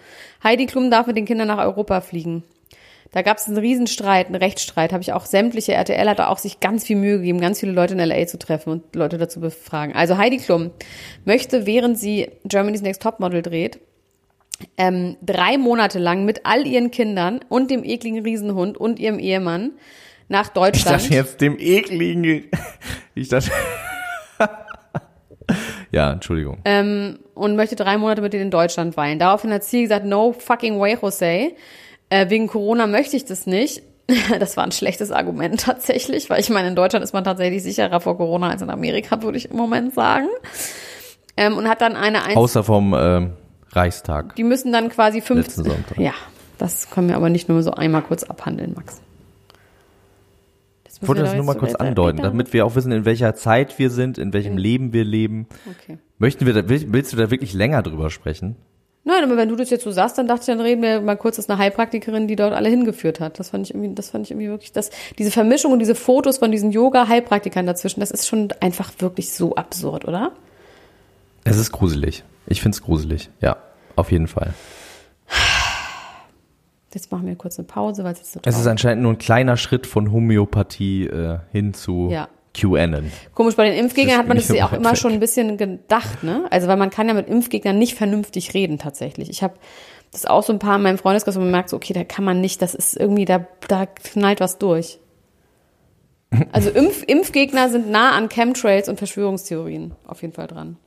Heidi 0.43 0.65
Klum 0.67 0.89
darf 0.89 1.07
mit 1.07 1.17
den 1.17 1.25
Kindern 1.25 1.49
nach 1.49 1.59
Europa 1.59 1.99
fliegen. 1.99 2.43
Da 3.13 3.21
gab 3.23 3.37
es 3.37 3.47
einen 3.47 3.57
Riesenstreit, 3.57 4.27
einen 4.27 4.35
Rechtsstreit. 4.35 4.93
Habe 4.93 5.01
ich 5.03 5.11
auch 5.11 5.25
sämtliche 5.25 5.73
RTL 5.73 6.07
hat 6.09 6.19
da 6.19 6.27
auch 6.27 6.37
sich 6.37 6.59
ganz 6.61 6.85
viel 6.85 6.95
Mühe 6.95 7.17
gegeben, 7.17 7.41
ganz 7.41 7.59
viele 7.59 7.73
Leute 7.73 7.93
in 7.93 7.99
LA 7.99 8.25
zu 8.27 8.39
treffen 8.39 8.69
und 8.71 8.95
Leute 8.95 9.17
dazu 9.17 9.41
befragen. 9.41 9.93
Also 9.93 10.17
Heidi 10.17 10.37
Klum 10.37 10.71
möchte, 11.25 11.65
während 11.65 11.99
sie 11.99 12.29
Germany's 12.45 12.81
Next 12.81 13.01
Topmodel 13.01 13.41
dreht, 13.41 13.79
ähm, 14.77 15.17
drei 15.21 15.57
Monate 15.57 15.99
lang 15.99 16.23
mit 16.23 16.45
all 16.45 16.65
ihren 16.65 16.89
Kindern 16.91 17.41
und 17.49 17.69
dem 17.69 17.83
ekligen 17.83 18.23
Riesenhund 18.23 18.77
und 18.77 18.99
ihrem 18.99 19.19
Ehemann 19.19 19.71
nach 20.29 20.47
Ich 20.47 20.53
Deutschland. 20.53 21.01
dachte 21.01 21.13
jetzt 21.13 21.41
dem 21.41 21.57
ekligen, 21.59 22.45
ich 23.15 23.27
dachte, 23.27 23.51
ja, 25.91 26.13
Entschuldigung. 26.13 26.59
ähm, 26.63 27.19
und 27.33 27.55
möchte 27.55 27.75
drei 27.75 27.97
Monate 27.97 28.21
mit 28.21 28.33
denen 28.33 28.43
in 28.43 28.51
Deutschland 28.51 28.95
weilen. 28.95 29.19
Daraufhin 29.19 29.51
hat 29.51 29.63
sie 29.63 29.81
gesagt, 29.81 30.05
no 30.05 30.31
fucking 30.31 30.79
way, 30.79 30.97
Jose. 31.01 31.51
Äh, 32.11 32.29
wegen 32.29 32.45
Corona 32.47 32.85
möchte 32.85 33.15
ich 33.17 33.25
das 33.25 33.47
nicht. 33.47 33.81
Das 34.39 34.57
war 34.57 34.65
ein 34.65 34.71
schlechtes 34.73 35.09
Argument 35.11 35.61
tatsächlich, 35.61 36.29
weil 36.29 36.39
ich 36.41 36.49
meine, 36.49 36.67
in 36.67 36.75
Deutschland 36.75 37.01
ist 37.03 37.13
man 37.13 37.23
tatsächlich 37.23 37.63
sicherer 37.63 38.01
vor 38.01 38.17
Corona 38.17 38.49
als 38.49 38.61
in 38.61 38.69
Amerika, 38.69 39.21
würde 39.23 39.37
ich 39.37 39.49
im 39.49 39.55
Moment 39.57 39.93
sagen. 39.95 40.27
Ähm, 41.37 41.55
und 41.57 41.69
hat 41.69 41.79
dann 41.81 41.95
eine 41.95 42.23
Einz 42.23 42.35
Außer 42.35 42.63
vom 42.65 42.93
ähm, 42.97 43.31
Reichstag. 43.71 44.35
Die 44.35 44.43
müssen 44.43 44.73
dann 44.73 44.89
quasi 44.89 45.21
fünf. 45.21 45.45
Letzten 45.45 45.63
Sonntag. 45.63 45.97
Ja, 45.97 46.11
das 46.57 46.89
können 46.89 47.07
wir 47.07 47.15
aber 47.15 47.29
nicht 47.29 47.47
nur 47.47 47.63
so 47.63 47.71
einmal 47.71 48.01
kurz 48.01 48.23
abhandeln, 48.23 48.73
Max. 48.75 48.99
Ich 51.01 51.07
wollte 51.07 51.21
das 51.23 51.33
nur 51.33 51.45
mal 51.45 51.55
kurz 51.55 51.73
andeuten, 51.75 52.21
damit 52.21 52.51
wir 52.53 52.65
auch 52.65 52.75
wissen, 52.75 52.91
in 52.91 53.05
welcher 53.05 53.33
Zeit 53.33 53.79
wir 53.79 53.89
sind, 53.89 54.17
in 54.17 54.33
welchem 54.33 54.57
Leben 54.57 54.93
wir 54.93 55.03
leben. 55.05 55.47
Okay. 55.83 55.97
Möchten 56.19 56.45
wir 56.45 56.53
da, 56.53 56.67
will- 56.69 56.85
willst 56.89 57.13
du 57.13 57.17
da 57.17 57.31
wirklich 57.31 57.53
länger 57.53 57.81
drüber 57.81 58.09
sprechen? 58.11 58.55
Nein, 59.03 59.23
aber 59.23 59.35
wenn 59.35 59.49
du 59.49 59.55
das 59.55 59.71
jetzt 59.71 59.83
so 59.83 59.89
sagst, 59.89 60.19
dann 60.19 60.27
dachte 60.27 60.41
ich, 60.41 60.47
dann 60.47 60.61
reden 60.61 60.83
wir 60.83 61.01
mal 61.01 61.15
kurz, 61.17 61.37
das 61.37 61.45
ist 61.45 61.49
eine 61.49 61.57
Heilpraktikerin, 61.57 62.27
die 62.27 62.35
dort 62.35 62.53
alle 62.53 62.69
hingeführt 62.69 63.19
hat. 63.19 63.39
Das 63.39 63.49
fand 63.49 63.65
ich 63.65 63.73
irgendwie, 63.73 63.95
das 63.95 64.11
fand 64.11 64.25
ich 64.25 64.31
irgendwie 64.31 64.49
wirklich, 64.49 64.71
das, 64.71 64.91
diese 65.17 65.31
Vermischung 65.31 65.71
und 65.71 65.79
diese 65.79 65.95
Fotos 65.95 66.37
von 66.37 66.51
diesen 66.51 66.71
Yoga-Heilpraktikern 66.71 67.65
dazwischen, 67.65 67.99
das 67.99 68.11
ist 68.11 68.27
schon 68.27 68.49
einfach 68.59 68.91
wirklich 68.99 69.33
so 69.33 69.55
absurd, 69.55 70.05
oder? 70.07 70.33
Es 71.43 71.57
ist 71.57 71.71
gruselig. 71.71 72.23
Ich 72.45 72.61
find's 72.61 72.83
gruselig. 72.83 73.29
Ja, 73.41 73.57
auf 73.95 74.11
jeden 74.11 74.27
Fall. 74.27 74.53
Jetzt 76.93 77.11
machen 77.11 77.25
wir 77.25 77.35
kurz 77.35 77.57
eine 77.57 77.67
Pause, 77.67 78.03
weil 78.03 78.13
es 78.13 78.19
jetzt 78.19 78.33
so 78.33 78.39
Es 78.43 78.59
ist 78.59 78.67
anscheinend 78.67 79.01
nur 79.01 79.13
ein 79.13 79.17
kleiner 79.17 79.57
Schritt 79.57 79.87
von 79.87 80.11
Homöopathie 80.11 81.05
äh, 81.05 81.39
hin 81.51 81.73
zu 81.73 82.09
Ja. 82.11 82.27
QAnon. 82.53 83.11
Komisch, 83.33 83.55
bei 83.55 83.69
den 83.69 83.77
Impfgegnern 83.77 84.17
hat 84.17 84.27
man 84.27 84.37
das 84.37 84.49
ja 84.49 84.65
auch 84.65 84.73
immer 84.73 84.95
schon 84.95 85.13
ein 85.13 85.19
bisschen 85.19 85.57
gedacht, 85.57 86.23
ne? 86.23 86.45
Also, 86.49 86.67
weil 86.67 86.77
man 86.77 86.89
kann 86.89 87.07
ja 87.07 87.13
mit 87.13 87.27
Impfgegnern 87.27 87.77
nicht 87.77 87.95
vernünftig 87.95 88.53
reden, 88.53 88.77
tatsächlich. 88.77 89.29
Ich 89.29 89.41
habe 89.41 89.53
das 90.11 90.25
auch 90.25 90.43
so 90.43 90.51
ein 90.51 90.59
paar 90.59 90.75
in 90.75 90.81
meinem 90.81 90.97
Freundeskreis, 90.97 91.35
wo 91.35 91.39
man 91.39 91.51
merkt, 91.51 91.69
so, 91.69 91.77
okay, 91.77 91.93
da 91.93 92.03
kann 92.03 92.25
man 92.25 92.41
nicht, 92.41 92.61
das 92.61 92.75
ist 92.75 92.97
irgendwie, 92.97 93.25
da, 93.25 93.45
da 93.67 93.85
knallt 93.85 94.41
was 94.41 94.57
durch. 94.57 94.99
Also 96.51 96.69
Impf, 96.69 97.03
Impfgegner 97.07 97.69
sind 97.69 97.89
nah 97.89 98.11
an 98.11 98.29
Chemtrails 98.29 98.87
und 98.87 98.97
Verschwörungstheorien 98.97 99.93
auf 100.05 100.21
jeden 100.21 100.33
Fall 100.33 100.47
dran. 100.47 100.77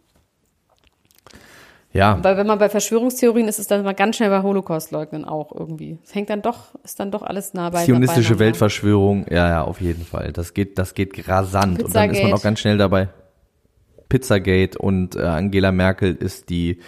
Ja, 1.95 2.19
Weil 2.23 2.37
wenn 2.37 2.49
man 2.49 2.59
bei 2.59 2.69
Verschwörungstheorien 2.69 3.47
ist, 3.47 3.61
ist 3.61 3.71
dann 3.71 3.85
mal 3.85 3.95
ganz 3.95 4.17
schnell 4.17 4.29
bei 4.29 4.43
Holocaust-Leugnen 4.43 5.25
auch 5.25 5.53
irgendwie. 5.53 5.97
Es 6.03 6.13
hängt 6.13 6.29
dann 6.29 6.43
doch, 6.43 6.75
ist 6.83 6.99
dann 6.99 7.13
doch 7.13 7.23
alles 7.23 7.55
nah 7.55 7.71
bei 7.71 7.85
zionistische. 7.85 8.41
Weltverschwörung, 8.41 9.27
ja, 9.31 9.49
ja, 9.49 9.63
auf 9.63 9.81
jeden 9.81 10.05
Fall. 10.05 10.33
Das 10.33 10.55
geht, 10.55 10.77
das 10.77 10.95
geht 10.95 11.29
rasant. 11.29 11.85
Und 11.85 11.95
dann 11.95 12.11
ist 12.11 12.21
man 12.21 12.33
auch 12.33 12.43
ganz 12.43 12.59
schnell 12.59 12.79
dabei. 12.79 13.11
Pizzagate 14.09 14.77
und 14.77 15.15
äh, 15.15 15.21
Angela 15.21 15.71
Merkel 15.71 16.17
ist 16.17 16.51
die 16.51 16.81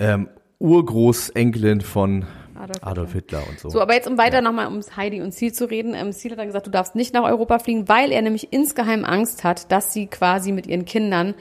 ähm, 0.00 0.30
Urgroßenkelin 0.58 1.80
von 1.80 2.26
Adolf 2.56 2.82
Adolf, 2.82 3.12
Hitler 3.12 3.42
und 3.48 3.60
so. 3.60 3.68
So, 3.68 3.80
aber 3.80 3.94
jetzt 3.94 4.08
um 4.08 4.18
weiter 4.18 4.40
nochmal 4.40 4.66
ums 4.66 4.96
Heidi 4.96 5.22
und 5.22 5.30
Ziel 5.30 5.52
zu 5.52 5.70
reden. 5.70 5.94
Ähm, 5.94 6.12
Ziel 6.12 6.32
hat 6.32 6.40
dann 6.40 6.48
gesagt, 6.48 6.66
du 6.66 6.72
darfst 6.72 6.96
nicht 6.96 7.14
nach 7.14 7.22
Europa 7.22 7.60
fliegen, 7.60 7.88
weil 7.88 8.10
er 8.10 8.22
nämlich 8.22 8.52
insgeheim 8.52 9.04
Angst 9.04 9.44
hat, 9.44 9.70
dass 9.70 9.92
sie 9.92 10.08
quasi 10.08 10.50
mit 10.50 10.66
ihren 10.66 10.86
Kindern 10.86 11.34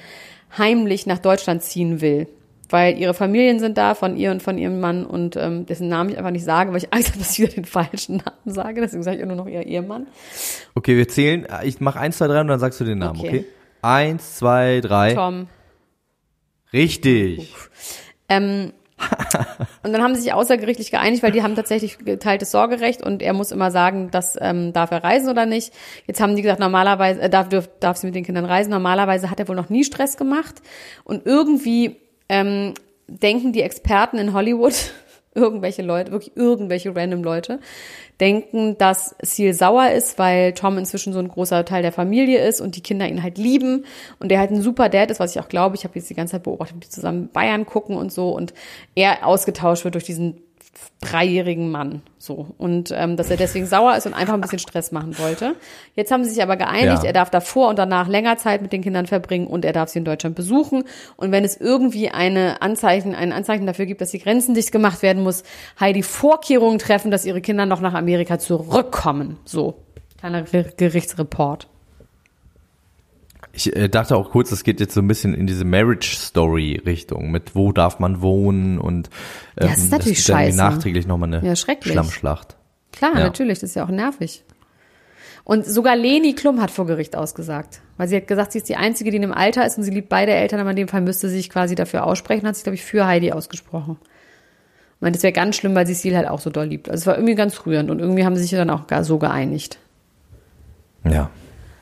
heimlich 0.57 1.05
nach 1.05 1.19
Deutschland 1.19 1.63
ziehen 1.63 2.01
will. 2.01 2.27
Weil 2.69 2.97
ihre 2.97 3.13
Familien 3.13 3.59
sind 3.59 3.77
da, 3.77 3.95
von 3.95 4.17
ihr 4.17 4.31
und 4.31 4.41
von 4.41 4.57
ihrem 4.57 4.79
Mann 4.79 5.05
und 5.05 5.35
ähm, 5.35 5.65
dessen 5.65 5.87
Namen 5.87 6.09
ich 6.09 6.17
einfach 6.17 6.31
nicht 6.31 6.45
sage, 6.45 6.71
weil 6.71 6.77
ich 6.77 6.93
Angst 6.93 7.09
habe, 7.09 7.19
dass 7.19 7.31
ich 7.31 7.39
wieder 7.39 7.53
den 7.53 7.65
falschen 7.65 8.17
Namen 8.17 8.53
sage. 8.53 8.81
Deswegen 8.81 9.03
sage 9.03 9.17
ich 9.17 9.23
auch 9.23 9.27
nur 9.27 9.35
noch 9.37 9.47
ihr 9.47 9.65
Ehemann. 9.65 10.07
Okay, 10.73 10.97
wir 10.97 11.07
zählen. 11.07 11.47
Ich 11.63 11.79
mach 11.79 11.95
eins, 11.95 12.17
zwei, 12.17 12.27
drei 12.27 12.41
und 12.41 12.47
dann 12.47 12.59
sagst 12.59 12.79
du 12.79 12.83
den 12.85 12.99
Namen, 12.99 13.19
okay? 13.19 13.27
Okay. 13.27 13.45
Eins, 13.81 14.37
zwei, 14.37 14.81
drei. 14.81 15.13
Tom. 15.13 15.47
Richtig. 16.73 17.53
Ähm, 18.29 18.73
und 19.83 19.93
dann 19.93 20.01
haben 20.01 20.15
sie 20.15 20.21
sich 20.21 20.33
außergerichtlich 20.33 20.89
geeinigt, 20.89 21.21
weil 21.21 21.31
die 21.31 21.43
haben 21.43 21.55
tatsächlich 21.55 21.99
geteiltes 21.99 22.51
Sorgerecht 22.51 23.03
und 23.03 23.21
er 23.21 23.33
muss 23.33 23.51
immer 23.51 23.69
sagen, 23.69 24.09
dass 24.09 24.37
ähm, 24.39 24.73
darf 24.73 24.91
er 24.91 25.03
reisen 25.03 25.29
oder 25.29 25.45
nicht. 25.45 25.73
Jetzt 26.07 26.21
haben 26.21 26.35
die 26.35 26.41
gesagt, 26.41 26.59
normalerweise 26.59 27.21
äh, 27.21 27.29
darf, 27.29 27.49
dürf, 27.49 27.69
darf 27.79 27.97
sie 27.97 28.07
mit 28.07 28.15
den 28.15 28.23
Kindern 28.23 28.45
reisen. 28.45 28.71
Normalerweise 28.71 29.29
hat 29.29 29.39
er 29.39 29.47
wohl 29.47 29.55
noch 29.55 29.69
nie 29.69 29.83
Stress 29.83 30.17
gemacht 30.17 30.61
und 31.03 31.25
irgendwie 31.25 31.97
ähm, 32.29 32.73
denken 33.07 33.53
die 33.53 33.61
Experten 33.61 34.17
in 34.17 34.33
Hollywood, 34.33 34.73
irgendwelche 35.35 35.81
Leute, 35.81 36.11
wirklich 36.11 36.35
irgendwelche 36.35 36.95
random 36.95 37.23
Leute, 37.23 37.59
denken, 38.19 38.77
dass 38.77 39.15
Seal 39.21 39.53
sauer 39.53 39.89
ist, 39.89 40.17
weil 40.17 40.53
Tom 40.53 40.77
inzwischen 40.77 41.11
so 41.11 41.19
ein 41.19 41.27
großer 41.27 41.65
Teil 41.65 41.81
der 41.81 41.91
Familie 41.91 42.39
ist 42.39 42.61
und 42.61 42.77
die 42.77 42.81
Kinder 42.81 43.07
ihn 43.07 43.21
halt 43.21 43.37
lieben 43.37 43.85
und 44.19 44.31
er 44.31 44.39
halt 44.39 44.51
ein 44.51 44.61
super 44.61 44.87
Dad 44.87 45.11
ist, 45.11 45.19
was 45.19 45.35
ich 45.35 45.41
auch 45.41 45.49
glaube. 45.49 45.75
Ich 45.75 45.83
habe 45.83 45.95
jetzt 45.95 46.09
die 46.09 46.13
ganze 46.13 46.33
Zeit 46.33 46.43
beobachtet, 46.43 46.77
wie 46.77 46.81
die 46.81 46.89
zusammen 46.89 47.29
Bayern 47.29 47.65
gucken 47.65 47.97
und 47.97 48.13
so 48.13 48.29
und 48.29 48.53
er 48.95 49.27
ausgetauscht 49.27 49.83
wird 49.83 49.95
durch 49.95 50.05
diesen 50.05 50.44
dreijährigen 51.01 51.71
Mann 51.71 52.01
so 52.17 52.47
und 52.57 52.91
ähm, 52.95 53.15
dass 53.17 53.29
er 53.29 53.37
deswegen 53.37 53.65
sauer 53.65 53.95
ist 53.95 54.05
und 54.07 54.13
einfach 54.13 54.33
ein 54.33 54.41
bisschen 54.41 54.59
Stress 54.59 54.91
machen 54.91 55.17
wollte. 55.19 55.55
Jetzt 55.95 56.11
haben 56.11 56.23
sie 56.23 56.31
sich 56.31 56.41
aber 56.43 56.57
geeinigt, 56.57 57.03
Ja. 57.03 57.05
er 57.05 57.13
darf 57.13 57.29
davor 57.29 57.69
und 57.69 57.77
danach 57.79 58.07
länger 58.07 58.37
Zeit 58.37 58.61
mit 58.61 58.73
den 58.73 58.81
Kindern 58.81 59.05
verbringen 59.05 59.47
und 59.47 59.63
er 59.65 59.73
darf 59.73 59.89
sie 59.89 59.99
in 59.99 60.05
Deutschland 60.05 60.35
besuchen 60.35 60.83
und 61.17 61.31
wenn 61.31 61.43
es 61.45 61.55
irgendwie 61.57 62.09
eine 62.09 62.61
Anzeichen, 62.61 63.13
ein 63.15 63.31
Anzeichen 63.31 63.65
dafür 63.67 63.85
gibt, 63.85 64.01
dass 64.01 64.11
die 64.11 64.19
Grenzen 64.19 64.55
dicht 64.55 64.71
gemacht 64.71 65.01
werden, 65.01 65.23
muss 65.23 65.43
Heidi 65.79 66.03
Vorkehrungen 66.03 66.79
treffen, 66.79 67.11
dass 67.11 67.25
ihre 67.25 67.41
Kinder 67.41 67.65
noch 67.65 67.81
nach 67.81 67.93
Amerika 67.93 68.39
zurückkommen. 68.39 69.37
So 69.45 69.75
kleiner 70.19 70.43
Ger- 70.43 70.75
Gerichtsreport. 70.75 71.67
Ich 73.55 73.73
äh, 73.75 73.87
dachte 73.87 74.15
auch 74.17 74.31
kurz, 74.31 74.51
es 74.51 74.63
geht 74.63 74.79
jetzt 74.79 74.93
so 74.93 75.01
ein 75.01 75.07
bisschen 75.07 75.33
in 75.33 75.47
diese 75.47 75.63
Marriage 75.65 76.15
Story 76.17 76.81
Richtung, 76.85 77.31
mit 77.31 77.55
wo 77.55 77.71
darf 77.71 77.99
man 77.99 78.21
wohnen 78.21 78.77
und 78.79 79.09
ähm, 79.57 79.69
das 79.69 79.77
ist 79.79 79.91
natürlich 79.91 80.17
gibt 80.17 80.29
dann 80.29 80.39
irgendwie 80.41 80.57
scheiße. 80.57 80.71
nachträglich 80.73 81.07
nochmal 81.07 81.33
eine 81.33 81.47
Ja. 81.47 81.55
Schlammschlacht. 81.55 82.57
Klar, 82.91 83.13
Ja. 83.15 83.19
natürlich, 83.23 83.59
das 83.59 83.69
ist 83.69 83.75
ja 83.75 83.85
auch 83.85 83.89
nervig. 83.89 84.43
Und 85.45 85.65
sogar 85.65 85.95
Leni 85.95 86.33
Klum 86.33 86.59
hat 86.61 86.71
vor 86.71 86.85
Gericht 86.87 87.15
ausgesagt. 87.15 87.81
Weil 87.97 88.07
sie 88.07 88.15
hat 88.17 88.27
gesagt, 88.27 88.51
sie 88.51 88.57
ist 88.57 88.67
die 88.67 88.75
Einzige, 88.75 89.11
die 89.11 89.17
in 89.17 89.21
dem 89.21 89.31
Alter 89.31 89.65
ist 89.65 89.77
und 89.77 89.83
sie 89.83 89.91
liebt 89.91 90.09
beide 90.09 90.31
Eltern, 90.33 90.59
aber 90.59 90.71
in 90.71 90.75
dem 90.75 90.87
Fall 90.87 91.01
müsste 91.01 91.29
sie 91.29 91.37
sich 91.37 91.49
quasi 91.49 91.75
dafür 91.75 92.03
aussprechen, 92.05 92.45
hat 92.47 92.55
sich, 92.55 92.63
glaube 92.63 92.75
ich, 92.75 92.83
für 92.83 93.05
Heidi 93.05 93.31
ausgesprochen. 93.31 93.97
Ich 94.01 95.01
meine, 95.01 95.13
das 95.13 95.23
wäre 95.23 95.33
ganz 95.33 95.55
schlimm, 95.55 95.75
weil 95.75 95.85
sie 95.87 95.93
Seal 95.93 96.15
halt 96.17 96.27
auch 96.27 96.39
so 96.39 96.49
doll 96.49 96.65
liebt. 96.65 96.89
Also 96.89 97.01
es 97.03 97.07
war 97.07 97.15
irgendwie 97.15 97.35
ganz 97.35 97.65
rührend 97.65 97.89
und 97.91 97.99
irgendwie 97.99 98.25
haben 98.25 98.35
sie 98.35 98.41
sich 98.41 98.51
dann 98.51 98.69
auch 98.69 98.87
gar 98.87 99.03
so 99.03 99.17
geeinigt. 99.19 99.77
Ja, 101.03 101.29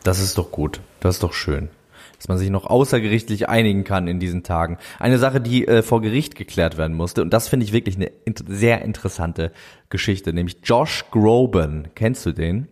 das 0.04 0.20
ist 0.20 0.38
doch 0.38 0.52
gut. 0.52 0.82
Das 1.00 1.16
ist 1.16 1.24
doch 1.24 1.34
schön. 1.34 1.70
dass 2.18 2.28
man 2.30 2.38
sich 2.38 2.50
noch 2.50 2.66
außergerichtlich 2.66 3.50
einigen 3.50 3.84
kann 3.84 4.08
in 4.08 4.20
diesen 4.20 4.44
Tagen. 4.44 4.78
Eine 5.00 5.18
Sache, 5.18 5.42
die 5.42 5.68
äh, 5.68 5.82
vor 5.82 6.02
Gericht 6.02 6.36
geklärt 6.36 6.78
werden 6.78 6.96
musste. 6.96 7.22
Und 7.22 7.34
das 7.34 7.50
finde 7.50 7.66
ich 7.66 7.74
wirklich 7.74 7.96
eine 7.96 8.12
int 8.26 8.44
sehr 8.48 8.82
interessante 8.82 9.52
Geschichte. 9.90 10.32
Nämlich 10.32 10.58
Josh 10.64 11.06
Groban. 11.12 11.90
Kennst 11.96 12.26
du 12.26 12.32
den? 12.32 12.70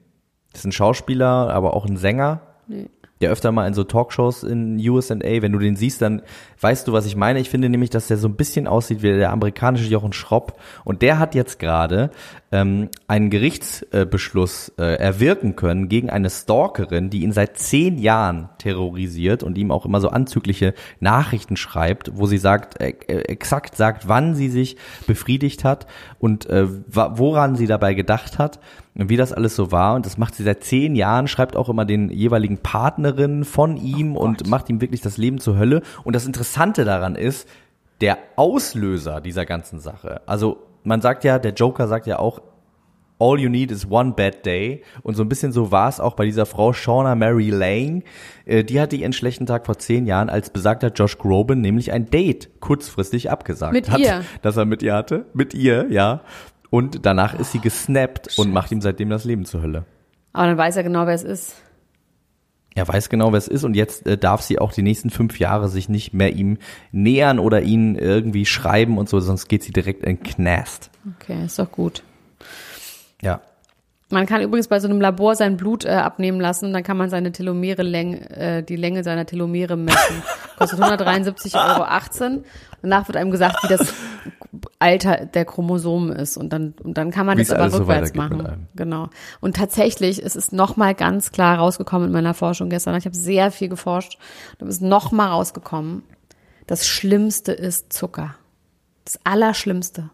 Das 0.54 0.62
ist 0.62 0.66
ein 0.66 0.72
Schauspieler, 0.72 1.50
aber 1.50 1.74
auch 1.74 1.86
ein 1.86 1.98
Sänger. 1.98 2.42
Nee. 2.68 2.88
Der 3.22 3.30
öfter 3.30 3.52
mal 3.52 3.68
in 3.68 3.76
so 3.76 3.84
Talkshows 3.84 4.44
in 4.44 4.80
USA, 4.90 5.16
wenn 5.20 5.52
du 5.52 5.60
den 5.60 5.76
siehst, 5.76 6.02
dann 6.02 6.24
weißt 6.60 6.88
du, 6.88 6.92
was 6.92 7.06
ich 7.06 7.16
meine. 7.16 7.40
Ich 7.40 7.52
finde 7.52 7.70
nämlich, 7.70 7.92
dass 7.92 8.08
der 8.08 8.18
so 8.18 8.28
ein 8.28 8.36
bisschen 8.36 8.68
aussieht 8.68 9.04
wie 9.04 9.16
der 9.16 9.32
amerikanische 9.32 9.88
Jochen 9.88 10.12
Schropp. 10.12 10.60
Und 10.84 11.04
der 11.04 11.20
hat 11.20 11.36
jetzt 11.36 11.60
gerade 11.60 12.10
ähm, 12.52 12.89
einen 13.08 13.30
Gerichtsbeschluss 13.30 14.74
äh, 14.78 14.95
erwirken 14.95 15.56
können 15.56 15.88
gegen 15.88 16.10
eine 16.10 16.30
Stalkerin, 16.30 17.10
die 17.10 17.24
ihn 17.24 17.32
seit 17.32 17.58
zehn 17.58 17.97
Jahren 17.97 18.49
terrorisiert 18.58 19.41
und 19.41 19.58
ihm 19.58 19.72
auch 19.72 19.86
immer 19.86 20.02
so 20.02 20.10
anzügliche 20.10 20.74
Nachrichten 20.99 21.56
schreibt, 21.56 22.12
wo 22.18 22.26
sie 22.26 22.38
sagt, 22.38 22.80
äh, 22.82 22.93
äh, 23.08 23.22
exakt 23.30 23.78
sagt, 23.78 24.08
wann 24.08 24.36
sie 24.36 24.49
sich 24.49 24.76
befriedigt 25.08 25.64
hat 25.64 25.88
und 26.20 26.45
äh, 26.47 26.68
woran 26.88 27.56
sie 27.56 27.68
dabei 27.68 27.93
gedacht 27.93 28.38
hat 28.38 28.60
und 28.95 29.08
wie 29.10 29.18
das 29.18 29.32
alles 29.32 29.56
so 29.56 29.72
war. 29.72 29.95
Und 29.95 30.06
das 30.06 30.18
macht 30.18 30.36
sie 30.36 30.43
seit 30.43 30.64
zehn 30.64 30.95
Jahren, 30.95 31.30
schreibt 31.30 31.56
auch 31.56 31.70
immer 31.70 31.86
den 31.86 32.10
jeweiligen 32.10 32.58
Partnerinnen 32.58 33.45
von 33.45 33.78
ihm 33.78 34.18
und 34.18 34.47
macht 34.47 34.70
ihm 34.70 34.82
wirklich 34.82 35.02
das 35.02 35.18
Leben 35.18 35.39
zur 35.39 35.58
Hölle. 35.58 35.82
Und 36.04 36.16
das 36.16 36.26
Interessante 36.26 36.84
daran 36.84 37.16
ist, 37.16 37.47
der 38.02 38.18
Auslöser 38.36 39.22
dieser 39.22 39.45
ganzen 39.45 39.80
Sache. 39.80 40.22
Also 40.26 40.70
man 40.84 41.02
sagt 41.02 41.24
ja, 41.24 41.40
der 41.40 41.54
Joker 41.54 41.88
sagt 41.88 42.08
ja 42.08 42.20
auch, 42.20 42.42
All 43.20 43.40
you 43.40 43.50
need 43.50 43.70
is 43.70 43.86
one 43.88 44.14
bad 44.14 44.44
day. 44.48 44.82
Und 45.04 45.14
so 45.16 45.22
ein 45.22 45.30
bisschen 45.30 45.52
so 45.52 45.72
war 45.72 45.88
es 45.88 46.00
auch 46.00 46.16
bei 46.16 46.26
dieser 46.26 46.48
Frau 46.48 46.74
Shauna 46.74 47.14
Mary 47.14 47.52
Lang. 47.52 48.02
Äh, 48.46 48.64
Die 48.64 48.82
hatte 48.82 48.96
ihren 48.96 49.14
schlechten 49.14 49.46
Tag 49.46 49.68
vor 49.68 49.78
zehn 49.78 50.08
Jahren, 50.08 50.28
als 50.28 50.50
besagter 50.50 50.88
Josh 50.92 51.20
Groban 51.20 51.62
nämlich 51.62 51.92
ein 51.92 52.08
Date 52.10 52.50
kurzfristig 52.62 53.30
abgesagt 53.30 53.74
Mit 53.74 53.92
hat. 53.92 54.00
ihr? 54.00 54.24
Das 54.42 54.58
er 54.58 54.66
mit 54.66 54.82
ihr 54.82 54.96
hatte. 54.96 55.26
Mit 55.36 55.54
ihr, 55.54 55.86
ja. 55.92 56.22
Und 56.72 57.06
danach 57.06 57.38
ist 57.40 57.52
sie 57.52 57.60
gesnappt 57.60 58.40
und 58.40 58.52
macht 58.52 58.72
ihm 58.72 58.82
seitdem 58.82 59.12
das 59.12 59.24
Leben 59.24 59.46
zur 59.46 59.62
Hölle. 59.62 59.86
Aber 60.34 60.48
dann 60.48 60.58
weiß 60.58 60.78
er 60.78 60.84
genau, 60.84 61.06
wer 61.06 61.14
es 61.14 61.24
ist. 61.24 61.62
Er 62.74 62.88
weiß 62.88 63.09
genau, 63.09 63.32
wer 63.34 63.38
es 63.38 63.49
ist 63.49 63.63
und 63.63 63.76
jetzt 63.76 64.07
äh, 64.07 64.17
darf 64.17 64.41
sie 64.41 64.59
auch 64.59 64.72
die 64.72 64.82
nächsten 64.82 65.09
fünf 65.09 65.39
Jahre 65.39 65.67
sich 65.67 65.89
nicht 65.89 66.13
mehr 66.13 66.34
ihm 66.34 66.57
nähern 66.91 67.39
oder 67.39 67.61
ihn 67.61 67.95
irgendwie 67.95 68.45
schreiben 68.45 68.97
und 68.97 69.09
so, 69.09 69.19
sonst 69.19 69.49
geht 69.49 69.63
sie 69.63 69.74
direkt 69.74 70.05
in 70.05 70.24
Knast. 70.24 70.89
Okay, 71.19 71.45
ist 71.45 71.59
doch 71.59 71.72
gut. 71.72 72.03
Ja. 73.22 73.41
Man 74.12 74.26
kann 74.26 74.41
übrigens 74.41 74.68
bei 74.68 74.80
so 74.80 74.88
einem 74.88 75.01
Labor 75.01 75.36
sein 75.36 75.57
Blut 75.57 75.86
äh, 75.86 75.89
abnehmen 75.89 76.39
lassen 76.39 76.66
und 76.66 76.74
dann 76.74 76.84
kann 76.84 76.97
man 76.97 77.09
seine 77.09 77.32
Telomere 77.32 77.82
Länge, 77.84 78.30
äh, 78.32 78.64
die 78.64 78.76
Länge 78.76 79.03
seiner 79.03 79.26
Telomere 79.26 79.78
messen. 79.78 80.22
Kostet 80.57 80.80
173,18 80.80 81.55
Euro. 81.55 82.43
Danach 82.82 83.07
wird 83.07 83.18
einem 83.18 83.32
gesagt, 83.32 83.64
wie 83.64 83.68
das 83.68 83.93
Alter 84.80 85.26
der 85.26 85.45
Chromosomen 85.45 86.12
ist 86.12 86.36
und 86.36 86.51
dann 86.51 86.74
und 86.84 86.97
dann 86.97 87.12
kann 87.12 87.26
man 87.26 87.38
Wie 87.38 87.43
das 87.43 87.51
aber 87.51 87.70
so 87.70 87.78
rückwärts 87.78 88.14
mit 88.14 88.18
machen. 88.18 88.68
Genau. 88.76 89.09
Und 89.39 89.55
tatsächlich, 89.55 90.24
es 90.24 90.36
ist 90.36 90.51
noch 90.51 90.76
mal 90.76 90.93
ganz 90.93 91.32
klar 91.32 91.57
rausgekommen 91.57 92.07
in 92.07 92.14
meiner 92.14 92.34
Forschung 92.34 92.70
gestern. 92.70 92.95
Ich 92.95 93.05
habe 93.05 93.16
sehr 93.16 93.51
viel 93.51 93.70
geforscht 93.70 94.18
und 94.59 94.68
es 94.68 94.76
ist 94.76 94.82
noch 94.82 95.12
mal 95.12 95.28
rausgekommen. 95.28 96.03
Das 96.68 96.88
Schlimmste 96.88 97.51
ist 97.53 97.93
Zucker. 97.93 98.36
Das 99.05 99.20
Allerschlimmste. 99.24 100.09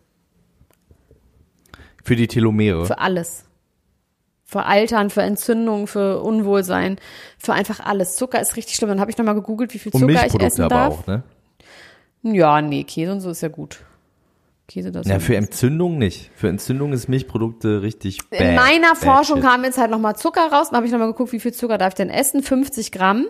Für 2.03 2.15
die 2.15 2.27
Telomere. 2.27 2.85
Für 2.85 2.99
alles. 2.99 3.46
Für 4.49 4.63
Altern, 4.65 5.09
für 5.09 5.21
Entzündungen, 5.23 5.87
für 5.87 6.21
Unwohlsein, 6.21 6.99
für 7.37 7.53
einfach 7.53 7.81
alles. 7.81 8.15
Zucker 8.15 8.39
ist 8.39 8.55
richtig 8.55 8.75
schlimm. 8.77 8.87
Dann 8.89 9.01
habe 9.01 9.11
ich 9.11 9.17
nochmal 9.17 9.35
gegoogelt, 9.35 9.73
wie 9.73 9.79
viel 9.79 9.91
und 9.91 9.99
Zucker 9.99 10.13
ich 10.13 10.19
Milchprodukte 10.19 10.45
essen 10.45 10.61
aber 10.63 10.75
darf. 10.75 10.99
auch, 10.99 11.07
ne? 11.07 11.23
Ja, 12.23 12.61
nee, 12.61 12.83
Käse 12.85 13.11
und 13.11 13.19
so 13.19 13.29
ist 13.29 13.41
ja 13.41 13.49
gut. 13.49 13.79
Käse, 14.69 14.91
das 14.91 15.05
Ja, 15.07 15.19
für 15.19 15.35
Entzündung 15.35 15.97
nicht. 15.97 16.31
Für 16.33 16.47
Entzündung 16.49 16.93
ist 16.93 17.07
Milchprodukte 17.09 17.81
richtig 17.81 18.29
bad. 18.29 18.39
In 18.39 18.55
meiner 18.55 18.89
bad 18.93 18.97
Forschung 18.97 19.37
shit. 19.37 19.45
kam 19.45 19.63
jetzt 19.65 19.77
halt 19.77 19.91
nochmal 19.91 20.15
Zucker 20.15 20.49
raus. 20.51 20.69
Dann 20.69 20.77
habe 20.77 20.85
ich 20.85 20.91
nochmal 20.93 21.07
geguckt, 21.11 21.31
wie 21.33 21.39
viel 21.41 21.53
Zucker 21.53 21.77
darf 21.77 21.89
ich 21.89 21.95
denn 21.95 22.09
essen? 22.09 22.41
50 22.41 22.91
Gramm. 22.91 23.27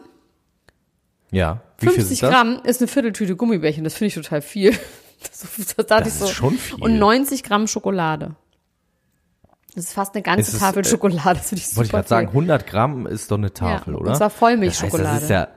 Ja. 1.32 1.62
Wie 1.80 1.88
viel 1.88 1.96
50 1.96 2.12
ist 2.14 2.24
das? 2.24 2.30
Gramm 2.32 2.62
ist 2.64 2.82
eine 2.82 2.88
Vierteltüte 2.88 3.36
Gummibärchen. 3.36 3.84
Das 3.84 3.96
finde 3.96 4.08
ich 4.10 4.14
total 4.16 4.42
viel. 4.42 4.78
Das, 5.20 5.76
das, 5.76 5.88
Das 5.88 6.08
ich 6.08 6.14
so. 6.14 6.26
ist 6.26 6.32
schon 6.34 6.54
viel. 6.60 6.80
Und 6.80 7.00
90 7.00 7.42
Gramm 7.42 7.66
Schokolade. 7.66 8.36
Das 9.78 9.86
ist 9.86 9.94
fast 9.94 10.16
eine 10.16 10.24
ganze 10.24 10.42
Es 10.42 10.54
ist, 10.56 10.60
Tafel 10.60 10.82
äh, 10.84 10.90
Schokolade. 10.90 11.38
Das 11.40 11.52
ich 11.52 11.76
Wollte 11.78 11.86
ich 11.86 11.92
gerade 11.92 12.08
sagen, 12.08 12.28
100 12.30 12.66
Gramm 12.66 13.06
ist 13.06 13.30
doch 13.30 13.38
eine 13.38 13.54
Tafel, 13.54 13.94
Ja, 13.94 14.00
oder? 14.00 14.10
und 14.10 14.18
zwar 14.18 14.32
Vollmilchschokolade. 14.32 15.04
Das, 15.04 15.12
heißt, 15.12 15.22
das 15.22 15.24
ist 15.26 15.30
ja, 15.30 15.48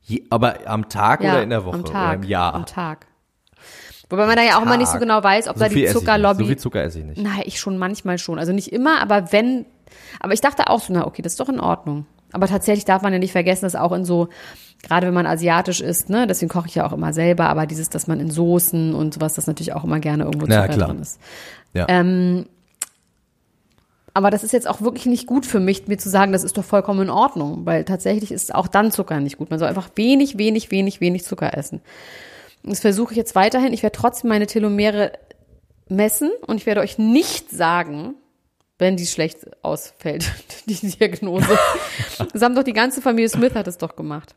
je, 0.00 0.24
aber 0.30 0.56
am 0.64 0.88
Tag 0.88 1.20
oder 1.20 1.42
in 1.42 1.50
der 1.50 1.62
Woche 1.66 1.74
am 1.74 1.84
Tag, 1.84 1.94
oder 1.94 2.14
im 2.14 2.22
Jahr? 2.22 2.54
Am 2.54 2.64
Tag. 2.64 3.06
Wobei 4.08 4.26
man 4.26 4.36
da 4.36 4.42
ja 4.42 4.56
auch 4.56 4.62
immer 4.62 4.78
nicht 4.78 4.86
so 4.86 4.94
Tag. 4.94 5.02
genau 5.02 5.22
weiß, 5.22 5.48
ob 5.48 5.58
so 5.58 5.64
da 5.64 5.68
die. 5.68 5.84
Zuckerlobby. 5.88 6.42
So 6.42 6.46
viel 6.46 6.56
Zucker 6.56 6.82
esse 6.82 7.00
ich 7.00 7.04
nicht. 7.04 7.20
Nein, 7.22 7.42
ich 7.44 7.60
schon 7.60 7.76
manchmal 7.76 8.16
schon. 8.16 8.38
Also 8.38 8.52
nicht 8.52 8.72
immer, 8.72 9.02
aber 9.02 9.30
wenn. 9.30 9.66
Aber 10.20 10.32
ich 10.32 10.40
dachte 10.40 10.68
auch 10.70 10.80
so, 10.80 10.94
na 10.94 11.06
okay, 11.06 11.20
das 11.20 11.34
ist 11.34 11.40
doch 11.40 11.50
in 11.50 11.60
Ordnung. 11.60 12.06
Aber 12.32 12.46
tatsächlich 12.46 12.86
darf 12.86 13.02
man 13.02 13.12
ja 13.12 13.18
nicht 13.18 13.32
vergessen, 13.32 13.66
dass 13.66 13.74
auch 13.76 13.92
in 13.92 14.06
so, 14.06 14.28
gerade 14.82 15.06
wenn 15.06 15.12
man 15.14 15.26
asiatisch 15.26 15.82
isst, 15.82 16.08
ne, 16.08 16.26
deswegen 16.26 16.48
koche 16.48 16.68
ich 16.68 16.76
ja 16.76 16.86
auch 16.86 16.92
immer 16.94 17.12
selber, 17.12 17.50
aber 17.50 17.66
dieses, 17.66 17.90
dass 17.90 18.06
man 18.06 18.20
in 18.20 18.30
Soßen 18.30 18.94
und 18.94 19.12
sowas, 19.12 19.34
das 19.34 19.46
natürlich 19.48 19.74
auch 19.74 19.84
immer 19.84 19.98
gerne 20.00 20.24
irgendwo 20.24 20.46
Ja, 20.46 20.62
Zucker 20.62 20.74
klar. 20.74 20.88
drin 20.88 21.02
ist. 21.02 21.20
Ja. 21.74 21.84
Ähm, 21.88 22.46
aber 24.14 24.30
das 24.30 24.42
ist 24.42 24.52
jetzt 24.52 24.68
auch 24.68 24.80
wirklich 24.80 25.06
nicht 25.06 25.26
gut 25.26 25.46
für 25.46 25.60
mich, 25.60 25.86
mir 25.86 25.98
zu 25.98 26.08
sagen, 26.08 26.32
das 26.32 26.44
ist 26.44 26.56
doch 26.58 26.64
vollkommen 26.64 27.02
in 27.02 27.10
Ordnung, 27.10 27.64
weil 27.66 27.84
tatsächlich 27.84 28.32
ist 28.32 28.54
auch 28.54 28.66
dann 28.68 28.90
Zucker 28.90 29.20
nicht 29.20 29.38
gut. 29.38 29.50
Man 29.50 29.58
soll 29.58 29.68
einfach 29.68 29.90
wenig, 29.94 30.38
wenig, 30.38 30.70
wenig, 30.70 31.00
wenig 31.00 31.24
Zucker 31.24 31.56
essen. 31.56 31.80
Und 32.62 32.70
Das 32.70 32.80
versuche 32.80 33.12
ich 33.12 33.16
jetzt 33.16 33.34
weiterhin. 33.34 33.72
Ich 33.72 33.82
werde 33.82 33.96
trotzdem 33.96 34.28
meine 34.28 34.46
Telomere 34.46 35.12
messen 35.88 36.30
und 36.46 36.56
ich 36.56 36.66
werde 36.66 36.80
euch 36.80 36.98
nicht 36.98 37.50
sagen, 37.50 38.14
wenn 38.78 38.96
die 38.96 39.06
schlecht 39.06 39.38
ausfällt, 39.62 40.30
die 40.66 40.74
Diagnose. 40.74 41.58
Das 42.32 42.42
haben 42.42 42.54
doch 42.54 42.62
die 42.62 42.74
ganze 42.74 43.00
Familie 43.00 43.28
Smith 43.28 43.54
hat 43.54 43.66
es 43.66 43.78
doch 43.78 43.96
gemacht. 43.96 44.34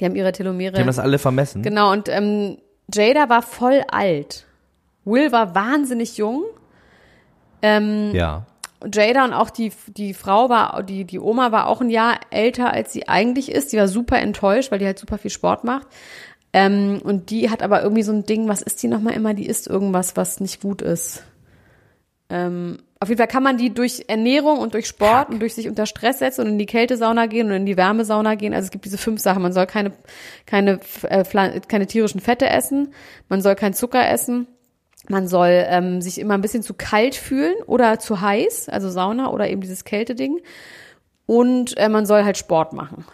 Die 0.00 0.04
haben 0.04 0.16
ihre 0.16 0.32
Telomere. 0.32 0.72
Die 0.72 0.80
haben 0.80 0.86
das 0.86 0.98
alle 0.98 1.18
vermessen. 1.18 1.62
Genau, 1.62 1.92
und 1.92 2.08
ähm, 2.08 2.58
Jada 2.92 3.28
war 3.28 3.42
voll 3.42 3.82
alt. 3.88 4.44
Will 5.04 5.30
war 5.32 5.54
wahnsinnig 5.54 6.16
jung. 6.16 6.44
Ähm, 7.62 8.10
Ja. 8.14 8.44
Jada 8.92 9.24
und 9.24 9.32
auch 9.32 9.50
die, 9.50 9.72
die 9.88 10.14
Frau 10.14 10.48
war, 10.48 10.82
die, 10.82 11.04
die 11.04 11.18
Oma 11.18 11.52
war 11.52 11.66
auch 11.66 11.80
ein 11.80 11.90
Jahr 11.90 12.20
älter, 12.30 12.72
als 12.72 12.92
sie 12.92 13.08
eigentlich 13.08 13.50
ist. 13.50 13.72
Die 13.72 13.78
war 13.78 13.88
super 13.88 14.18
enttäuscht, 14.18 14.70
weil 14.70 14.78
die 14.78 14.86
halt 14.86 14.98
super 14.98 15.18
viel 15.18 15.30
Sport 15.30 15.64
macht. 15.64 15.86
Ähm, 16.52 17.00
und 17.02 17.30
die 17.30 17.50
hat 17.50 17.62
aber 17.62 17.82
irgendwie 17.82 18.02
so 18.02 18.12
ein 18.12 18.24
Ding, 18.24 18.48
was 18.48 18.62
ist 18.62 18.82
die 18.82 18.88
nochmal 18.88 19.14
immer? 19.14 19.34
Die 19.34 19.46
isst 19.46 19.66
irgendwas, 19.66 20.16
was 20.16 20.40
nicht 20.40 20.60
gut 20.60 20.82
ist. 20.82 21.22
Ähm, 22.28 22.78
auf 22.98 23.08
jeden 23.08 23.18
Fall 23.18 23.28
kann 23.28 23.42
man 23.42 23.58
die 23.58 23.74
durch 23.74 24.04
Ernährung 24.08 24.58
und 24.58 24.72
durch 24.72 24.86
Sport 24.86 25.28
und 25.28 25.40
durch 25.40 25.54
sich 25.54 25.68
unter 25.68 25.84
Stress 25.84 26.18
setzen 26.18 26.42
und 26.42 26.52
in 26.52 26.58
die 26.58 26.66
Kältesauna 26.66 27.26
gehen 27.26 27.48
und 27.48 27.52
in 27.52 27.66
die 27.66 27.76
Wärmesauna 27.76 28.36
gehen. 28.36 28.54
Also 28.54 28.66
es 28.66 28.70
gibt 28.70 28.86
diese 28.86 28.98
fünf 28.98 29.20
Sachen. 29.20 29.42
Man 29.42 29.52
soll 29.52 29.66
keine, 29.66 29.92
keine, 30.46 30.80
äh, 31.02 31.24
keine 31.68 31.86
tierischen 31.86 32.20
Fette 32.20 32.48
essen. 32.48 32.94
Man 33.28 33.42
soll 33.42 33.54
keinen 33.54 33.74
Zucker 33.74 34.08
essen. 34.08 34.46
Man 35.08 35.28
soll 35.28 35.64
ähm, 35.68 36.00
sich 36.00 36.18
immer 36.18 36.34
ein 36.34 36.40
bisschen 36.40 36.62
zu 36.62 36.74
kalt 36.74 37.14
fühlen 37.14 37.54
oder 37.66 37.98
zu 37.98 38.20
heiß, 38.20 38.68
also 38.68 38.90
Sauna 38.90 39.30
oder 39.30 39.48
eben 39.48 39.60
dieses 39.60 39.84
Kälteding. 39.84 40.40
Und 41.26 41.76
äh, 41.78 41.88
man 41.88 42.06
soll 42.06 42.24
halt 42.24 42.36
Sport 42.36 42.72
machen. 42.72 43.04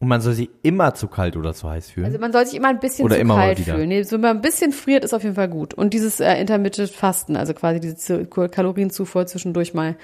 Und 0.00 0.08
man 0.08 0.20
soll 0.20 0.34
sie 0.34 0.50
immer 0.62 0.94
zu 0.94 1.08
kalt 1.08 1.36
oder 1.36 1.54
zu 1.54 1.70
heiß 1.70 1.90
fühlen. 1.90 2.06
Also 2.06 2.18
man 2.18 2.32
soll 2.32 2.44
sich 2.44 2.56
immer 2.56 2.68
ein 2.68 2.80
bisschen 2.80 3.04
Oder 3.04 3.14
zu 3.14 3.20
immer 3.20 3.36
kalt 3.36 3.60
fühlen. 3.60 3.88
Nee, 3.88 4.02
so 4.02 4.16
wenn 4.16 4.20
man 4.22 4.36
ein 4.36 4.42
bisschen 4.42 4.72
friert, 4.72 5.04
ist 5.04 5.14
auf 5.14 5.22
jeden 5.22 5.36
Fall 5.36 5.48
gut. 5.48 5.72
Und 5.74 5.94
dieses 5.94 6.20
äh, 6.20 6.34
Intermittent 6.34 6.90
Fasten, 6.90 7.36
also 7.36 7.54
quasi 7.54 7.80
diese 7.80 7.96
Zu- 7.96 8.26
Kalorienzufuhr 8.26 9.26
zwischendurch 9.26 9.72
mal. 9.74 9.96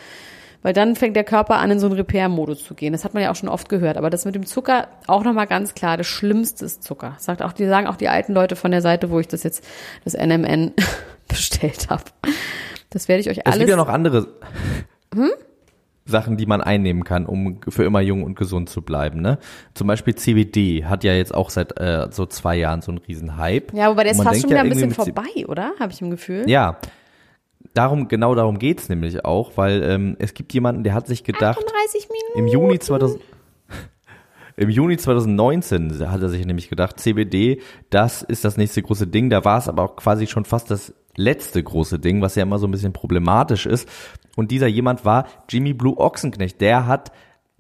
Weil 0.62 0.72
dann 0.74 0.94
fängt 0.94 1.16
der 1.16 1.24
Körper 1.24 1.58
an, 1.58 1.70
in 1.70 1.78
so 1.78 1.86
einen 1.86 1.96
Repair-Modus 1.96 2.64
zu 2.64 2.74
gehen. 2.74 2.92
Das 2.92 3.04
hat 3.04 3.14
man 3.14 3.22
ja 3.22 3.30
auch 3.30 3.36
schon 3.36 3.48
oft 3.48 3.68
gehört. 3.68 3.96
Aber 3.96 4.11
das 4.11 4.24
mit 4.26 4.34
dem 4.34 4.44
Zucker 4.44 4.88
auch 5.06 5.24
nochmal 5.24 5.46
ganz 5.46 5.74
klar, 5.74 5.96
das 5.96 6.06
Schlimmste 6.06 6.64
ist 6.66 6.84
Zucker. 6.84 7.12
Das 7.14 7.24
sagt 7.24 7.42
auch, 7.42 7.52
die 7.52 7.66
sagen 7.66 7.86
auch 7.86 7.96
die 7.96 8.08
alten 8.08 8.34
Leute 8.34 8.56
von 8.56 8.70
der 8.70 8.82
Seite, 8.82 9.11
wo 9.11 9.18
ich 9.20 9.28
das 9.28 9.42
jetzt, 9.42 9.64
das 10.04 10.14
NMN 10.14 10.72
bestellt 11.28 11.88
habe. 11.88 12.04
Das 12.90 13.08
werde 13.08 13.20
ich 13.22 13.30
euch 13.30 13.38
es 13.38 13.46
alles. 13.46 13.58
gibt 13.58 13.70
ja 13.70 13.76
noch 13.76 13.88
andere 13.88 14.28
Hm? 15.14 15.30
Sachen, 16.04 16.36
die 16.36 16.46
man 16.46 16.61
einnehmen 16.61 17.04
kann, 17.04 17.24
um 17.26 17.61
für 17.68 17.84
immer 17.84 18.00
jung 18.00 18.22
und 18.24 18.34
gesund 18.36 18.68
zu 18.68 18.82
bleiben. 18.82 19.20
Ne? 19.20 19.38
Zum 19.74 19.86
Beispiel 19.86 20.14
CBD 20.14 20.84
hat 20.84 21.04
ja 21.04 21.12
jetzt 21.14 21.34
auch 21.34 21.50
seit 21.50 21.78
äh, 21.80 22.08
so 22.11 22.26
zwei 22.26 22.56
Jahren 22.56 22.82
so 22.82 22.90
einen 22.90 22.98
riesen 22.98 23.36
Hype. 23.36 23.72
ja, 23.72 23.88
wobei 23.90 24.04
der 24.04 24.12
ist 24.12 24.22
fast 24.22 24.40
schon 24.40 24.50
wieder 24.50 24.58
ja 24.58 24.64
ein 24.64 24.70
bisschen 24.70 24.90
vorbei, 24.92 25.46
oder? 25.46 25.72
Habe 25.78 25.92
ich 25.92 26.00
im 26.00 26.11
Gefühl. 26.11 26.48
Ja, 26.48 26.78
darum 27.75 28.09
genau 28.09 28.35
darum 28.35 28.59
geht's 28.59 28.89
nämlich 28.89 29.25
auch, 29.25 29.57
weil 29.57 29.83
ähm, 29.83 30.16
es 30.18 30.35
gibt 30.35 30.53
jemanden, 30.53 30.85
der 30.85 30.95
hat 30.95 31.07
sich 31.07 31.25
gedacht, 31.25 31.59
38 31.59 32.09
Minuten. 32.09 32.39
im 32.39 32.47
Juni 32.49 32.79
2000 32.79 33.21
im 34.57 34.71
Juni 34.71 34.97
2019 34.97 36.11
hat 36.11 36.23
er 36.23 36.29
sich 36.29 36.45
nämlich 36.45 36.68
gedacht, 36.68 36.99
CBD, 36.99 37.61
das 37.91 38.23
ist 38.23 38.45
das 38.45 38.57
nächste 38.57 38.83
große 38.83 39.07
Ding. 39.07 39.31
Da 39.31 39.45
war 39.45 39.59
es 39.59 39.68
aber 39.68 39.85
auch 39.85 39.97
quasi 39.97 40.27
schon 40.27 40.45
fast 40.45 40.71
das 40.71 40.95
letzte 41.16 41.62
große 41.62 41.99
Ding, 41.99 42.21
was 42.23 42.35
ja 42.35 42.43
immer 42.43 42.59
so 42.59 42.66
ein 42.66 42.71
bisschen 42.71 42.93
problematisch 42.93 43.66
ist. 43.66 43.89
Und 44.37 44.51
dieser 44.51 44.66
jemand 44.66 45.05
war 45.05 45.27
Jimmy 45.49 45.73
Blue 45.75 45.97
Ochsenknecht. 45.99 46.61
Der 46.61 46.87
hat 46.87 47.12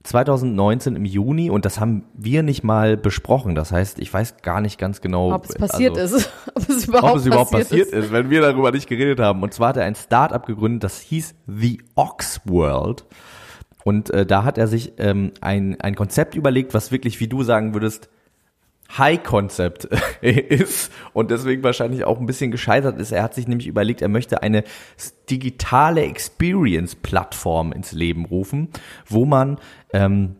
2019 0.02 0.96
im 0.96 1.04
Juni 1.04 1.50
und 1.50 1.64
das 1.64 1.78
haben 1.78 2.04
wir 2.14 2.42
nicht 2.42 2.64
mal 2.64 2.96
besprochen. 2.96 3.54
Das 3.54 3.70
heißt, 3.70 3.98
ich 3.98 4.12
weiß 4.12 4.38
gar 4.42 4.60
nicht 4.60 4.78
ganz 4.78 5.00
genau, 5.00 5.32
Ob 5.32 5.44
es 5.44 5.54
passiert 5.54 5.98
also, 5.98 6.16
ist. 6.16 6.32
Ob 6.54 6.68
es 6.68 6.88
überhaupt, 6.88 7.12
ob 7.12 7.18
es 7.18 7.26
überhaupt 7.26 7.50
passiert, 7.50 7.90
passiert 7.90 8.04
ist. 8.04 8.12
wenn 8.12 8.30
wir 8.30 8.40
darüber 8.40 8.70
nicht 8.72 8.88
geredet 8.88 9.20
haben. 9.20 9.42
Und 9.42 9.52
zwar 9.52 9.70
hat 9.70 9.76
er 9.76 9.84
ein 9.84 9.94
Start-up 9.94 10.46
gegründet, 10.46 10.84
das 10.84 11.00
hieß 11.00 11.34
The 11.46 11.82
Ox 11.96 12.40
World. 12.46 13.04
Und 13.84 14.10
äh, 14.10 14.24
da 14.24 14.44
hat 14.44 14.56
er 14.56 14.68
sich 14.68 14.94
ähm, 14.98 15.32
ein, 15.40 15.80
ein 15.80 15.94
Konzept 15.94 16.34
überlegt, 16.34 16.72
was 16.72 16.92
wirklich, 16.92 17.20
wie 17.20 17.28
du 17.28 17.42
sagen 17.42 17.74
würdest, 17.74 18.08
High-Concept 18.96 19.84
ist 20.20 20.92
und 21.12 21.30
deswegen 21.30 21.62
wahrscheinlich 21.62 22.04
auch 22.04 22.18
ein 22.18 22.26
bisschen 22.26 22.50
gescheitert 22.50 22.98
ist. 22.98 23.12
Er 23.12 23.22
hat 23.22 23.34
sich 23.34 23.46
nämlich 23.46 23.66
überlegt, 23.66 24.02
er 24.02 24.08
möchte 24.08 24.42
eine 24.42 24.64
digitale 25.28 26.02
Experience-Plattform 26.02 27.72
ins 27.72 27.92
Leben 27.92 28.24
rufen, 28.24 28.68
wo 29.06 29.24
man 29.24 29.58
ähm, 29.92 30.36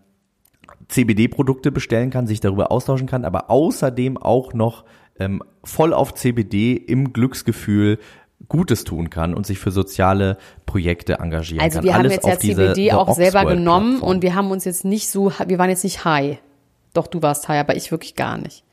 CBD-Produkte 0.88 1.70
bestellen 1.70 2.11
kann, 2.11 2.26
sich 2.26 2.40
darüber 2.40 2.72
austauschen 2.72 3.07
kann, 3.07 3.24
aber 3.24 3.51
außerdem 3.51 4.16
auch 4.16 4.53
noch 4.53 4.84
ähm, 5.18 5.42
voll 5.62 5.92
auf 5.92 6.14
CBD 6.14 6.72
im 6.74 7.12
Glücksgefühl 7.12 7.98
Gutes 8.48 8.84
tun 8.84 9.11
kann 9.11 9.34
und 9.34 9.46
sich 9.46 9.59
für 9.59 9.70
soziale 9.70 10.38
Projekte 10.64 11.18
engagieren 11.18 11.61
Also 11.62 11.78
kann. 11.78 11.84
wir 11.84 11.94
haben 11.94 12.01
Alles 12.01 12.14
jetzt 12.14 12.26
ja 12.26 12.38
CBD 12.38 12.92
auch 12.92 13.14
selber 13.14 13.44
genommen 13.44 14.01
und 14.01 14.22
wir 14.22 14.34
haben 14.34 14.51
uns 14.51 14.64
jetzt 14.64 14.84
nicht 14.84 15.11
so, 15.11 15.30
wir 15.46 15.59
waren 15.59 15.68
jetzt 15.68 15.84
nicht 15.84 16.05
high. 16.05 16.38
Doch, 16.93 17.07
du 17.07 17.22
warst 17.22 17.49
high, 17.49 17.61
aber 17.61 17.76
ich 17.76 17.91
wirklich 17.91 18.14
gar 18.16 18.36
nicht. 18.38 18.64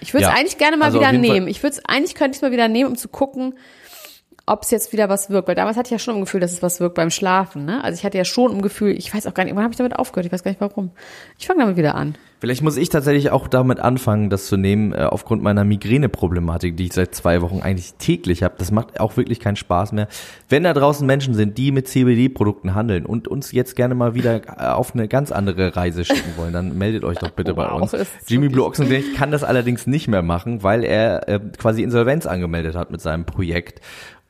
Ich 0.00 0.12
würde 0.14 0.26
es 0.26 0.30
Ja, 0.30 0.36
eigentlich 0.38 0.58
gerne 0.58 0.76
mal 0.76 0.86
also 0.86 0.98
wieder 1.00 1.10
jeden 1.10 1.24
Fall- 1.24 1.34
nehmen. 1.34 1.48
Ich 1.48 1.62
würde 1.62 1.76
es, 1.76 1.84
eigentlich 1.84 2.14
könnte 2.14 2.32
ich 2.32 2.38
es 2.38 2.42
mal 2.42 2.52
wieder 2.52 2.68
nehmen, 2.68 2.90
um 2.90 2.96
zu 2.96 3.08
gucken, 3.08 3.58
ob 4.44 4.62
es 4.62 4.70
jetzt 4.70 4.92
wieder 4.92 5.08
was 5.08 5.30
wirkt. 5.30 5.48
Weil 5.48 5.54
damals 5.54 5.76
hatte 5.76 5.88
ich 5.88 5.92
ja 5.92 5.98
schon 5.98 6.14
im 6.16 6.20
Gefühl, 6.20 6.40
dass 6.40 6.52
es 6.52 6.62
was 6.62 6.78
wirkt 6.80 6.94
beim 6.94 7.10
Schlafen. 7.10 7.64
Ne? 7.64 7.82
Also 7.82 7.98
ich 7.98 8.04
hatte 8.04 8.18
ja 8.18 8.24
schon 8.24 8.52
im 8.52 8.62
Gefühl, 8.62 8.96
ich 8.96 9.12
weiß 9.12 9.26
auch 9.26 9.34
gar 9.34 9.44
nicht, 9.44 9.56
wann 9.56 9.64
habe 9.64 9.72
ich 9.72 9.78
damit 9.78 9.96
aufgehört? 9.96 10.26
Ich 10.26 10.32
weiß 10.32 10.44
gar 10.44 10.50
nicht 10.50 10.60
warum. 10.60 10.90
Ich 11.38 11.46
fange 11.46 11.60
damit 11.60 11.76
wieder 11.76 11.94
an. 11.94 12.16
Vielleicht 12.38 12.62
muss 12.62 12.76
ich 12.76 12.90
tatsächlich 12.90 13.30
auch 13.30 13.48
damit 13.48 13.80
anfangen, 13.80 14.28
das 14.28 14.46
zu 14.46 14.56
nehmen, 14.58 14.92
äh, 14.92 15.04
aufgrund 15.04 15.42
meiner 15.42 15.64
Migräne-Problematik, 15.64 16.76
die 16.76 16.84
ich 16.86 16.92
seit 16.92 17.14
zwei 17.14 17.40
Wochen 17.40 17.60
eigentlich 17.62 17.94
täglich 17.94 18.42
habe. 18.42 18.56
Das 18.58 18.70
macht 18.70 19.00
auch 19.00 19.16
wirklich 19.16 19.40
keinen 19.40 19.56
Spaß 19.56 19.92
mehr. 19.92 20.06
Wenn 20.50 20.62
da 20.64 20.74
draußen 20.74 21.06
Menschen 21.06 21.32
sind, 21.34 21.56
die 21.56 21.72
mit 21.72 21.88
CBD-Produkten 21.88 22.74
handeln 22.74 23.06
und 23.06 23.26
uns 23.26 23.52
jetzt 23.52 23.74
gerne 23.74 23.94
mal 23.94 24.14
wieder 24.14 24.42
äh, 24.60 24.66
auf 24.68 24.94
eine 24.94 25.08
ganz 25.08 25.32
andere 25.32 25.76
Reise 25.76 26.04
schicken 26.04 26.32
wollen, 26.36 26.52
dann 26.52 26.76
meldet 26.76 27.04
euch 27.04 27.18
doch 27.18 27.30
bitte 27.30 27.54
bei 27.54 27.70
Wow, 27.70 27.80
uns. 27.82 27.90
das 27.92 28.02
ist 28.02 28.10
Jimmy 28.30 28.48
Blue 28.50 28.66
Ochsenknecht 28.66 29.14
kann 29.16 29.30
das 29.30 29.42
allerdings 29.42 29.86
nicht 29.86 30.06
mehr 30.08 30.22
machen, 30.22 30.62
weil 30.62 30.84
er 30.84 31.28
äh, 31.28 31.40
quasi 31.56 31.82
Insolvenz 31.82 32.26
angemeldet 32.26 32.76
hat 32.76 32.90
mit 32.90 33.00
seinem 33.00 33.24
Projekt 33.24 33.80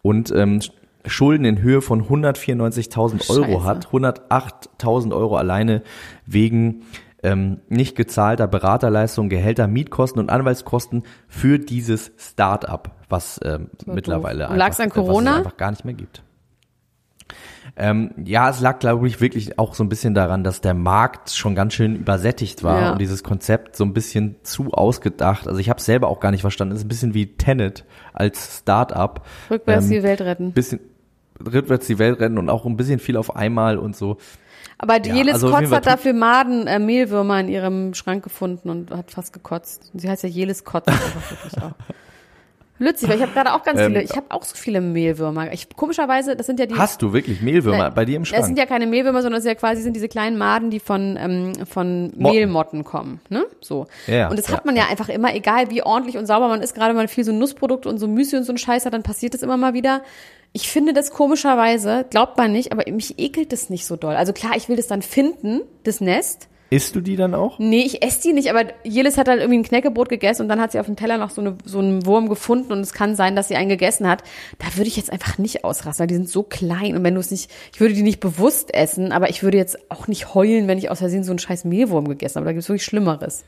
und 0.03 0.31
ähm, 0.31 0.61
Schulden 1.09 1.45
in 1.45 1.61
Höhe 1.63 1.83
von 1.83 2.05
194.000 2.05 3.31
Euro 3.31 3.61
Scheiße. 3.61 3.65
hat, 3.65 3.87
108.000 3.89 5.15
Euro 5.15 5.37
alleine 5.37 5.83
wegen 6.27 6.83
ähm, 7.27 7.61
nicht 7.69 7.97
gezahlter 7.97 8.47
Beraterleistungen, 8.47 9.29
Gehälter, 9.29 9.67
Mietkosten 9.67 10.21
und 10.21 10.31
Anwaltskosten 10.31 11.03
für 11.29 11.59
dieses 11.59 12.13
Start-up, 12.17 12.93
was 13.09 13.41
ähm, 13.45 13.71
mittlerweile 13.87 14.47
doof. 14.47 14.57
Lag's 14.57 14.81
an 14.81 14.87
was 14.91 14.97
es 14.97 15.07
Corona? 15.07 15.37
einfach 15.39 15.57
gar 15.57 15.71
nicht 15.71 15.85
mehr 15.85 15.95
gibt. 15.95 16.23
Ähm, 17.79 18.13
ja, 18.25 18.49
es 18.49 18.61
lag, 18.61 18.79
glaube 18.79 19.07
ich, 19.09 19.21
wirklich 19.21 19.59
auch 19.59 19.75
so 19.75 19.83
ein 19.85 19.89
bisschen 19.89 20.15
daran, 20.15 20.45
dass 20.45 20.61
der 20.61 20.73
Markt 20.73 21.31
schon 21.31 21.55
ganz 21.55 21.75
schön 21.75 21.97
übersättigt 21.97 22.63
war 22.63 22.81
Ja. 22.81 22.93
und 22.93 23.01
dieses 23.01 23.23
Konzept 23.23 23.77
so 23.77 23.85
ein 23.85 23.93
bisschen 23.93 24.37
zu 24.45 24.73
ausgedacht. 24.73 25.47
Also 25.49 25.59
ich 25.61 25.69
habe 25.69 25.79
es 25.79 25.85
selber 25.85 26.09
auch 26.09 26.21
gar 26.21 26.31
nicht 26.31 26.41
verstanden. 26.43 26.73
Es 26.75 26.81
ist 26.81 26.85
ein 26.87 26.89
bisschen 26.89 27.13
wie 27.15 27.37
Tenet 27.37 27.85
als 28.15 28.59
Start-up. 28.61 29.27
Rückwärts 29.51 29.87
Ähm, 29.87 29.91
die 29.91 30.03
Welt 30.05 30.21
retten. 30.23 30.53
Bisschen 30.53 30.81
rückwärts 31.45 31.87
die 31.87 31.99
Welt 31.99 32.19
rennen 32.21 32.39
und 32.39 32.49
auch 32.49 32.65
ein 32.65 32.77
bisschen 32.79 32.99
viel 32.99 33.17
auf 33.19 33.37
einmal 33.37 33.77
und 33.77 33.95
so. 33.95 34.17
Aber 34.79 35.03
Ja, 35.05 35.15
Jelis 35.15 35.35
also 35.35 35.51
Kotz 35.51 35.71
hat 35.71 35.87
dafür 35.87 36.13
Maden, 36.13 36.67
äh, 36.67 36.79
Mehlwürmer 36.79 37.41
in 37.41 37.49
ihrem 37.49 37.95
Schrank 37.95 38.23
gefunden 38.23 38.69
und 38.69 38.91
hat 38.91 39.11
fast 39.11 39.33
gekotzt. 39.33 39.91
Sie 39.95 40.09
heißt 40.09 40.23
ja 40.23 40.29
Jelis 40.29 40.65
Kotz. 40.65 40.87
Lützig, 42.79 43.09
weil 43.09 43.17
ich 43.17 43.23
habe 43.23 43.33
gerade 43.33 43.55
auch 43.55 43.63
ganz 43.63 43.81
Ähm, 43.81 43.87
viele, 43.93 44.03
ich 44.03 44.15
habe 44.17 44.27
auch 44.29 44.43
so 44.43 44.55
viele 44.55 44.83
Mehlwürmer. 44.83 45.51
Ich, 45.51 45.67
komischerweise, 45.75 46.37
das 46.37 46.45
sind 46.45 46.61
ja 46.61 46.67
die. 46.67 46.75
Hast 46.75 47.01
du 47.01 47.15
wirklich 47.15 47.41
Mehlwürmer 47.41 47.85
Nein, 47.85 47.95
bei 47.95 48.05
dir 48.05 48.17
im 48.17 48.25
Das 48.25 48.31
sind 48.31 48.45
Schrank? 48.45 48.59
ja 48.59 48.67
keine 48.67 48.87
Mehlwürmer, 48.87 49.23
sondern 49.23 49.39
das 49.39 49.45
sind 49.45 49.53
ja 49.53 49.59
quasi 49.59 49.81
sind 49.81 49.97
diese 49.97 50.09
kleinen 50.09 50.37
Maden, 50.37 50.69
die 50.69 50.79
von, 50.79 51.17
ähm, 51.19 51.53
von 51.65 52.13
Motten. 52.15 52.37
Mehlmotten 52.37 52.85
kommen. 52.85 53.21
Ne? 53.31 53.47
So. 53.63 53.87
Ja, 54.07 54.29
und 54.29 54.39
das 54.39 54.49
ja, 54.49 54.57
hat 54.57 54.67
man 54.67 54.77
ja, 54.77 54.89
einfach 54.91 55.09
immer, 55.09 55.35
egal 55.35 55.71
wie 55.71 55.83
ordentlich 55.83 56.19
und 56.19 56.27
sauber 56.27 56.49
man 56.49 56.61
ist, 56.61 56.75
gerade 56.75 56.93
mal 56.93 57.09
viel 57.09 57.25
so 57.25 57.33
Nussprodukte 57.33 57.89
und 57.89 57.97
so 57.97 58.09
Müsli 58.09 58.37
und 58.37 58.45
so 58.45 58.53
ein 58.53 58.59
Scheiß 58.59 58.85
hat, 58.85 58.93
dann 58.93 59.03
passiert 59.03 59.33
das 59.33 59.41
immer 59.41 59.57
mal 59.57 59.73
wieder. 59.73 60.03
Ich 60.57 60.71
finde 60.71 60.95
das 60.95 61.11
komischerweise, 61.11 62.07
glaubt 62.09 62.39
man 62.39 62.51
nicht, 62.51 62.73
aber 62.73 62.91
mich 62.91 63.19
ekelt 63.19 63.53
das 63.53 63.69
nicht 63.69 63.85
so 63.85 63.95
doll. 63.95 64.15
Also 64.15 64.33
klar, 64.33 64.53
ich 64.57 64.71
will 64.71 64.77
das 64.77 64.87
dann 64.87 65.03
finden, 65.03 65.61
das 65.85 66.01
Nest. 66.01 66.49
Isst 66.71 66.97
du 66.97 67.03
die 67.03 67.15
dann 67.15 67.35
auch? 67.35 67.59
Nee, 67.59 67.83
ich 67.83 68.03
esse 68.03 68.23
die 68.23 68.33
nicht, 68.33 68.49
aber 68.49 68.63
Jelis 68.83 69.19
hat 69.19 69.29
halt 69.29 69.41
irgendwie 69.41 69.59
ein 69.59 69.65
Knäckebrot 69.65 70.09
gegessen 70.09 70.41
und 70.41 70.49
dann 70.49 70.59
hat 70.59 70.73
sie 70.73 70.81
auf 70.81 70.87
dem 70.87 70.97
Teller 70.97 71.19
noch 71.19 71.29
so, 71.29 71.43
eine, 71.43 71.59
so 71.67 71.81
einen 71.81 72.07
Wurm 72.07 72.31
gefunden 72.31 72.73
und 72.73 72.81
es 72.81 72.95
kann 72.95 73.17
sein, 73.17 73.37
dass 73.37 73.49
sie 73.49 73.57
einen 73.57 73.69
gegessen 73.69 74.09
hat. 74.09 74.23
Da 74.59 74.79
würde 74.79 74.89
ich 74.89 74.97
jetzt 74.97 75.13
einfach 75.13 75.37
nicht 75.37 75.63
ausrasten, 75.63 76.05
weil 76.05 76.07
die 76.07 76.15
sind 76.15 76.31
so 76.31 76.43
klein 76.43 76.97
und 76.97 77.05
wenn 77.05 77.13
du 77.13 77.21
es 77.21 77.31
nicht, 77.31 77.51
ich 77.75 77.81
würde 77.81 77.93
die 77.93 78.03
nicht 78.03 78.21
bewusst 78.21 78.73
essen, 78.73 79.13
aber 79.13 79.29
ich 79.29 79.43
würde 79.43 79.59
jetzt 79.59 79.91
auch 79.91 80.09
nicht 80.09 80.33
heulen, 80.33 80.69
wenn 80.69 80.79
ich 80.79 80.91
aus 80.91 81.01
Versehen 81.01 81.23
so 81.23 81.33
einen 81.33 81.39
scheiß 81.39 81.67
Mehlwurm 81.67 82.09
gegessen 82.09 82.37
habe. 82.37 82.47
Da 82.47 82.53
gibt 82.53 82.63
es 82.63 82.69
wirklich 82.71 82.87
Schlimmeres. 82.87 83.45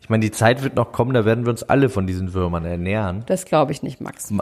Ich 0.00 0.08
meine, 0.08 0.24
die 0.24 0.32
Zeit 0.32 0.62
wird 0.62 0.76
noch 0.76 0.92
kommen, 0.92 1.12
da 1.12 1.26
werden 1.26 1.44
wir 1.44 1.50
uns 1.50 1.62
alle 1.62 1.90
von 1.90 2.06
diesen 2.06 2.32
Würmern 2.32 2.64
ernähren. 2.64 3.24
Das 3.26 3.44
glaube 3.44 3.72
ich 3.72 3.82
nicht, 3.82 4.00
Max. 4.00 4.32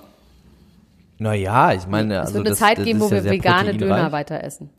Naja, 1.18 1.72
ich 1.72 1.86
meine, 1.86 2.14
es 2.14 2.20
also 2.20 2.34
wird 2.34 2.46
eine 2.46 2.50
das, 2.50 2.58
Zeit 2.58 2.78
das 2.78 2.84
geben, 2.84 3.00
wo 3.00 3.06
ja 3.06 3.12
wir 3.12 3.22
sehr 3.22 3.32
vegane 3.32 3.74
Döner 3.74 4.12
weiter 4.12 4.42
essen. 4.42 4.70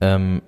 Ähm, 0.00 0.42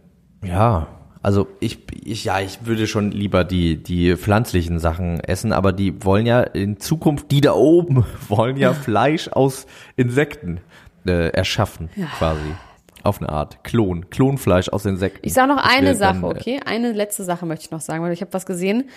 ja, 0.44 0.86
also 1.22 1.48
ich, 1.60 1.80
ich, 2.04 2.24
ja, 2.24 2.40
ich 2.40 2.64
würde 2.64 2.86
schon 2.86 3.10
lieber 3.10 3.44
die, 3.44 3.82
die 3.82 4.16
pflanzlichen 4.16 4.78
Sachen 4.78 5.20
essen, 5.20 5.52
aber 5.52 5.72
die 5.72 6.02
wollen 6.04 6.24
ja 6.24 6.40
in 6.40 6.78
Zukunft, 6.78 7.30
die 7.30 7.42
da 7.42 7.52
oben 7.52 8.04
wollen 8.28 8.56
ja 8.56 8.72
Fleisch 8.74 9.28
aus 9.28 9.66
Insekten 9.96 10.60
äh, 11.06 11.28
erschaffen, 11.28 11.90
quasi. 12.18 12.54
Auf 13.03 13.20
eine 13.20 13.30
Art. 13.30 13.64
Klon. 13.64 14.11
Klonfleisch 14.11 14.68
aus 14.68 14.84
Insekten. 14.84 15.26
Ich 15.26 15.32
sage 15.32 15.48
noch 15.48 15.62
Das 15.62 15.72
eine 15.72 15.94
Sache, 15.94 16.20
dann, 16.20 16.30
äh, 16.30 16.34
okay? 16.34 16.61
Eine 16.64 16.92
letzte 16.92 17.24
Sache 17.24 17.46
möchte 17.46 17.64
ich 17.66 17.70
noch 17.70 17.80
sagen, 17.80 18.03
weil 18.05 18.12
ich 18.12 18.20
habe 18.20 18.32
was 18.32 18.46
gesehen. 18.46 18.90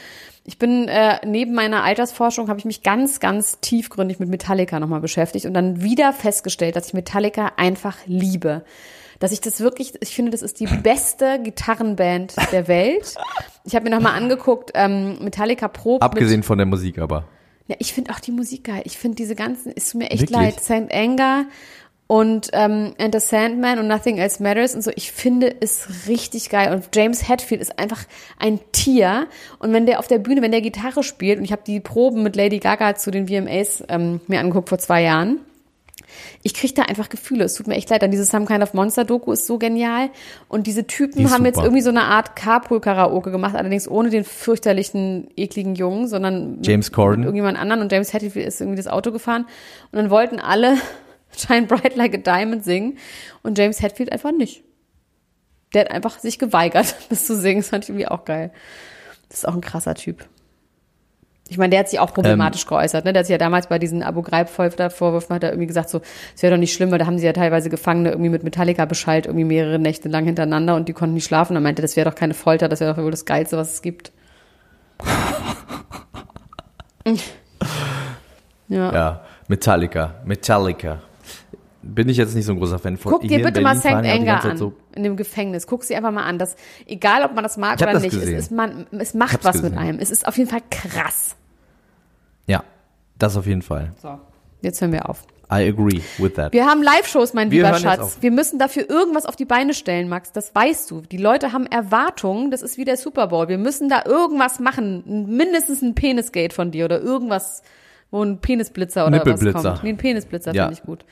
Ich 0.45 0.57
bin 0.57 0.87
äh, 0.89 1.19
neben 1.25 1.53
meiner 1.53 1.83
Altersforschung 1.83 2.49
habe 2.49 2.59
ich 2.59 2.65
mich 2.65 2.83
ganz, 2.83 3.19
ganz 3.21 3.59
tiefgründig 3.61 4.19
mit 4.19 4.27
Metallica 4.29 4.79
nochmal 4.79 4.99
beschäftigt 4.99 5.45
und 5.45 5.53
dann 5.53 5.81
wieder 5.81 6.11
festgestellt, 6.11 6.75
dass 6.75 6.87
ich 6.87 6.93
Metallica 6.93 7.53
einfach 7.55 7.97
liebe. 8.05 8.65
Dass 9.19 9.31
ich 9.31 9.39
das 9.39 9.61
wirklich, 9.61 9.93
ich 10.01 10.13
finde, 10.13 10.31
das 10.31 10.41
ist 10.41 10.59
die 10.59 10.65
beste 10.65 11.39
Gitarrenband 11.41 12.33
der 12.51 12.67
Welt. 12.67 13.15
Ich 13.63 13.73
habe 13.73 13.85
mir 13.89 13.95
nochmal 13.95 14.17
angeguckt, 14.17 14.71
ähm, 14.73 15.17
Metallica 15.23 15.71
mit 15.85 16.01
Abgesehen 16.01 16.43
von 16.43 16.57
der 16.57 16.67
Musik 16.67 16.97
aber. 16.97 17.23
ja, 17.67 17.77
ich 17.79 17.93
finde 17.93 18.11
auch 18.11 18.19
die 18.19 18.31
Musik 18.33 18.65
geil. 18.65 18.81
Ich 18.83 18.97
finde 18.97 19.15
diese 19.15 19.35
ganzen, 19.35 19.71
es 19.73 19.91
tut 19.91 19.99
mir 20.01 20.11
echt 20.11 20.23
Wirklich? 20.23 20.37
leid, 20.37 20.59
St. 20.61 20.93
Anger 20.93 21.45
und 22.13 22.49
ähm, 22.53 22.93
Enter 22.99 23.19
Sandman 23.19 23.79
und 23.79 23.87
Nothing 23.87 24.19
Else 24.19 24.43
Matters 24.43 24.75
und 24.75 24.83
so. 24.83 24.91
Ich 24.95 25.11
finde 25.11 25.51
es 25.61 26.07
richtig 26.07 26.51
geil. 26.51 26.71
Und 26.71 26.95
James 26.95 27.27
Hetfield 27.27 27.59
ist 27.59 27.79
einfach 27.79 28.03
ein 28.37 28.59
Tier. 28.71 29.25
Und 29.57 29.73
wenn 29.73 29.87
der 29.87 29.97
auf 29.97 30.05
der 30.05 30.19
Bühne, 30.19 30.43
wenn 30.43 30.51
der 30.51 30.61
Gitarre 30.61 31.01
spielt, 31.01 31.39
und 31.39 31.43
ich 31.43 31.51
habe 31.51 31.63
die 31.65 31.79
Proben 31.79 32.21
mit 32.21 32.35
Lady 32.35 32.59
Gaga 32.59 32.93
zu 32.93 33.09
den 33.09 33.27
VMAs 33.27 33.83
ähm, 33.89 34.21
mir 34.27 34.41
angeguckt 34.41 34.69
vor 34.69 34.77
zwei 34.77 35.01
Jahren, 35.01 35.39
ich 36.43 36.53
kriege 36.53 36.75
da 36.75 36.83
einfach 36.83 37.09
Gefühle. 37.09 37.45
Es 37.45 37.55
tut 37.55 37.65
mir 37.65 37.73
echt 37.73 37.89
leid. 37.89 38.03
Dann 38.03 38.11
diese 38.11 38.25
Some 38.25 38.45
Kind 38.45 38.61
of 38.61 38.75
Monster 38.75 39.05
Doku 39.05 39.31
ist 39.31 39.47
so 39.47 39.57
genial. 39.57 40.11
Und 40.49 40.67
diese 40.67 40.85
Typen 40.85 41.17
Die 41.17 41.31
haben 41.31 41.45
jetzt 41.45 41.55
super. 41.55 41.65
irgendwie 41.65 41.81
so 41.81 41.89
eine 41.89 42.03
Art 42.03 42.35
Carpool-Karaoke 42.35 43.31
gemacht, 43.31 43.55
allerdings 43.55 43.89
ohne 43.89 44.11
den 44.11 44.23
fürchterlichen, 44.23 45.29
ekligen 45.35 45.73
Jungen, 45.73 46.07
sondern 46.07 46.59
James 46.61 46.91
Corden. 46.91 47.21
mit 47.21 47.25
irgendjemand 47.25 47.57
anderen. 47.57 47.81
Und 47.81 47.91
James 47.91 48.13
Hetfield 48.13 48.45
ist 48.45 48.61
irgendwie 48.61 48.77
das 48.77 48.85
Auto 48.87 49.11
gefahren. 49.11 49.47
Und 49.91 49.97
dann 49.97 50.11
wollten 50.11 50.39
alle 50.39 50.75
Shine 51.37 51.67
Bright 51.67 51.95
Like 51.95 52.13
a 52.13 52.17
Diamond 52.17 52.63
singen. 52.63 52.97
Und 53.41 53.57
James 53.57 53.81
Hetfield 53.81 54.11
einfach 54.11 54.31
nicht. 54.31 54.63
Der 55.73 55.85
hat 55.85 55.91
einfach 55.91 56.19
sich 56.19 56.39
geweigert, 56.39 56.95
das 57.09 57.25
zu 57.25 57.37
singen. 57.37 57.61
Das 57.61 57.69
fand 57.69 57.85
ich 57.85 57.89
irgendwie 57.89 58.07
auch 58.07 58.25
geil. 58.25 58.51
Das 59.29 59.39
ist 59.39 59.47
auch 59.47 59.55
ein 59.55 59.61
krasser 59.61 59.95
Typ. 59.95 60.27
Ich 61.49 61.57
meine, 61.57 61.71
der 61.71 61.81
hat 61.81 61.89
sich 61.89 61.99
auch 61.99 62.13
problematisch 62.13 62.65
geäußert. 62.65 63.03
Ne? 63.03 63.11
Der 63.11 63.19
hat 63.19 63.27
sich 63.27 63.33
ja 63.33 63.37
damals 63.37 63.67
bei 63.67 63.77
diesen 63.77 64.01
Abu 64.01 64.21
Ghraib-Vorwürfen 64.21 65.35
hat 65.35 65.43
er 65.43 65.49
irgendwie 65.49 65.67
gesagt, 65.67 65.89
so, 65.89 66.01
es 66.35 66.41
wäre 66.41 66.53
doch 66.53 66.59
nicht 66.59 66.73
schlimm, 66.73 66.89
weil 66.89 66.99
da 66.99 67.05
haben 67.05 67.19
sie 67.19 67.25
ja 67.25 67.33
teilweise 67.33 67.69
Gefangene 67.69 68.11
irgendwie 68.11 68.29
mit 68.29 68.43
Metallica 68.43 68.85
beschallt, 68.85 69.25
irgendwie 69.25 69.43
mehrere 69.43 69.77
Nächte 69.77 70.07
lang 70.07 70.23
hintereinander 70.25 70.75
und 70.75 70.87
die 70.87 70.93
konnten 70.93 71.15
nicht 71.15 71.25
schlafen. 71.25 71.55
Er 71.55 71.61
meinte, 71.61 71.81
das 71.81 71.97
wäre 71.97 72.09
doch 72.09 72.15
keine 72.15 72.33
Folter, 72.33 72.69
das 72.69 72.79
wäre 72.79 72.93
doch 72.93 73.03
wohl 73.03 73.11
das 73.11 73.25
Geilste, 73.25 73.57
was 73.57 73.73
es 73.73 73.81
gibt. 73.81 74.13
ja. 78.69 78.93
Ja, 78.93 79.21
Metallica. 79.47 80.15
Metallica. 80.23 81.01
Bin 81.83 82.07
ich 82.09 82.17
jetzt 82.17 82.33
nicht 82.33 82.45
so 82.45 82.53
ein 82.53 82.57
großer 82.59 82.79
Fan 82.79 82.97
von. 82.97 83.11
Guck 83.11 83.21
dir 83.27 83.43
bitte 83.43 83.61
mal 83.61 83.75
St. 83.75 83.87
Anger 83.87 84.43
an, 84.43 84.57
So, 84.57 84.73
in 84.95 85.03
dem 85.03 85.17
Gefängnis. 85.17 85.67
Guck 85.67 85.83
sie 85.83 85.95
einfach 85.95 86.11
mal 86.11 86.23
an. 86.23 86.39
Das, 86.39 86.55
egal, 86.85 87.23
ob 87.25 87.35
man 87.35 87.43
das 87.43 87.57
mag 87.57 87.79
oder 87.81 87.93
das 87.93 88.01
nicht, 88.03 88.13
es, 88.13 88.23
ist, 88.23 88.51
man, 88.51 88.87
es 88.91 89.13
macht 89.13 89.43
was 89.43 89.55
mit 89.57 89.63
gesehen. 89.73 89.77
einem. 89.77 89.99
Es 89.99 90.09
ist 90.09 90.27
auf 90.27 90.37
jeden 90.37 90.49
Fall 90.49 90.61
krass. 90.71 91.35
ja, 92.47 92.63
das 93.19 93.35
auf 93.37 93.45
jeden 93.45 93.61
Fall. 93.61 93.93
So, 94.01 94.17
jetzt 94.61 94.81
hören 94.81 94.91
wir 94.93 95.09
auf. 95.09 95.23
I 95.51 95.67
agree 95.69 96.01
with 96.17 96.33
that. 96.35 96.51
Wir 96.53 96.65
haben 96.65 96.81
Live-Shows, 96.81 97.33
mein 97.33 97.51
Wir 97.51 97.63
lieber 97.65 97.77
Schatz. 97.77 98.17
Wir 98.21 98.31
müssen 98.31 98.57
dafür 98.57 98.89
irgendwas 98.89 99.25
auf 99.25 99.35
die 99.35 99.45
Beine 99.45 99.73
stellen, 99.73 100.09
Max. 100.09 100.31
Das 100.31 100.55
weißt 100.55 100.89
du. 100.89 101.01
Die 101.01 101.17
Leute 101.17 101.51
haben 101.51 101.67
Erwartungen. 101.67 102.49
Das 102.49 102.61
ist 102.63 102.77
wie 102.77 102.85
der 102.85 102.97
Super 102.97 103.27
Bowl. 103.27 103.49
Wir 103.49 103.57
müssen 103.59 103.87
da 103.87 104.03
irgendwas 104.05 104.59
machen. 104.59 105.27
Mindestens 105.35 105.81
ein 105.83 105.93
Penisgate 105.95 106.55
von 106.55 106.71
dir 106.71 106.85
oder 106.85 107.01
irgendwas, 107.01 107.61
wo 108.09 108.23
ein 108.23 108.39
Penisblitzer 108.39 109.05
oder 109.05 109.23
was 109.25 109.63
kommt. 109.63 109.83
Nee, 109.83 109.89
ein 109.89 109.97
Penisblitzer 109.97 110.53
Ja. 110.55 110.63
finde 110.67 110.79
ich 110.79 110.85
gut. 110.85 111.05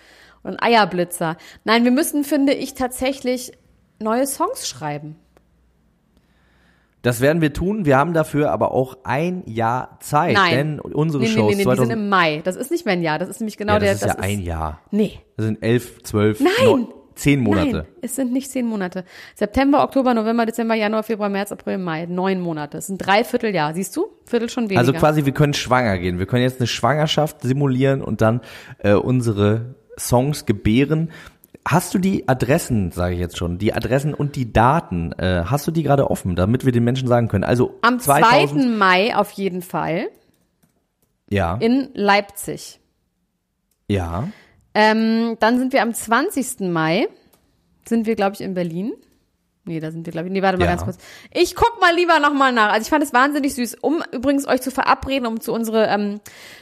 Und 0.44 0.62
Eierblitzer. 0.62 1.38
Nein, 1.64 1.84
wir 1.84 1.92
müssen, 1.92 2.24
finde 2.24 2.54
ich, 2.54 2.74
tatsächlich 2.74 3.52
neue 4.00 4.26
Songs 4.26 4.68
schreiben. 4.68 5.16
Das 7.02 7.20
werden 7.20 7.42
wir 7.42 7.52
tun. 7.52 7.86
Wir 7.86 7.98
haben 7.98 8.14
dafür 8.14 8.52
aber 8.52 8.74
auch 8.74 8.98
ein 9.04 9.44
Jahr 9.48 9.98
Zeit, 10.02 10.36
Nein. 10.36 10.52
denn 10.52 10.80
unsere 10.80 11.24
nee, 11.24 11.30
nee, 11.30 11.36
Shows 11.36 11.50
nee, 11.50 11.56
nee, 11.56 11.58
die 11.58 11.64
2000 11.64 11.88
sind 11.88 12.00
im 12.00 12.10
Mai. 12.10 12.42
Das 12.44 12.56
ist 12.56 12.70
nicht 12.70 12.86
mehr 12.86 12.94
ein 12.94 13.02
Jahr. 13.02 13.18
Das 13.18 13.28
ist 13.28 13.40
nämlich 13.40 13.58
genau 13.58 13.74
ja, 13.74 13.80
der. 13.80 13.94
das 13.94 14.02
ist 14.02 14.08
ja 14.08 14.16
ein 14.20 14.42
Jahr. 14.42 14.82
Nee. 14.92 15.20
Das 15.36 15.48
sind 15.48 15.64
elf, 15.64 16.04
zwölf, 16.04 16.40
Nein. 16.40 16.52
neun, 16.64 16.88
zehn 17.16 17.40
Monate. 17.40 17.72
Nein, 17.72 17.86
es 18.04 18.16
sind 18.16 18.32
nicht 18.32 18.52
zehn 18.52 18.68
Monate. 18.68 19.04
September, 19.34 19.84
Oktober, 19.84 20.14
November, 20.14 20.46
Dezember, 20.46 20.76
Januar, 20.76 21.02
Februar, 21.02 21.30
März, 21.30 21.52
April, 21.52 21.80
Mai. 21.80 22.06
Neun 22.06 22.40
Monate. 22.40 22.78
Das 22.78 22.86
sind 22.86 23.00
drei 23.00 23.24
Vierteljahr. 23.24 23.74
Siehst 23.74 23.96
du? 23.96 24.06
Viertel 24.26 24.50
schon 24.50 24.66
weniger. 24.66 24.80
Also 24.80 24.94
quasi, 24.94 25.26
wir 25.26 25.34
können 25.34 25.56
schwanger 25.56 25.98
gehen. 25.98 26.20
Wir 26.20 26.28
können 26.28 26.44
jetzt 26.44 26.60
eine 26.60 26.68
Schwangerschaft 26.68 27.42
simulieren 27.42 28.04
und 28.04 28.22
dann 28.22 28.42
äh, 28.78 28.94
unsere 28.94 29.74
Songs 30.08 30.46
gebären. 30.46 31.12
Hast 31.68 31.94
du 31.94 32.00
die 32.00 32.28
Adressen, 32.28 32.92
sage 32.92 33.14
ich 33.14 33.20
jetzt 33.20 33.38
schon, 33.38 33.58
die 33.60 33.74
Adressen 33.74 34.14
und 34.14 34.36
die 34.36 34.52
Daten, 34.52 35.12
äh, 35.14 35.44
hast 35.46 35.68
du 35.68 35.72
die 35.72 35.84
gerade 35.84 36.10
offen, 36.10 36.36
damit 36.36 36.66
wir 36.66 36.72
den 36.72 36.84
Menschen 36.84 37.08
sagen 37.08 37.28
können? 37.28 37.44
Also 37.44 37.78
Am 37.82 38.00
2000, 38.00 38.64
2. 38.64 38.68
Mai 38.70 39.16
auf 39.16 39.32
jeden 39.32 39.62
Fall 39.62 40.10
ja, 41.30 41.58
in 41.58 41.90
Leipzig. 41.94 42.80
ja, 43.88 44.28
Ähm, 44.74 45.38
dann 45.40 45.60
sind 45.60 45.74
wir 45.74 45.82
am 45.82 45.94
20. 45.94 46.62
Mai, 46.72 47.08
sind 47.88 48.06
wir, 48.08 48.16
glaube 48.16 48.36
ich, 48.36 48.42
in 48.42 48.54
Berlin. 48.54 48.94
Nee, 49.64 49.80
da 49.80 49.92
sind 49.92 50.08
wir, 50.08 50.12
glaube 50.12 50.28
ich. 50.28 50.34
Nee, 50.34 50.42
warte 50.42 50.58
mal 50.58 50.66
Ja. 50.66 50.72
ganz 50.72 50.84
kurz. 50.84 50.98
Ich 51.32 51.56
guck 51.56 51.80
mal 51.80 51.94
lieber 51.96 52.20
nochmal 52.20 52.52
nach. 52.52 52.72
Also 52.72 52.82
ich 52.84 52.90
fand 52.90 53.04
es 53.04 53.14
wahnsinnig 53.14 53.54
süß. 53.54 53.78
Um 53.82 54.04
übrigens 54.12 54.48
euch 54.48 54.62
zu 54.62 54.72
verabreden, 54.72 55.28
um 55.28 55.40
zu 55.40 55.54
unsere, 55.54 55.86
ähm, 55.86 56.20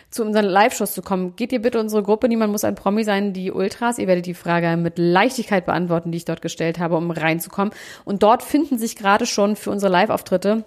zu 0.10 0.26
unseren 0.26 0.46
Live-Shows 0.46 0.94
zu 0.94 1.02
kommen, 1.02 1.36
geht 1.38 1.54
ihr 1.54 1.62
bitte 1.62 1.80
unsere 1.80 2.04
Gruppe, 2.04 2.28
niemand 2.28 2.52
muss 2.52 2.66
ein 2.66 2.76
Promi 2.76 3.06
sein, 3.06 3.32
die 3.32 3.52
Ultras. 3.52 4.00
Ihr 4.00 4.08
werdet 4.08 4.26
die 4.26 4.34
Frage 4.34 4.76
mit 4.76 4.98
Leichtigkeit 4.98 5.66
beantworten, 5.66 6.12
die 6.12 6.18
ich 6.18 6.26
dort 6.26 6.42
gestellt 6.42 6.78
habe, 6.78 6.98
um 6.98 7.10
reinzukommen. 7.12 7.74
Und 8.04 8.22
dort 8.22 8.44
finden 8.44 8.78
sich 8.78 8.98
gerade 8.98 9.26
schon 9.26 9.56
für 9.56 9.72
unsere 9.72 9.92
Live-Auftritte 9.92 10.66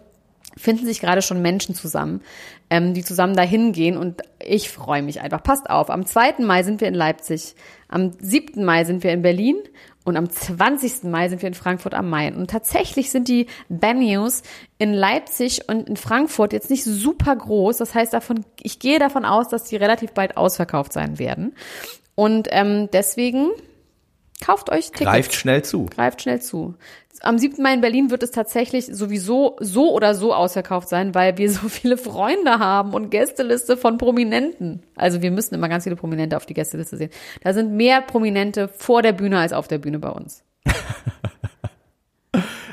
finden 0.54 0.84
sich 0.84 1.00
gerade 1.00 1.22
schon 1.22 1.40
Menschen 1.40 1.74
zusammen, 1.74 2.20
ähm, 2.68 2.92
die 2.92 3.02
zusammen 3.02 3.34
dahin 3.34 3.72
gehen 3.72 3.96
und 3.96 4.20
ich 4.38 4.68
freue 4.68 5.00
mich 5.02 5.22
einfach. 5.22 5.42
Passt 5.42 5.70
auf, 5.70 5.88
am 5.88 6.04
2. 6.04 6.44
Mai 6.44 6.62
sind 6.62 6.82
wir 6.82 6.88
in 6.88 6.94
Leipzig, 6.94 7.54
am 7.88 8.12
7. 8.20 8.62
Mai 8.62 8.84
sind 8.84 9.02
wir 9.02 9.12
in 9.12 9.22
Berlin 9.22 9.56
und 10.04 10.16
am 10.16 10.28
20. 10.28 11.04
Mai 11.04 11.28
sind 11.28 11.42
wir 11.42 11.48
in 11.48 11.54
Frankfurt 11.54 11.94
am 11.94 12.10
Main. 12.10 12.34
Und 12.34 12.50
tatsächlich 12.50 13.10
sind 13.10 13.28
die 13.28 13.46
Venues 13.68 14.42
in 14.78 14.92
Leipzig 14.92 15.68
und 15.68 15.88
in 15.88 15.96
Frankfurt 15.96 16.52
jetzt 16.52 16.70
nicht 16.70 16.84
super 16.84 17.36
groß. 17.36 17.76
Das 17.76 17.94
heißt, 17.94 18.12
davon, 18.12 18.44
ich 18.60 18.78
gehe 18.78 18.98
davon 18.98 19.24
aus, 19.24 19.48
dass 19.48 19.64
die 19.64 19.76
relativ 19.76 20.12
bald 20.12 20.36
ausverkauft 20.36 20.92
sein 20.92 21.18
werden. 21.18 21.54
Und 22.14 22.48
ähm, 22.50 22.88
deswegen 22.92 23.50
kauft 24.40 24.70
euch 24.70 24.86
Tickets 24.86 25.04
greift 25.04 25.34
schnell 25.34 25.62
zu. 25.62 25.86
greift 25.86 26.22
schnell 26.22 26.42
zu. 26.42 26.74
Am 27.22 27.38
7. 27.38 27.62
Mai 27.62 27.74
in 27.74 27.80
Berlin 27.80 28.10
wird 28.10 28.24
es 28.24 28.32
tatsächlich 28.32 28.86
sowieso 28.86 29.56
so 29.60 29.92
oder 29.92 30.14
so 30.16 30.34
ausverkauft 30.34 30.88
sein, 30.88 31.14
weil 31.14 31.38
wir 31.38 31.50
so 31.50 31.68
viele 31.68 31.96
Freunde 31.96 32.58
haben 32.58 32.94
und 32.94 33.10
Gästeliste 33.10 33.76
von 33.76 33.96
Prominenten. 33.96 34.82
Also 34.96 35.22
wir 35.22 35.30
müssen 35.30 35.54
immer 35.54 35.68
ganz 35.68 35.84
viele 35.84 35.94
Prominente 35.94 36.36
auf 36.36 36.46
die 36.46 36.54
Gästeliste 36.54 36.96
sehen. 36.96 37.10
Da 37.42 37.54
sind 37.54 37.74
mehr 37.74 38.00
Prominente 38.00 38.66
vor 38.66 39.02
der 39.02 39.12
Bühne 39.12 39.38
als 39.38 39.52
auf 39.52 39.68
der 39.68 39.78
Bühne 39.78 40.00
bei 40.00 40.10
uns. 40.10 40.42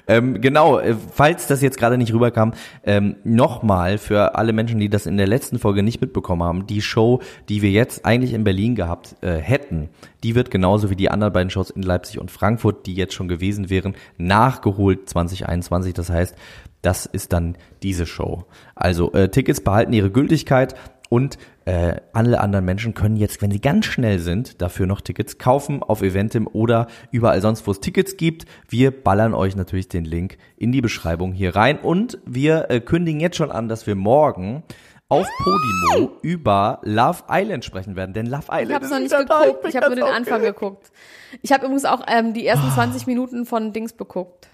Ähm, 0.10 0.42
genau, 0.42 0.80
äh, 0.80 0.96
falls 1.14 1.46
das 1.46 1.62
jetzt 1.62 1.78
gerade 1.78 2.00
nicht 2.00 2.14
rüberkam, 2.14 2.54
ähm, 2.84 3.18
nochmal 3.24 4.00
für 4.00 4.36
alle 4.36 4.54
Menschen, 4.54 4.80
die 4.80 4.90
das 4.90 5.06
in 5.06 5.18
der 5.18 5.28
letzten 5.28 5.60
Folge 5.60 5.84
nicht 5.84 6.02
mitbekommen 6.02 6.42
haben, 6.42 6.66
die 6.66 6.82
Show, 6.82 7.22
die 7.48 7.62
wir 7.62 7.70
jetzt 7.70 8.06
eigentlich 8.06 8.34
in 8.34 8.44
Berlin 8.44 8.74
gehabt 8.74 9.16
äh, 9.22 9.36
hätten, 9.36 9.90
die 10.24 10.34
wird 10.34 10.50
genauso 10.50 10.90
wie 10.90 10.96
die 10.96 11.12
anderen 11.12 11.32
beiden 11.32 11.52
Shows 11.52 11.70
in 11.70 11.84
Leipzig 11.84 12.20
und 12.20 12.32
Frankfurt, 12.32 12.88
die 12.88 12.96
jetzt 12.96 13.14
schon 13.14 13.28
gewesen 13.28 13.70
wären, 13.70 13.96
nachgeholt 14.18 15.08
2021. 15.08 15.94
Das 15.94 16.10
heißt, 16.10 16.36
das 16.82 17.06
ist 17.06 17.32
dann 17.32 17.56
diese 17.84 18.08
Show. 18.08 18.46
Also 18.74 19.12
äh, 19.14 19.30
Tickets 19.30 19.62
behalten 19.62 19.94
ihre 19.94 20.10
Gültigkeit 20.10 20.74
und 21.10 21.38
äh, 21.66 21.98
alle 22.14 22.40
anderen 22.40 22.66
Menschen 22.66 22.94
können 22.94 23.16
jetzt, 23.16 23.42
wenn 23.42 23.52
sie 23.52 23.60
ganz 23.60 23.86
schnell 23.86 24.20
sind, 24.20 24.62
dafür 24.62 24.86
noch 24.86 25.02
Tickets 25.02 25.38
kaufen 25.38 25.84
auf 25.84 26.02
Eventim 26.02 26.48
oder 26.48 26.88
überall 27.12 27.42
sonst, 27.42 27.68
wo 27.68 27.72
es 27.72 27.80
Tickets 27.80 28.16
gibt. 28.16 28.46
Wir 28.68 28.92
ballern 28.92 29.34
euch 29.34 29.56
natürlich 29.56 29.90
den 29.90 30.06
Link 30.06 30.38
in 30.58 30.72
die 30.72 30.82
Beschreibung 30.82 31.34
hier 31.34 31.56
rein 31.56 31.80
und 31.80 32.20
wir 32.26 32.70
äh, 32.70 32.80
kündigen 32.80 33.20
jetzt 33.20 33.38
schon 33.38 33.52
an, 33.52 33.68
dass 33.68 33.88
wir 33.88 33.96
morgen 33.96 34.64
auf 35.10 35.28
Podimo 35.44 36.12
über 36.22 36.80
Love 36.84 37.24
Island 37.28 37.66
sprechen 37.66 37.96
werden, 37.96 38.14
denn 38.14 38.28
Love 38.28 38.46
Island 38.52 38.70
Ich 38.70 38.76
habe 38.76 38.86
es 38.86 38.92
noch 38.92 39.00
nicht 39.00 39.18
geguckt. 39.18 39.66
Ich 39.68 39.76
habe 39.76 39.88
nur 39.88 39.96
den 39.96 40.04
Anfang 40.06 40.42
geguckt. 40.42 40.92
Ich 41.42 41.52
habe 41.52 41.66
übrigens 41.66 41.86
auch 41.86 42.02
ähm, 42.08 42.36
die 42.36 42.46
ersten 42.46 42.70
20 42.70 43.08
Minuten 43.08 43.48
von 43.48 43.74
Dings 43.74 43.94
beguckt. 43.94 44.48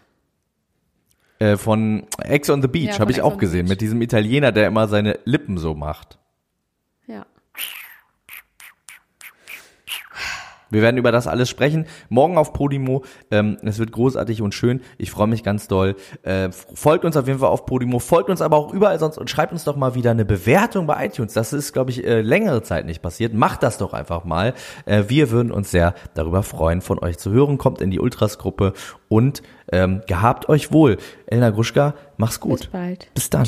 Äh, 1.39 1.57
von 1.57 2.07
Ex 2.19 2.49
on 2.49 2.61
the 2.61 2.69
Beach 2.69 2.93
Ja, 2.93 2.99
habe 2.99 3.11
ich 3.11 3.17
Ex 3.17 3.25
auch 3.25 3.37
gesehen, 3.37 3.67
mit 3.67 3.81
diesem 3.81 4.01
Italiener, 4.01 4.53
der 4.53 4.67
immer 4.67 4.87
seine 4.87 5.19
Lippen 5.25 5.57
so 5.57 5.75
macht. 5.75 6.19
Wir 10.75 10.81
werden 10.81 10.97
über 10.97 11.13
das 11.13 11.25
alles 11.25 11.49
sprechen. 11.49 11.85
Morgen 12.09 12.37
auf 12.37 12.51
Podimo. 12.51 13.05
Ähm, 13.31 13.55
es 13.63 13.79
wird 13.79 13.93
großartig 13.93 14.41
und 14.41 14.53
schön. 14.53 14.81
Ich 14.97 15.09
freue 15.09 15.27
mich 15.27 15.41
ganz 15.41 15.69
doll. 15.69 15.95
Äh, 16.23 16.51
folgt 16.51 17.05
uns 17.05 17.15
auf 17.15 17.27
jeden 17.27 17.39
Fall 17.39 17.47
auf 17.47 17.65
Podimo. 17.65 17.99
Folgt 17.99 18.29
uns 18.29 18.41
aber 18.41 18.57
auch 18.57 18.73
überall 18.73 18.99
sonst 18.99 19.17
und 19.17 19.29
schreibt 19.29 19.53
uns 19.53 19.63
doch 19.63 19.77
mal 19.77 19.95
wieder 19.95 20.11
eine 20.11 20.25
Bewertung 20.25 20.85
bei 20.85 21.05
iTunes. 21.05 21.31
Das 21.31 21.53
ist, 21.53 21.71
glaube 21.71 21.91
ich, 21.91 22.05
äh, 22.05 22.19
längere 22.19 22.61
Zeit 22.61 22.85
nicht 22.85 23.01
passiert. 23.01 23.33
Macht 23.33 23.63
das 23.63 23.77
doch 23.77 23.93
einfach 23.93 24.25
mal. 24.25 24.53
Äh, 24.85 25.05
wir 25.07 25.31
würden 25.31 25.53
uns 25.53 25.71
sehr 25.71 25.93
darüber 26.13 26.43
freuen, 26.43 26.81
von 26.81 26.99
euch 26.99 27.17
zu 27.19 27.31
hören. 27.31 27.57
Kommt 27.57 27.79
in 27.79 27.89
die 27.89 28.01
Ultras-Gruppe 28.01 28.73
und 29.07 29.43
ähm, 29.71 30.01
gehabt 30.07 30.49
euch 30.49 30.73
wohl. 30.73 30.97
Elena 31.25 31.51
Gruschka, 31.51 31.93
mach's 32.17 32.41
gut. 32.41 32.59
Bis 32.59 32.67
bald. 32.67 33.13
Bis 33.13 33.29
dann. 33.29 33.47